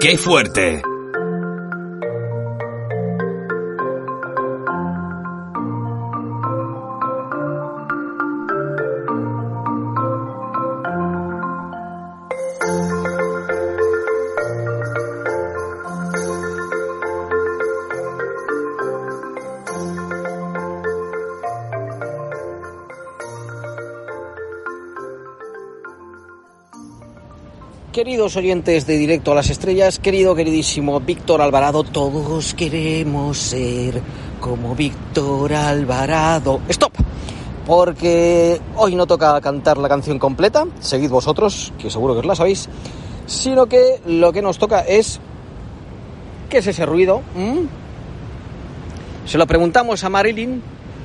¡Qué 0.00 0.16
fuerte! 0.16 0.89
Queridos 28.00 28.34
oyentes 28.36 28.86
de 28.86 28.96
Directo 28.96 29.32
a 29.32 29.34
las 29.34 29.50
Estrellas, 29.50 29.98
querido, 29.98 30.34
queridísimo 30.34 31.00
Víctor 31.00 31.42
Alvarado, 31.42 31.82
todos 31.82 32.54
queremos 32.54 33.36
ser 33.36 34.00
como 34.40 34.74
Víctor 34.74 35.52
Alvarado. 35.52 36.62
¡Stop! 36.70 36.94
Porque 37.66 38.58
hoy 38.76 38.94
no 38.94 39.06
toca 39.06 39.38
cantar 39.42 39.76
la 39.76 39.90
canción 39.90 40.18
completa, 40.18 40.66
seguid 40.80 41.10
vosotros, 41.10 41.74
que 41.78 41.90
seguro 41.90 42.14
que 42.14 42.20
os 42.20 42.24
la 42.24 42.34
sabéis, 42.34 42.70
sino 43.26 43.66
que 43.66 44.00
lo 44.06 44.32
que 44.32 44.40
nos 44.40 44.56
toca 44.56 44.80
es... 44.80 45.20
¿Qué 46.48 46.56
es 46.56 46.66
ese 46.68 46.86
ruido? 46.86 47.20
¿Mm? 47.34 47.66
Se 49.26 49.36
lo 49.36 49.46
preguntamos 49.46 50.02
a 50.04 50.08
Marilyn 50.08 50.62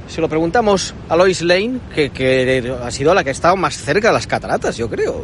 se 0.08 0.22
lo 0.22 0.30
preguntamos 0.30 0.94
a 1.10 1.16
Lois 1.16 1.42
Lane, 1.42 1.80
que, 1.94 2.12
que 2.12 2.74
ha 2.82 2.92
sido 2.92 3.14
la 3.14 3.24
que 3.24 3.30
ha 3.30 3.32
estado 3.32 3.56
más 3.56 3.76
cerca 3.76 4.10
de 4.10 4.14
las 4.14 4.28
cataratas, 4.28 4.78
yo 4.78 4.88
creo. 4.88 5.24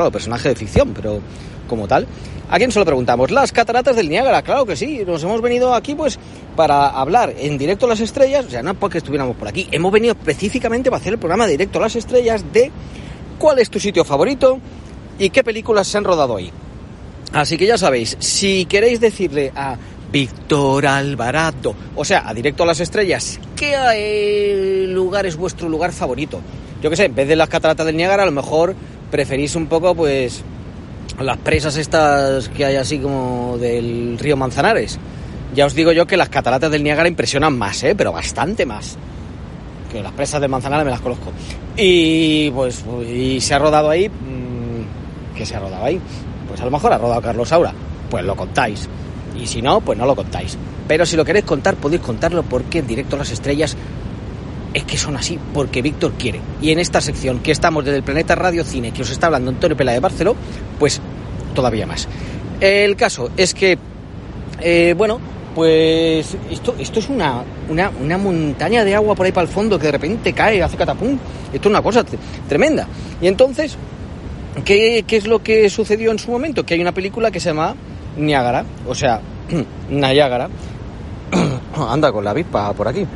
Claro, 0.00 0.10
personaje 0.10 0.48
de 0.48 0.54
ficción, 0.54 0.92
pero 0.94 1.20
como 1.68 1.86
tal. 1.86 2.06
¿A 2.48 2.56
quién 2.58 2.72
se 2.72 2.78
lo 2.78 2.84
preguntamos? 2.84 3.30
Las 3.30 3.52
cataratas 3.52 3.94
del 3.94 4.08
Niágara, 4.08 4.42
claro 4.42 4.64
que 4.64 4.74
sí. 4.74 5.02
Nos 5.06 5.22
hemos 5.22 5.40
venido 5.40 5.74
aquí 5.74 5.94
pues 5.94 6.18
para 6.56 6.88
hablar 6.88 7.34
en 7.38 7.58
directo 7.58 7.86
a 7.86 7.90
las 7.90 8.00
estrellas, 8.00 8.46
o 8.46 8.50
sea, 8.50 8.62
no 8.62 8.74
porque 8.74 8.98
estuviéramos 8.98 9.36
por 9.36 9.46
aquí, 9.46 9.68
hemos 9.70 9.92
venido 9.92 10.12
específicamente 10.12 10.90
para 10.90 11.00
hacer 11.00 11.12
el 11.12 11.18
programa 11.18 11.44
de 11.44 11.52
directo 11.52 11.78
a 11.78 11.82
las 11.82 11.96
estrellas 11.96 12.44
de 12.52 12.70
cuál 13.38 13.58
es 13.58 13.70
tu 13.70 13.78
sitio 13.78 14.04
favorito 14.04 14.58
y 15.18 15.30
qué 15.30 15.44
películas 15.44 15.86
se 15.86 15.98
han 15.98 16.04
rodado 16.04 16.36
ahí. 16.36 16.50
Así 17.32 17.56
que 17.56 17.66
ya 17.66 17.78
sabéis, 17.78 18.16
si 18.18 18.64
queréis 18.64 19.00
decirle 19.00 19.52
a 19.54 19.76
Víctor 20.10 20.86
Alvarado, 20.86 21.74
o 21.94 22.04
sea, 22.04 22.28
a 22.28 22.34
directo 22.34 22.64
a 22.64 22.66
las 22.66 22.80
estrellas, 22.80 23.38
¿qué 23.54 24.86
lugar 24.88 25.26
es 25.26 25.36
vuestro 25.36 25.68
lugar 25.68 25.92
favorito? 25.92 26.40
Yo 26.82 26.90
qué 26.90 26.96
sé, 26.96 27.04
en 27.04 27.14
vez 27.14 27.28
de 27.28 27.36
las 27.36 27.48
cataratas 27.48 27.86
del 27.86 27.96
Niágara, 27.96 28.24
a 28.24 28.26
lo 28.26 28.32
mejor 28.32 28.74
preferís 29.10 29.56
un 29.56 29.66
poco, 29.66 29.94
pues, 29.94 30.42
las 31.18 31.36
presas 31.38 31.76
estas 31.76 32.48
que 32.48 32.64
hay 32.64 32.76
así 32.76 32.98
como 32.98 33.58
del 33.58 34.18
río 34.18 34.36
Manzanares. 34.36 34.98
Ya 35.54 35.66
os 35.66 35.74
digo 35.74 35.92
yo 35.92 36.06
que 36.06 36.16
las 36.16 36.28
cataratas 36.28 36.70
del 36.70 36.82
Niágara 36.82 37.08
impresionan 37.08 37.58
más, 37.58 37.82
¿eh? 37.82 37.94
pero 37.96 38.12
bastante 38.12 38.64
más. 38.64 38.96
Que 39.90 40.02
las 40.02 40.12
presas 40.12 40.40
de 40.40 40.48
Manzanares 40.48 40.84
me 40.84 40.92
las 40.92 41.00
conozco. 41.00 41.32
Y 41.76 42.50
pues 42.52 42.84
y 43.08 43.40
se 43.40 43.54
ha 43.54 43.58
rodado 43.58 43.90
ahí. 43.90 44.08
Mmm, 44.08 45.36
¿Qué 45.36 45.44
se 45.44 45.56
ha 45.56 45.60
rodado 45.60 45.84
ahí? 45.84 46.00
Pues 46.46 46.60
a 46.60 46.64
lo 46.64 46.70
mejor 46.70 46.92
ha 46.92 46.98
rodado 46.98 47.20
Carlos 47.20 47.48
Saura. 47.48 47.72
Pues 48.08 48.24
lo 48.24 48.36
contáis. 48.36 48.88
Y 49.40 49.46
si 49.46 49.60
no, 49.60 49.80
pues 49.80 49.98
no 49.98 50.06
lo 50.06 50.14
contáis. 50.14 50.56
Pero 50.86 51.04
si 51.04 51.16
lo 51.16 51.24
queréis 51.24 51.44
contar, 51.44 51.76
podéis 51.76 52.02
contarlo 52.02 52.42
porque 52.44 52.78
en 52.78 52.86
directo 52.86 53.16
a 53.16 53.20
las 53.20 53.30
estrellas 53.30 53.76
es 54.74 54.84
que 54.84 54.96
son 54.96 55.16
así, 55.16 55.38
porque 55.52 55.82
Víctor 55.82 56.12
quiere. 56.18 56.40
Y 56.60 56.70
en 56.70 56.78
esta 56.78 57.00
sección 57.00 57.40
que 57.40 57.52
estamos 57.52 57.84
desde 57.84 57.98
el 57.98 58.02
Planeta 58.02 58.34
Radio 58.34 58.64
Cine, 58.64 58.92
que 58.92 59.02
os 59.02 59.10
está 59.10 59.26
hablando 59.26 59.50
Antonio 59.50 59.76
Pela 59.76 59.92
de 59.92 60.00
Barceló, 60.00 60.36
pues 60.78 61.00
todavía 61.54 61.86
más. 61.86 62.08
El 62.60 62.96
caso 62.96 63.30
es 63.36 63.54
que, 63.54 63.78
eh, 64.60 64.94
bueno, 64.96 65.18
pues 65.54 66.36
esto, 66.50 66.74
esto 66.78 67.00
es 67.00 67.08
una, 67.08 67.42
una, 67.68 67.90
una, 68.00 68.18
montaña 68.18 68.84
de 68.84 68.94
agua 68.94 69.14
por 69.14 69.26
ahí 69.26 69.32
para 69.32 69.46
el 69.46 69.52
fondo 69.52 69.78
que 69.78 69.86
de 69.86 69.92
repente 69.92 70.32
cae, 70.32 70.62
hace 70.62 70.76
catapum. 70.76 71.18
Esto 71.52 71.68
es 71.68 71.70
una 71.70 71.82
cosa 71.82 72.04
tremenda. 72.48 72.86
Y 73.20 73.26
entonces, 73.26 73.76
¿qué, 74.64 75.04
¿qué 75.06 75.16
es 75.16 75.26
lo 75.26 75.42
que 75.42 75.68
sucedió 75.68 76.12
en 76.12 76.18
su 76.18 76.30
momento? 76.30 76.64
Que 76.64 76.74
hay 76.74 76.80
una 76.80 76.92
película 76.92 77.30
que 77.30 77.40
se 77.40 77.50
llama 77.50 77.74
Niágara, 78.16 78.64
o 78.86 78.94
sea, 78.94 79.20
Niágara. 79.90 80.48
Anda 81.76 82.12
con 82.12 82.24
la 82.24 82.30
avispa 82.30 82.72
por 82.72 82.88
aquí. 82.88 83.06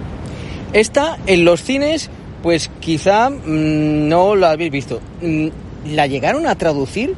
Esta 0.75 1.19
en 1.27 1.45
los 1.45 1.63
cines, 1.63 2.11
pues 2.43 2.69
quizá 2.81 3.31
mmm, 3.31 4.09
no 4.09 4.35
la 4.35 4.51
habéis 4.51 4.73
visto. 4.73 5.01
Mm, 5.23 5.47
la 5.95 6.09
llegaron 6.09 6.49
a 6.49 6.57
traducir 6.57 7.15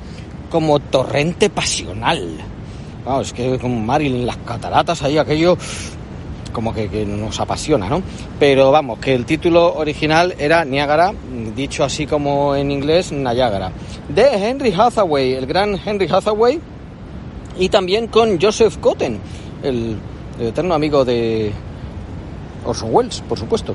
como 0.50 0.78
torrente 0.78 1.48
pasional. 1.48 2.36
Vamos, 3.06 3.28
es 3.28 3.32
que 3.32 3.58
como 3.58 3.80
Marilyn, 3.80 4.26
las 4.26 4.36
cataratas 4.36 5.02
ahí, 5.02 5.16
aquello 5.16 5.56
como 6.52 6.74
que, 6.74 7.06
nos 7.06 7.40
apasiona, 7.40 7.88
¿no? 7.88 8.02
Pero 8.38 8.70
vamos, 8.70 8.98
que 8.98 9.14
el 9.14 9.24
título 9.24 9.74
original 9.74 10.34
era 10.38 10.64
Niágara, 10.64 11.14
dicho 11.54 11.82
así 11.82 12.06
como 12.06 12.54
en 12.54 12.70
inglés, 12.70 13.10
Niágara. 13.10 13.72
De 14.08 14.22
Henry 14.34 14.72
Hathaway, 14.72 15.32
el 15.32 15.46
gran 15.46 15.78
Henry 15.82 16.08
Hathaway, 16.10 16.60
y 17.58 17.68
también 17.70 18.08
con 18.08 18.40
Joseph 18.40 18.76
Cotten, 18.78 19.18
el 19.62 19.96
eterno 20.40 20.74
amigo 20.74 21.04
de 21.04 21.52
Orson 22.66 22.90
Welles, 22.92 23.22
por 23.28 23.38
supuesto. 23.38 23.74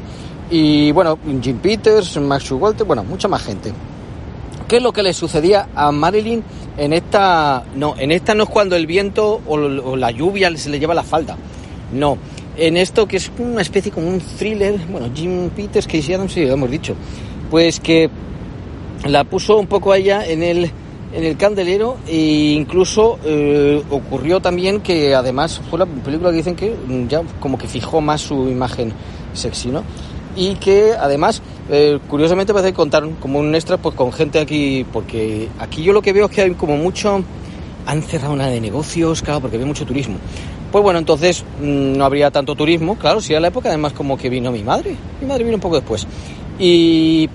Y 0.50 0.92
bueno, 0.92 1.18
Jim 1.42 1.58
Peters, 1.60 2.18
Max 2.18 2.52
Walter, 2.52 2.86
bueno, 2.86 3.04
mucha 3.04 3.28
más 3.28 3.44
gente. 3.44 3.74
¿Qué 4.68 4.78
es 4.78 4.84
lo 4.84 4.94
que 4.94 5.04
le 5.04 5.14
sucedía 5.14 5.68
a 5.76 5.92
Marilyn 5.92 6.44
en 6.78 6.94
esta? 6.94 7.64
No, 7.76 7.96
en 7.98 8.12
esta 8.12 8.34
no 8.36 8.44
es 8.44 8.50
cuando 8.50 8.76
el 8.76 8.88
viento 8.88 9.42
o, 9.46 9.58
la 9.98 10.12
lluvia 10.12 10.56
se 10.56 10.70
le 10.70 10.80
lleva 10.80 10.94
la 10.94 11.04
falda. 11.04 11.36
No, 11.94 12.18
en 12.56 12.78
esto 12.78 13.08
que 13.08 13.18
es 13.18 13.32
una 13.38 13.62
especie 13.62 13.92
como 13.92 14.08
un 14.08 14.22
thriller, 14.22 14.78
bueno, 14.90 15.10
Jim 15.14 15.50
Peters, 15.50 15.88
Casey 15.88 16.14
Adams, 16.14 16.34
sí, 16.34 16.46
lo 16.46 16.54
hemos 16.54 16.72
dicho, 16.72 16.96
pues 17.50 17.80
que 17.80 18.10
la 19.06 19.24
puso 19.24 19.58
un 19.58 19.68
poco 19.68 19.92
allá 19.92 20.26
en 20.26 20.44
el, 20.44 20.72
en 21.14 21.24
el 21.24 21.38
candelero 21.38 21.98
e 22.08 22.54
incluso 22.56 23.20
eh, 23.26 23.82
ocurrió 23.90 24.40
también 24.40 24.82
que 24.82 25.14
además 25.14 25.62
fue 25.70 25.80
la 25.80 25.86
película 25.86 26.30
que 26.32 26.38
dicen 26.38 26.56
que 26.56 26.76
ya 27.10 27.22
como 27.40 27.58
que 27.58 27.68
fijó 27.68 28.02
más 28.02 28.22
su 28.22 28.48
imagen 28.50 28.94
sexy, 29.34 29.70
¿no? 29.70 29.84
Y 30.36 30.56
que 30.56 30.94
además, 30.98 31.42
eh, 31.70 32.00
curiosamente 32.08 32.54
parece 32.54 32.72
que 32.72 32.76
contaron 32.76 33.16
como 33.16 33.40
un 33.40 33.54
extra 33.54 33.78
pues 33.78 33.96
con 33.96 34.14
gente 34.14 34.40
aquí, 34.40 34.86
porque 34.92 35.50
aquí 35.60 35.84
yo 35.84 35.92
lo 35.92 36.02
que 36.02 36.14
veo 36.14 36.26
es 36.26 36.32
que 36.32 36.42
hay 36.42 36.52
como 36.54 36.78
mucho, 36.78 37.22
han 37.86 38.02
cerrado 38.04 38.34
una 38.34 38.48
de 38.48 38.62
negocios, 38.62 39.22
claro, 39.22 39.42
porque 39.42 39.58
hay 39.58 39.66
mucho 39.66 39.86
turismo. 39.86 40.16
Pues 40.72 40.82
bueno, 40.82 41.00
entonces 41.00 41.44
mmm, 41.60 41.98
no 41.98 42.06
habría 42.06 42.32
tanto 42.32 42.56
turismo, 42.56 42.96
claro, 42.96 43.20
si 43.20 43.34
era 43.34 43.42
la 43.42 43.50
época, 43.50 43.68
además 43.68 43.92
como 43.92 44.18
que 44.18 44.30
vino 44.30 44.52
mi 44.52 44.64
madre, 44.64 44.96
mi 45.20 45.28
madre 45.28 45.44
vino 45.44 45.56
un 45.56 45.62
poco 45.62 45.76
después. 45.76 46.08
Y 46.58 47.30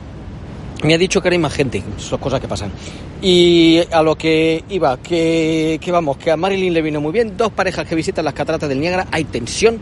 me 0.87 0.95
ha 0.95 0.99
dicho 0.99 1.20
que 1.20 1.28
hay 1.28 1.39
más 1.39 1.53
gente, 1.53 1.82
son 1.99 2.18
cosas 2.18 2.41
que 2.41 2.49
pasan. 2.49 2.70
Y 3.20 3.80
a 3.91 4.03
lo 4.03 4.16
que 4.16 4.64
iba, 4.70 4.97
que, 4.99 5.78
que, 5.80 5.93
vamos, 5.93 6.16
que 6.16 6.30
a 6.30 6.37
Marilyn 6.37 6.72
le 6.72 6.82
vino 6.82 7.01
muy 7.01 7.12
bien, 7.12 7.37
dos 7.37 7.51
parejas 7.51 7.87
que 7.87 7.95
visitan 7.95 8.24
las 8.24 8.34
cataratas 8.34 8.68
del 8.68 8.80
Niágara, 8.80 9.07
hay 9.11 9.24
tensión 9.24 9.78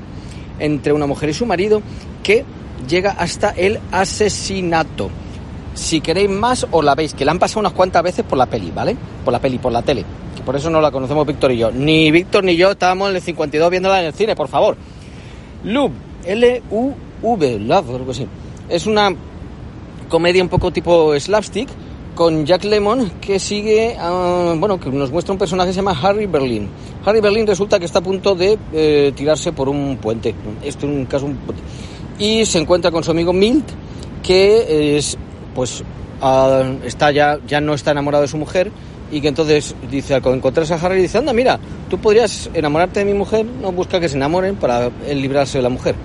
entre 0.58 0.92
una 0.92 1.06
mujer 1.06 1.28
y 1.28 1.34
su 1.34 1.46
marido 1.46 1.82
que 2.22 2.44
llega 2.88 3.12
hasta 3.12 3.50
el 3.50 3.78
asesinato. 3.92 5.10
Si 5.74 6.00
queréis 6.00 6.30
más, 6.30 6.66
os 6.70 6.84
la 6.84 6.94
veis, 6.94 7.14
que 7.14 7.24
la 7.24 7.32
han 7.32 7.38
pasado 7.38 7.60
unas 7.60 7.72
cuantas 7.72 8.02
veces 8.02 8.24
por 8.24 8.38
la 8.38 8.46
peli, 8.46 8.70
¿vale? 8.70 8.96
Por 9.24 9.32
la 9.32 9.40
peli, 9.40 9.58
por 9.58 9.72
la 9.72 9.82
tele. 9.82 10.04
Que 10.36 10.42
por 10.42 10.54
eso 10.56 10.70
no 10.70 10.80
la 10.80 10.90
conocemos 10.90 11.26
Víctor 11.26 11.52
y 11.52 11.58
yo. 11.58 11.70
Ni 11.72 12.10
Víctor 12.10 12.44
ni 12.44 12.56
yo 12.56 12.70
estábamos 12.70 13.10
en 13.10 13.16
el 13.16 13.22
52 13.22 13.70
viéndola 13.70 14.00
en 14.00 14.06
el 14.06 14.14
cine, 14.14 14.36
por 14.36 14.48
favor. 14.48 14.76
Love, 15.64 15.92
L-U-V, 16.24 17.58
Love, 17.58 17.90
algo 17.90 18.10
así. 18.12 18.26
Es 18.68 18.86
una 18.86 19.14
comedia 20.08 20.42
un 20.42 20.48
poco 20.48 20.70
tipo 20.70 21.18
slapstick 21.18 21.68
con 22.14 22.46
Jack 22.46 22.64
Lemmon 22.64 23.10
que 23.20 23.38
sigue, 23.38 23.96
uh, 23.98 24.56
bueno, 24.58 24.78
que 24.78 24.90
nos 24.90 25.10
muestra 25.10 25.32
un 25.32 25.38
personaje 25.38 25.70
que 25.70 25.74
se 25.74 25.80
llama 25.80 25.98
Harry 26.00 26.26
Berlin. 26.26 26.68
Harry 27.04 27.20
Berlin 27.20 27.46
resulta 27.46 27.78
que 27.78 27.84
está 27.84 27.98
a 27.98 28.02
punto 28.02 28.34
de 28.34 28.58
eh, 28.72 29.12
tirarse 29.14 29.52
por 29.52 29.68
un 29.68 29.98
puente. 30.00 30.34
Este 30.62 30.86
es 30.86 30.92
un 30.92 31.06
caso. 31.06 31.28
Y 32.18 32.46
se 32.46 32.58
encuentra 32.58 32.90
con 32.90 33.02
su 33.02 33.10
amigo 33.10 33.32
Milt, 33.32 33.64
que 34.22 34.96
es, 34.96 35.18
pues, 35.54 35.82
uh, 36.22 36.84
está 36.84 37.10
ya, 37.10 37.38
ya 37.46 37.60
no 37.60 37.74
está 37.74 37.90
enamorado 37.90 38.22
de 38.22 38.28
su 38.28 38.38
mujer 38.38 38.70
y 39.10 39.20
que 39.20 39.28
entonces 39.28 39.74
dice, 39.90 40.14
al 40.14 40.22
encontrarse 40.26 40.74
a 40.74 40.76
Harry, 40.76 41.02
dice, 41.02 41.18
anda, 41.18 41.32
mira, 41.32 41.58
tú 41.90 41.98
podrías 41.98 42.48
enamorarte 42.54 43.00
de 43.00 43.06
mi 43.06 43.14
mujer, 43.14 43.44
no 43.44 43.72
busca 43.72 44.00
que 44.00 44.08
se 44.08 44.16
enamoren 44.16 44.56
para 44.56 44.90
librarse 45.12 45.58
de 45.58 45.62
la 45.62 45.68
mujer 45.68 45.96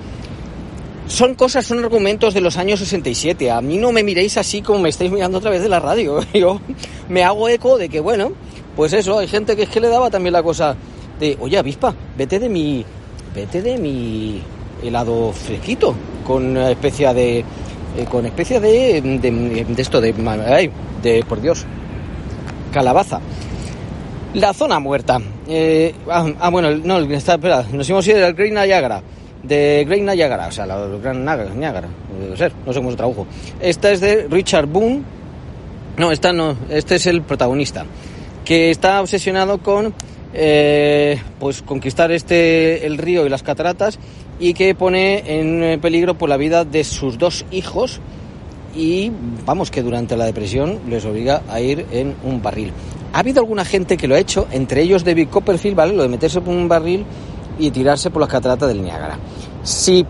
son 1.10 1.34
cosas, 1.34 1.66
son 1.66 1.80
argumentos 1.84 2.36
de 2.36 2.40
los 2.40 2.56
años 2.58 2.80
67. 2.80 3.50
A 3.50 3.62
mí 3.62 3.78
no 3.78 3.92
me 3.92 4.04
miréis 4.04 4.38
así 4.38 4.62
como 4.62 4.80
me 4.80 4.90
estáis 4.90 5.12
mirando 5.12 5.40
a 5.40 5.42
través 5.42 5.62
de 5.62 5.68
la 5.68 5.80
radio. 5.80 6.20
Yo 6.34 6.62
me 7.10 7.24
hago 7.24 7.50
eco 7.50 7.78
de 7.78 7.90
que, 7.90 8.00
bueno, 8.00 8.32
pues 8.76 8.94
eso, 8.94 9.18
hay 9.18 9.28
gente 9.28 9.56
que 9.56 9.64
es 9.64 9.70
que 9.70 9.82
le 9.82 9.90
daba 9.90 10.12
también 10.12 10.34
la 10.34 10.44
cosa 10.44 10.76
de, 11.20 11.36
oye, 11.42 11.58
avispa, 11.58 11.94
vete 12.16 12.40
de 12.40 12.48
mi, 12.48 12.86
vete 13.34 13.62
de 13.62 13.78
mi 13.78 14.42
helado 14.84 15.34
fresquito 15.34 15.96
con 16.26 16.56
especie 16.56 17.12
de, 17.12 17.40
eh, 17.40 17.46
con 18.10 18.28
especie 18.28 18.60
de, 18.60 19.02
de, 19.02 19.66
esto, 19.78 20.00
de, 20.00 20.14
ay, 20.48 20.70
de, 21.02 21.26
por 21.28 21.42
Dios, 21.42 21.66
calabaza. 22.72 23.20
La 24.36 24.54
zona 24.54 24.78
muerta. 24.78 25.20
Eh, 25.48 25.96
ah, 26.08 26.28
ah, 26.40 26.50
bueno, 26.52 26.70
no, 26.70 27.00
está, 27.00 27.34
espera, 27.34 27.66
nos 27.74 27.90
hemos 27.90 28.06
ido 28.08 28.24
al 28.24 28.36
Green 28.36 28.54
Niagara 28.54 29.02
de 29.44 29.86
Great 29.88 30.02
Niagara, 30.02 30.48
o 30.48 30.52
sea, 30.52 30.66
la 30.66 30.78
Gran 31.02 31.24
Niagara, 31.24 31.88
debe 32.20 32.38
ser, 32.38 32.52
no 32.66 32.74
sé 32.74 32.80
cómo 32.80 32.92
se 32.92 32.98
tradujo. 32.98 33.28
Esta 33.62 33.92
es 33.92 34.02
de 34.02 34.28
Richard 34.30 34.68
Boone, 34.68 35.02
no, 35.98 36.12
esta 36.12 36.34
no, 36.34 36.56
este 36.70 36.96
es 36.96 37.08
el 37.08 37.22
protagonista, 37.22 37.86
que 38.46 38.72
está 38.72 39.02
obsesionado 39.02 39.60
con 39.60 39.94
eh, 40.34 41.20
pues 41.40 41.62
conquistar 41.62 42.12
este 42.12 42.86
el 42.86 42.98
río 42.98 43.26
y 43.26 43.30
las 43.30 43.42
cataratas 43.42 43.98
y 44.40 44.54
que 44.54 44.76
pone 44.76 45.24
en 45.26 45.80
peligro 45.82 46.18
por 46.18 46.30
la 46.30 46.38
vida 46.38 46.66
de 46.66 46.84
sus 46.84 47.18
dos 47.18 47.46
hijos 47.52 48.00
y 48.76 49.12
vamos 49.46 49.72
que 49.72 49.82
durante 49.82 50.16
la 50.16 50.26
depresión 50.26 50.80
les 50.88 51.04
obliga 51.06 51.42
a 51.50 51.60
ir 51.60 51.86
en 51.92 52.16
un 52.24 52.42
barril. 52.42 52.72
Ha 53.12 53.20
habido 53.20 53.42
alguna 53.42 53.66
gente 53.66 53.98
que 53.98 54.08
lo 54.08 54.16
ha 54.16 54.20
hecho, 54.20 54.48
entre 54.52 54.84
ellos 54.84 55.04
David 55.04 55.30
Copperfield, 55.30 55.76
¿vale? 55.76 55.94
Lo 55.94 56.04
de 56.04 56.10
meterse 56.10 56.42
por 56.42 56.54
un 56.54 56.68
barril 56.68 57.06
y 57.60 57.72
tirarse 57.72 58.10
por 58.10 58.22
las 58.22 58.30
cataratas 58.30 58.68
del 58.70 58.82
Niágara. 58.82 59.20
Si 59.64 60.06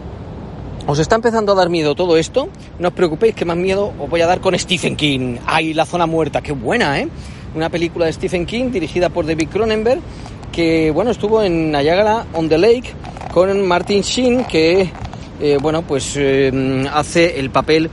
os 0.88 1.00
está 1.00 1.16
empezando 1.16 1.52
a 1.52 1.56
dar 1.56 1.70
miedo 1.70 1.96
todo 1.96 2.16
esto, 2.18 2.50
no 2.80 2.88
os 2.88 2.94
preocupéis 2.94 3.36
que 3.36 3.46
más 3.46 3.58
miedo 3.58 3.92
os 4.00 4.10
voy 4.10 4.22
a 4.22 4.28
dar 4.28 4.40
con 4.40 4.58
Stephen 4.58 4.96
King. 4.96 5.38
¡Ay, 5.46 5.74
La 5.74 5.86
Zona 5.86 6.06
Muerta! 6.06 6.42
¡Qué 6.42 6.52
buena, 6.52 7.00
eh! 7.00 7.10
Una 7.56 7.70
película 7.70 8.06
de 8.06 8.14
Stephen 8.14 8.46
King 8.46 8.72
dirigida 8.72 9.10
por 9.10 9.26
David 9.26 9.50
Cronenberg 9.50 10.00
que, 10.52 10.92
bueno, 10.92 11.12
estuvo 11.12 11.42
en 11.42 11.72
Niagara 11.72 12.26
on 12.34 12.50
the 12.50 12.58
Lake 12.58 12.94
con 13.34 13.66
Martin 13.68 14.02
Sheen, 14.02 14.46
que 14.46 14.90
eh, 15.40 15.58
bueno, 15.62 15.84
pues 15.84 16.14
eh, 16.18 16.86
hace 16.92 17.40
el 17.40 17.50
papel 17.50 17.90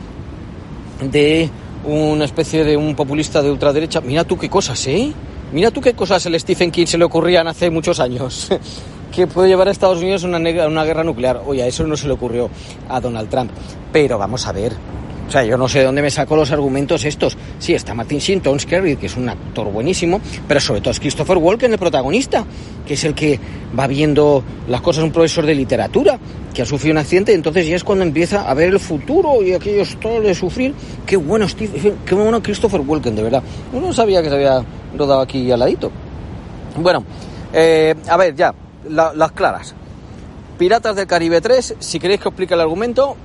de 1.00 1.48
una 1.84 2.24
especie 2.24 2.64
de 2.64 2.76
un 2.76 2.94
populista 2.94 3.42
de 3.42 3.50
ultraderecha. 3.50 4.00
Mira 4.00 4.24
tú 4.24 4.36
qué 4.36 4.48
cosas, 4.48 4.84
¿eh? 4.86 5.12
Mira 5.52 5.70
tú 5.70 5.80
qué 5.80 5.94
cosas 5.94 6.26
el 6.26 6.38
Stephen 6.40 6.70
King 6.70 6.86
se 6.86 6.98
le 6.98 7.04
ocurrían 7.04 7.46
hace 7.46 7.70
muchos 7.70 8.00
años. 8.00 8.48
que 9.16 9.26
puede 9.26 9.48
llevar 9.48 9.68
a 9.68 9.70
Estados 9.70 9.98
Unidos 9.98 10.24
a 10.24 10.28
una, 10.28 10.38
una 10.66 10.84
guerra 10.84 11.02
nuclear. 11.02 11.40
Oye, 11.46 11.62
a 11.62 11.66
eso 11.66 11.86
no 11.86 11.96
se 11.96 12.06
le 12.06 12.12
ocurrió 12.12 12.50
a 12.88 13.00
Donald 13.00 13.30
Trump. 13.30 13.50
Pero 13.90 14.18
vamos 14.18 14.46
a 14.46 14.52
ver, 14.52 14.72
o 15.26 15.30
sea, 15.30 15.42
yo 15.42 15.56
no 15.56 15.68
sé 15.68 15.80
de 15.80 15.86
dónde 15.86 16.02
me 16.02 16.10
saco 16.10 16.36
los 16.36 16.52
argumentos 16.52 17.04
estos. 17.04 17.36
Sí, 17.58 17.74
está 17.74 17.94
Martin 17.94 18.18
Sheen, 18.18 18.42
Tom 18.42 18.58
que 18.58 19.06
es 19.06 19.16
un 19.16 19.28
actor 19.28 19.72
buenísimo, 19.72 20.20
pero 20.46 20.60
sobre 20.60 20.80
todo 20.80 20.90
es 20.90 21.00
Christopher 21.00 21.38
Walken, 21.38 21.72
el 21.72 21.78
protagonista, 21.78 22.44
que 22.86 22.94
es 22.94 23.04
el 23.04 23.14
que 23.14 23.40
va 23.76 23.86
viendo 23.86 24.44
las 24.68 24.82
cosas, 24.82 25.02
un 25.02 25.10
profesor 25.10 25.46
de 25.46 25.54
literatura, 25.54 26.18
que 26.54 26.62
ha 26.62 26.66
sufrido 26.66 26.92
un 26.92 26.98
accidente, 26.98 27.32
y 27.32 27.34
entonces 27.34 27.66
ya 27.66 27.74
es 27.74 27.84
cuando 27.84 28.04
empieza 28.04 28.48
a 28.48 28.54
ver 28.54 28.68
el 28.68 28.78
futuro 28.78 29.42
y 29.42 29.52
aquellos 29.52 29.98
todo 29.98 30.20
de 30.20 30.34
sufrir. 30.34 30.74
Qué 31.06 31.16
bueno, 31.16 31.48
Steve, 31.48 31.94
qué 32.04 32.14
bueno 32.14 32.42
Christopher 32.42 32.82
Walken, 32.82 33.16
de 33.16 33.22
verdad. 33.22 33.42
Uno 33.72 33.88
no 33.88 33.92
sabía 33.92 34.22
que 34.22 34.28
se 34.28 34.34
había 34.34 34.62
rodado 34.96 35.22
aquí 35.22 35.50
al 35.50 35.58
ladito. 35.58 35.90
Bueno, 36.76 37.02
eh, 37.52 37.94
a 38.08 38.16
ver, 38.16 38.34
ya, 38.34 38.54
las 38.88 39.32
claras. 39.32 39.74
Piratas 40.58 40.96
del 40.96 41.06
Caribe 41.06 41.40
3, 41.40 41.76
si 41.78 41.98
queréis 41.98 42.20
que 42.20 42.28
os 42.28 42.32
explique 42.32 42.54
el 42.54 42.60
argumento, 42.60 43.16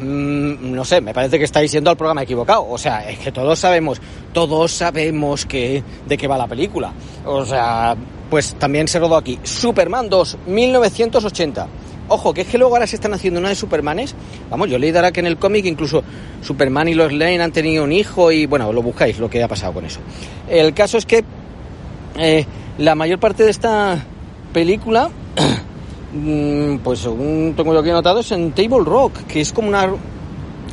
Mm, 0.00 0.74
no 0.74 0.84
sé, 0.84 1.00
me 1.00 1.14
parece 1.14 1.38
que 1.38 1.44
estáis 1.44 1.72
yendo 1.72 1.90
al 1.90 1.96
programa 1.96 2.22
equivocado. 2.22 2.66
O 2.68 2.78
sea, 2.78 3.08
es 3.08 3.18
que 3.18 3.32
todos 3.32 3.58
sabemos, 3.58 4.00
todos 4.32 4.72
sabemos 4.72 5.46
que, 5.46 5.82
de 6.06 6.16
qué 6.16 6.26
va 6.26 6.36
la 6.36 6.46
película. 6.46 6.92
O 7.24 7.44
sea, 7.44 7.96
pues 8.28 8.54
también 8.54 8.88
se 8.88 8.98
rodó 8.98 9.16
aquí. 9.16 9.38
Superman 9.42 10.08
2, 10.08 10.38
1980. 10.46 11.66
Ojo, 12.08 12.32
que 12.32 12.42
es 12.42 12.46
que 12.46 12.58
luego 12.58 12.74
ahora 12.74 12.86
se 12.86 12.96
están 12.96 13.14
haciendo 13.14 13.40
una 13.40 13.48
de 13.48 13.56
Supermanes. 13.56 14.14
Vamos, 14.50 14.68
yo 14.68 14.78
leí 14.78 14.92
dará 14.92 15.10
que 15.10 15.20
en 15.20 15.26
el 15.26 15.38
cómic 15.38 15.64
incluso 15.64 16.04
Superman 16.40 16.88
y 16.88 16.94
los 16.94 17.12
Lane 17.12 17.42
han 17.42 17.50
tenido 17.50 17.82
un 17.82 17.92
hijo 17.92 18.30
y 18.30 18.46
bueno, 18.46 18.72
lo 18.72 18.82
buscáis 18.82 19.18
lo 19.18 19.28
que 19.28 19.42
ha 19.42 19.48
pasado 19.48 19.72
con 19.72 19.84
eso. 19.84 20.00
El 20.48 20.72
caso 20.72 20.98
es 20.98 21.06
que 21.06 21.24
eh, 22.16 22.46
la 22.78 22.94
mayor 22.94 23.18
parte 23.18 23.42
de 23.42 23.50
esta 23.50 24.04
película 24.56 25.10
Mm, 26.12 26.78
pues 26.78 27.00
según 27.00 27.52
tengo 27.54 27.74
yo 27.74 27.80
aquí 27.80 27.90
anotado, 27.90 28.20
es 28.20 28.32
en 28.32 28.52
Table 28.52 28.84
Rock, 28.84 29.24
que 29.26 29.40
es 29.42 29.52
como 29.52 29.68
una 29.68 29.92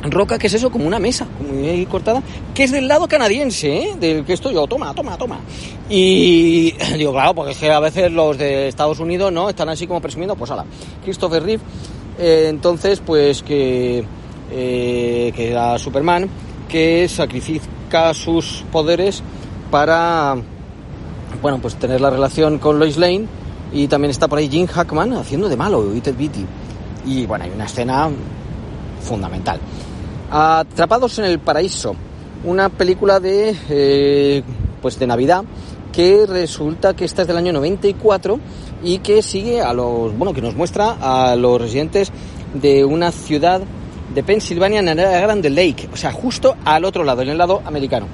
roca, 0.04 0.38
que 0.38 0.46
es 0.46 0.54
eso? 0.54 0.70
Como 0.70 0.86
una 0.86 0.98
mesa, 0.98 1.26
muy 1.38 1.84
cortada, 1.86 2.22
que 2.54 2.64
es 2.64 2.70
del 2.70 2.88
lado 2.88 3.08
canadiense, 3.08 3.76
¿eh? 3.76 3.96
Del 4.00 4.24
que 4.24 4.32
estoy 4.32 4.54
yo, 4.54 4.66
toma, 4.66 4.94
toma, 4.94 5.18
toma. 5.18 5.40
Y 5.90 6.72
digo, 6.96 7.12
claro, 7.12 7.34
porque 7.34 7.52
es 7.52 7.58
que 7.58 7.70
a 7.70 7.80
veces 7.80 8.10
los 8.10 8.38
de 8.38 8.68
Estados 8.68 9.00
Unidos, 9.00 9.32
¿no? 9.32 9.50
Están 9.50 9.68
así 9.68 9.86
como 9.86 10.00
presumiendo, 10.00 10.34
pues 10.34 10.50
ala, 10.50 10.64
Christopher 11.04 11.42
Reeve, 11.42 11.62
eh, 12.18 12.46
entonces, 12.48 13.02
pues 13.04 13.42
que, 13.42 14.02
eh, 14.50 15.32
que 15.34 15.50
era 15.50 15.78
Superman, 15.78 16.28
que 16.68 17.06
sacrifica 17.06 18.14
sus 18.14 18.64
poderes 18.72 19.22
para, 19.70 20.36
bueno, 21.42 21.58
pues 21.60 21.74
tener 21.74 22.00
la 22.00 22.08
relación 22.08 22.58
con 22.58 22.78
Lois 22.78 22.96
Lane, 22.96 23.26
y 23.74 23.88
también 23.88 24.12
está 24.12 24.28
por 24.28 24.38
ahí 24.38 24.48
Jim 24.48 24.66
Hackman 24.66 25.12
haciendo 25.14 25.48
de 25.48 25.56
malo, 25.56 25.84
Ted 26.02 26.14
Beatty. 26.16 26.46
Y 27.06 27.26
bueno, 27.26 27.44
hay 27.44 27.50
una 27.50 27.66
escena 27.66 28.08
fundamental. 29.00 29.58
Atrapados 30.30 31.18
en 31.18 31.26
el 31.26 31.40
paraíso, 31.40 31.94
una 32.44 32.68
película 32.68 33.18
de, 33.18 33.54
eh, 33.68 34.42
pues 34.80 34.98
de 34.98 35.06
Navidad 35.06 35.44
que 35.92 36.24
resulta 36.26 36.94
que 36.94 37.04
esta 37.04 37.22
es 37.22 37.28
del 37.28 37.36
año 37.36 37.52
94 37.52 38.40
y 38.82 38.98
que 38.98 39.22
sigue 39.22 39.60
a 39.60 39.72
los, 39.72 40.16
bueno, 40.16 40.32
que 40.32 40.42
nos 40.42 40.54
muestra 40.54 40.96
a 41.00 41.36
los 41.36 41.60
residentes 41.60 42.10
de 42.54 42.84
una 42.84 43.12
ciudad 43.12 43.60
de 44.14 44.22
Pensilvania 44.22 44.80
en 44.80 44.86
la 44.86 45.20
Grande 45.20 45.50
Lake, 45.50 45.88
o 45.92 45.96
sea, 45.96 46.12
justo 46.12 46.56
al 46.64 46.84
otro 46.84 47.04
lado, 47.04 47.22
en 47.22 47.28
el 47.28 47.38
lado 47.38 47.62
americano. 47.64 48.06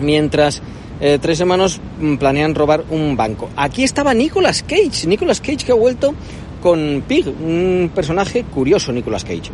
Mientras 0.00 0.62
eh, 1.02 1.18
tres 1.20 1.40
hermanos 1.40 1.80
mm, 2.00 2.14
planean 2.14 2.54
robar 2.54 2.84
un 2.88 3.16
banco. 3.16 3.50
Aquí 3.56 3.82
estaba 3.82 4.14
Nicolas 4.14 4.62
Cage, 4.62 5.08
Nicolas 5.08 5.40
Cage 5.40 5.66
que 5.66 5.72
ha 5.72 5.74
vuelto 5.74 6.14
con 6.62 7.02
Pig, 7.08 7.26
un 7.26 7.90
personaje 7.92 8.44
curioso, 8.44 8.92
Nicolas 8.92 9.24
Cage. 9.24 9.50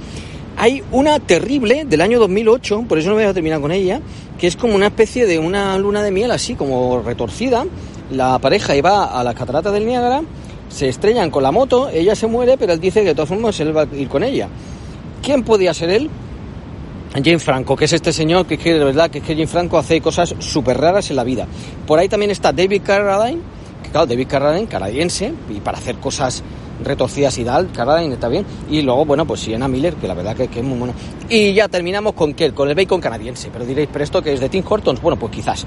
Hay 0.59 0.82
una 0.92 1.18
terrible 1.20 1.86
del 1.86 2.03
año 2.03 2.18
2008, 2.18 2.84
por 2.86 2.99
eso 2.99 3.09
no 3.09 3.14
voy 3.14 3.24
a 3.24 3.32
terminar 3.32 3.62
con 3.62 3.72
ella, 3.72 4.03
que 4.38 4.46
es 4.46 4.57
como 4.57 4.74
una 4.74 4.88
especie 4.88 5.24
de 5.24 5.38
una 5.38 5.78
luna 5.78 6.03
de 6.03 6.11
miel 6.11 6.30
así 6.32 6.55
como 6.55 7.01
retorcida. 7.01 7.64
La 8.11 8.38
pareja 8.40 8.76
iba 8.76 9.18
a 9.18 9.24
la 9.24 9.32
catarata 9.32 9.72
del 9.72 9.86
Niágara, 9.86 10.22
se 10.68 10.88
estrellan 10.88 11.30
con 11.30 11.42
la 11.42 11.51
moto, 11.51 11.88
ella 11.88 12.14
se 12.14 12.26
muere, 12.26 12.59
pero 12.59 12.74
él 12.74 12.80
dice 12.80 13.01
que 13.01 13.09
de 13.09 13.14
todas 13.14 13.30
formas 13.30 13.59
él 13.61 13.74
va 13.74 13.82
a 13.90 13.96
ir 13.96 14.09
con 14.09 14.22
ella. 14.22 14.49
¿Quién 15.22 15.44
podía 15.44 15.72
ser 15.72 15.88
él? 15.88 16.11
Jane 17.12 17.38
Franco, 17.38 17.76
que 17.76 17.86
es 17.86 17.92
este 17.92 18.12
señor 18.12 18.46
que, 18.46 18.59
que 18.59 18.74
de 18.74 18.84
verdad 18.84 19.11
que, 19.11 19.20
que 19.20 19.34
Jane 19.34 19.46
Franco 19.46 19.78
hace 19.78 20.00
cosas 20.00 20.34
súper 20.38 20.78
raras 20.78 21.11
en 21.11 21.16
la 21.16 21.24
vida. 21.24 21.46
Por 21.86 21.98
ahí 21.98 22.09
también 22.09 22.30
está 22.30 22.52
David 22.52 22.82
Carradine, 22.84 23.40
que 23.82 23.90
claro, 23.90 24.06
David 24.06 24.26
Carradine, 24.28 24.66
canadiense, 24.66 25.32
y 25.50 25.61
para 25.61 25.78
hacer 25.78 25.96
cosas 25.96 26.42
retorcidas 26.84 27.36
y 27.38 27.44
tal, 27.44 27.70
Carradine 27.72 28.14
está 28.14 28.28
bien. 28.28 28.44
Y 28.70 28.82
luego, 28.82 29.04
bueno, 29.04 29.26
pues 29.26 29.40
Sienna 29.40 29.68
Miller, 29.68 29.94
que 29.94 30.06
la 30.06 30.14
verdad 30.14 30.36
que, 30.36 30.44
es 30.44 30.64
muy 30.64 30.78
bueno. 30.78 30.94
Y 31.28 31.52
ya 31.52 31.68
terminamos 31.68 32.14
con 32.14 32.34
qué, 32.34 32.52
con 32.52 32.68
el 32.68 32.74
bacon 32.74 33.00
canadiense. 33.00 33.50
Pero 33.52 33.64
diréis, 33.64 33.88
¿pero 33.92 34.04
esto 34.04 34.22
que 34.22 34.32
es 34.32 34.40
de 34.40 34.48
Tim 34.48 34.64
Hortons? 34.68 35.00
Bueno, 35.00 35.18
pues 35.18 35.32
quizás. 35.32 35.66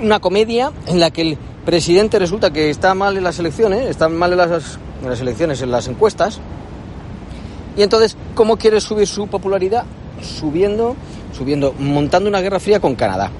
Una 0.00 0.20
comedia 0.20 0.72
en 0.86 1.00
la 1.00 1.10
que 1.10 1.22
el 1.22 1.38
presidente 1.64 2.18
resulta 2.18 2.50
que 2.50 2.70
está 2.70 2.94
mal 2.94 3.16
en 3.16 3.24
las 3.24 3.38
elecciones, 3.38 3.86
está 3.86 4.08
mal 4.08 4.32
en 4.32 4.38
las 4.38 5.20
elecciones, 5.20 5.60
en 5.62 5.70
las 5.70 5.88
encuestas. 5.88 6.40
Y 7.76 7.82
entonces, 7.82 8.16
¿cómo 8.34 8.56
quiere 8.56 8.80
subir 8.80 9.06
su 9.06 9.26
popularidad? 9.28 9.84
Subiendo, 10.22 10.96
subiendo, 11.36 11.74
montando 11.78 12.28
una 12.28 12.40
guerra 12.40 12.60
fría 12.60 12.80
con 12.80 12.94
Canadá. 12.94 13.30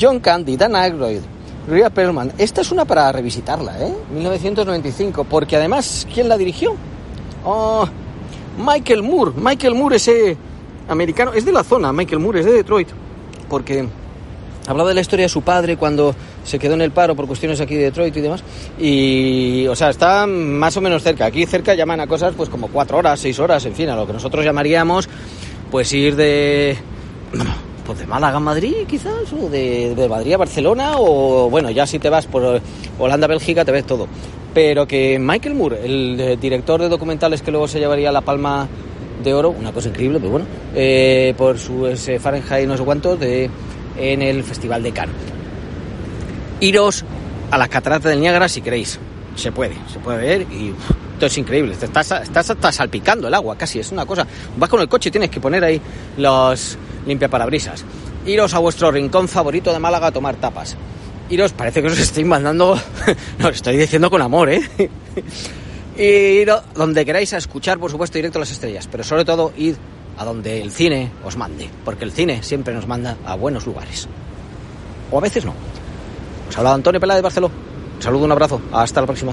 John 0.00 0.20
Candy, 0.20 0.56
Dan 0.56 0.76
Aykroyd, 0.76 1.20
Rhea 1.68 1.90
Perlman. 1.90 2.32
Esta 2.38 2.60
es 2.60 2.72
una 2.72 2.84
para 2.84 3.10
revisitarla, 3.12 3.78
¿eh? 3.80 3.92
1995, 4.12 5.24
porque 5.24 5.56
además, 5.56 6.06
¿quién 6.12 6.28
la 6.28 6.36
dirigió? 6.36 6.74
Oh, 7.44 7.86
Michael 8.58 9.02
Moore. 9.02 9.32
Michael 9.36 9.74
Moore, 9.74 9.96
ese 9.96 10.36
americano, 10.88 11.32
es 11.32 11.44
de 11.44 11.52
la 11.52 11.64
zona, 11.64 11.92
Michael 11.92 12.20
Moore, 12.20 12.40
es 12.40 12.46
de 12.46 12.52
Detroit, 12.52 12.88
porque 13.48 13.86
hablaba 14.66 14.88
de 14.90 14.94
la 14.94 15.00
historia 15.00 15.24
de 15.24 15.28
su 15.28 15.42
padre 15.42 15.76
cuando 15.76 16.14
se 16.44 16.58
quedó 16.58 16.74
en 16.74 16.82
el 16.82 16.90
paro 16.90 17.14
por 17.14 17.26
cuestiones 17.26 17.60
aquí 17.60 17.74
de 17.74 17.84
Detroit 17.84 18.16
y 18.16 18.20
demás. 18.20 18.42
Y, 18.78 19.66
o 19.66 19.76
sea, 19.76 19.90
está 19.90 20.26
más 20.26 20.76
o 20.76 20.80
menos 20.80 21.02
cerca. 21.02 21.26
Aquí 21.26 21.46
cerca 21.46 21.74
llaman 21.74 22.00
a 22.00 22.06
cosas 22.06 22.34
pues 22.36 22.48
como 22.48 22.68
cuatro 22.68 22.98
horas, 22.98 23.20
seis 23.20 23.38
horas, 23.38 23.64
en 23.66 23.74
fin, 23.74 23.88
a 23.88 23.96
lo 23.96 24.06
que 24.06 24.12
nosotros 24.12 24.44
llamaríamos 24.44 25.08
pues 25.70 25.92
ir 25.92 26.16
de 26.16 26.76
pues 27.86 27.98
de 27.98 28.06
Málaga 28.06 28.36
a 28.36 28.40
Madrid 28.40 28.74
quizás 28.86 29.32
o 29.32 29.48
de, 29.48 29.94
de, 29.94 30.08
Madrid 30.08 30.34
a 30.34 30.36
Barcelona 30.36 30.92
o 30.96 31.48
bueno 31.48 31.70
ya 31.70 31.86
si 31.86 31.98
te 31.98 32.10
vas 32.10 32.26
por 32.26 32.60
Holanda 32.98 33.26
Bélgica 33.26 33.64
te 33.64 33.72
ves 33.72 33.86
todo. 33.86 34.06
Pero 34.54 34.86
que 34.86 35.18
Michael 35.18 35.54
Moore 35.54 35.84
el 35.84 36.38
director 36.40 36.80
de 36.80 36.88
documentales 36.88 37.42
que 37.42 37.50
luego 37.50 37.68
se 37.68 37.78
llevaría 37.78 38.12
la 38.12 38.20
palma 38.20 38.68
de 39.22 39.34
oro 39.34 39.50
una 39.50 39.72
cosa 39.72 39.88
increíble 39.88 40.18
pero 40.18 40.30
bueno 40.30 40.46
eh, 40.74 41.34
por 41.36 41.58
su 41.58 41.86
Fahrenheit 42.20 42.68
no 42.68 42.76
sé 42.76 42.84
cuánto 42.84 43.16
de 43.16 43.50
en 43.96 44.22
el 44.22 44.44
festival 44.44 44.82
de 44.82 44.92
Cannes. 44.92 45.16
Iros 46.60 47.04
a 47.50 47.58
las 47.58 47.68
cataratas 47.68 48.10
del 48.10 48.20
Niágara 48.20 48.48
si 48.48 48.60
queréis. 48.60 48.98
Se 49.34 49.52
puede 49.52 49.76
se 49.92 49.98
puede 49.98 50.18
ver 50.18 50.42
y 50.42 50.74
es 51.26 51.38
increíble, 51.38 51.74
estás, 51.80 52.10
estás 52.10 52.50
hasta 52.50 52.72
salpicando 52.72 53.28
el 53.28 53.34
agua 53.34 53.56
casi, 53.56 53.78
es 53.80 53.92
una 53.92 54.06
cosa. 54.06 54.26
Vas 54.56 54.68
con 54.68 54.80
el 54.80 54.88
coche 54.88 55.08
y 55.08 55.12
tienes 55.12 55.30
que 55.30 55.40
poner 55.40 55.64
ahí 55.64 55.80
los 56.16 56.78
limpiaparabrisas. 57.06 57.84
Iros 58.26 58.54
a 58.54 58.58
vuestro 58.58 58.90
rincón 58.90 59.28
favorito 59.28 59.72
de 59.72 59.78
Málaga 59.78 60.08
a 60.08 60.12
tomar 60.12 60.36
tapas. 60.36 60.76
Iros, 61.30 61.52
parece 61.52 61.82
que 61.82 61.88
os 61.88 61.98
estoy 61.98 62.24
mandando, 62.24 62.78
no, 63.38 63.48
estoy 63.48 63.76
diciendo 63.76 64.10
con 64.10 64.22
amor, 64.22 64.50
¿eh? 64.50 64.62
y 65.96 66.02
ir 66.02 66.50
donde 66.74 67.04
queráis 67.04 67.32
a 67.34 67.38
escuchar, 67.38 67.78
por 67.78 67.90
supuesto, 67.90 68.16
directo 68.18 68.38
las 68.38 68.50
estrellas, 68.50 68.88
pero 68.90 69.04
sobre 69.04 69.24
todo 69.24 69.52
id 69.56 69.74
a 70.16 70.24
donde 70.24 70.60
el 70.62 70.70
cine 70.70 71.10
os 71.24 71.36
mande, 71.36 71.68
porque 71.84 72.04
el 72.04 72.12
cine 72.12 72.42
siempre 72.42 72.74
nos 72.74 72.86
manda 72.86 73.16
a 73.24 73.36
buenos 73.36 73.66
lugares. 73.66 74.08
O 75.10 75.18
a 75.18 75.20
veces 75.20 75.44
no. 75.44 75.54
Os 76.48 76.56
ha 76.56 76.60
hablado 76.60 76.76
Antonio 76.76 77.00
Pela 77.00 77.14
de 77.14 77.22
Barcelona. 77.22 77.54
Un 77.96 78.02
saludo, 78.02 78.24
un 78.24 78.32
abrazo. 78.32 78.60
Hasta 78.72 79.00
la 79.00 79.06
próxima. 79.06 79.32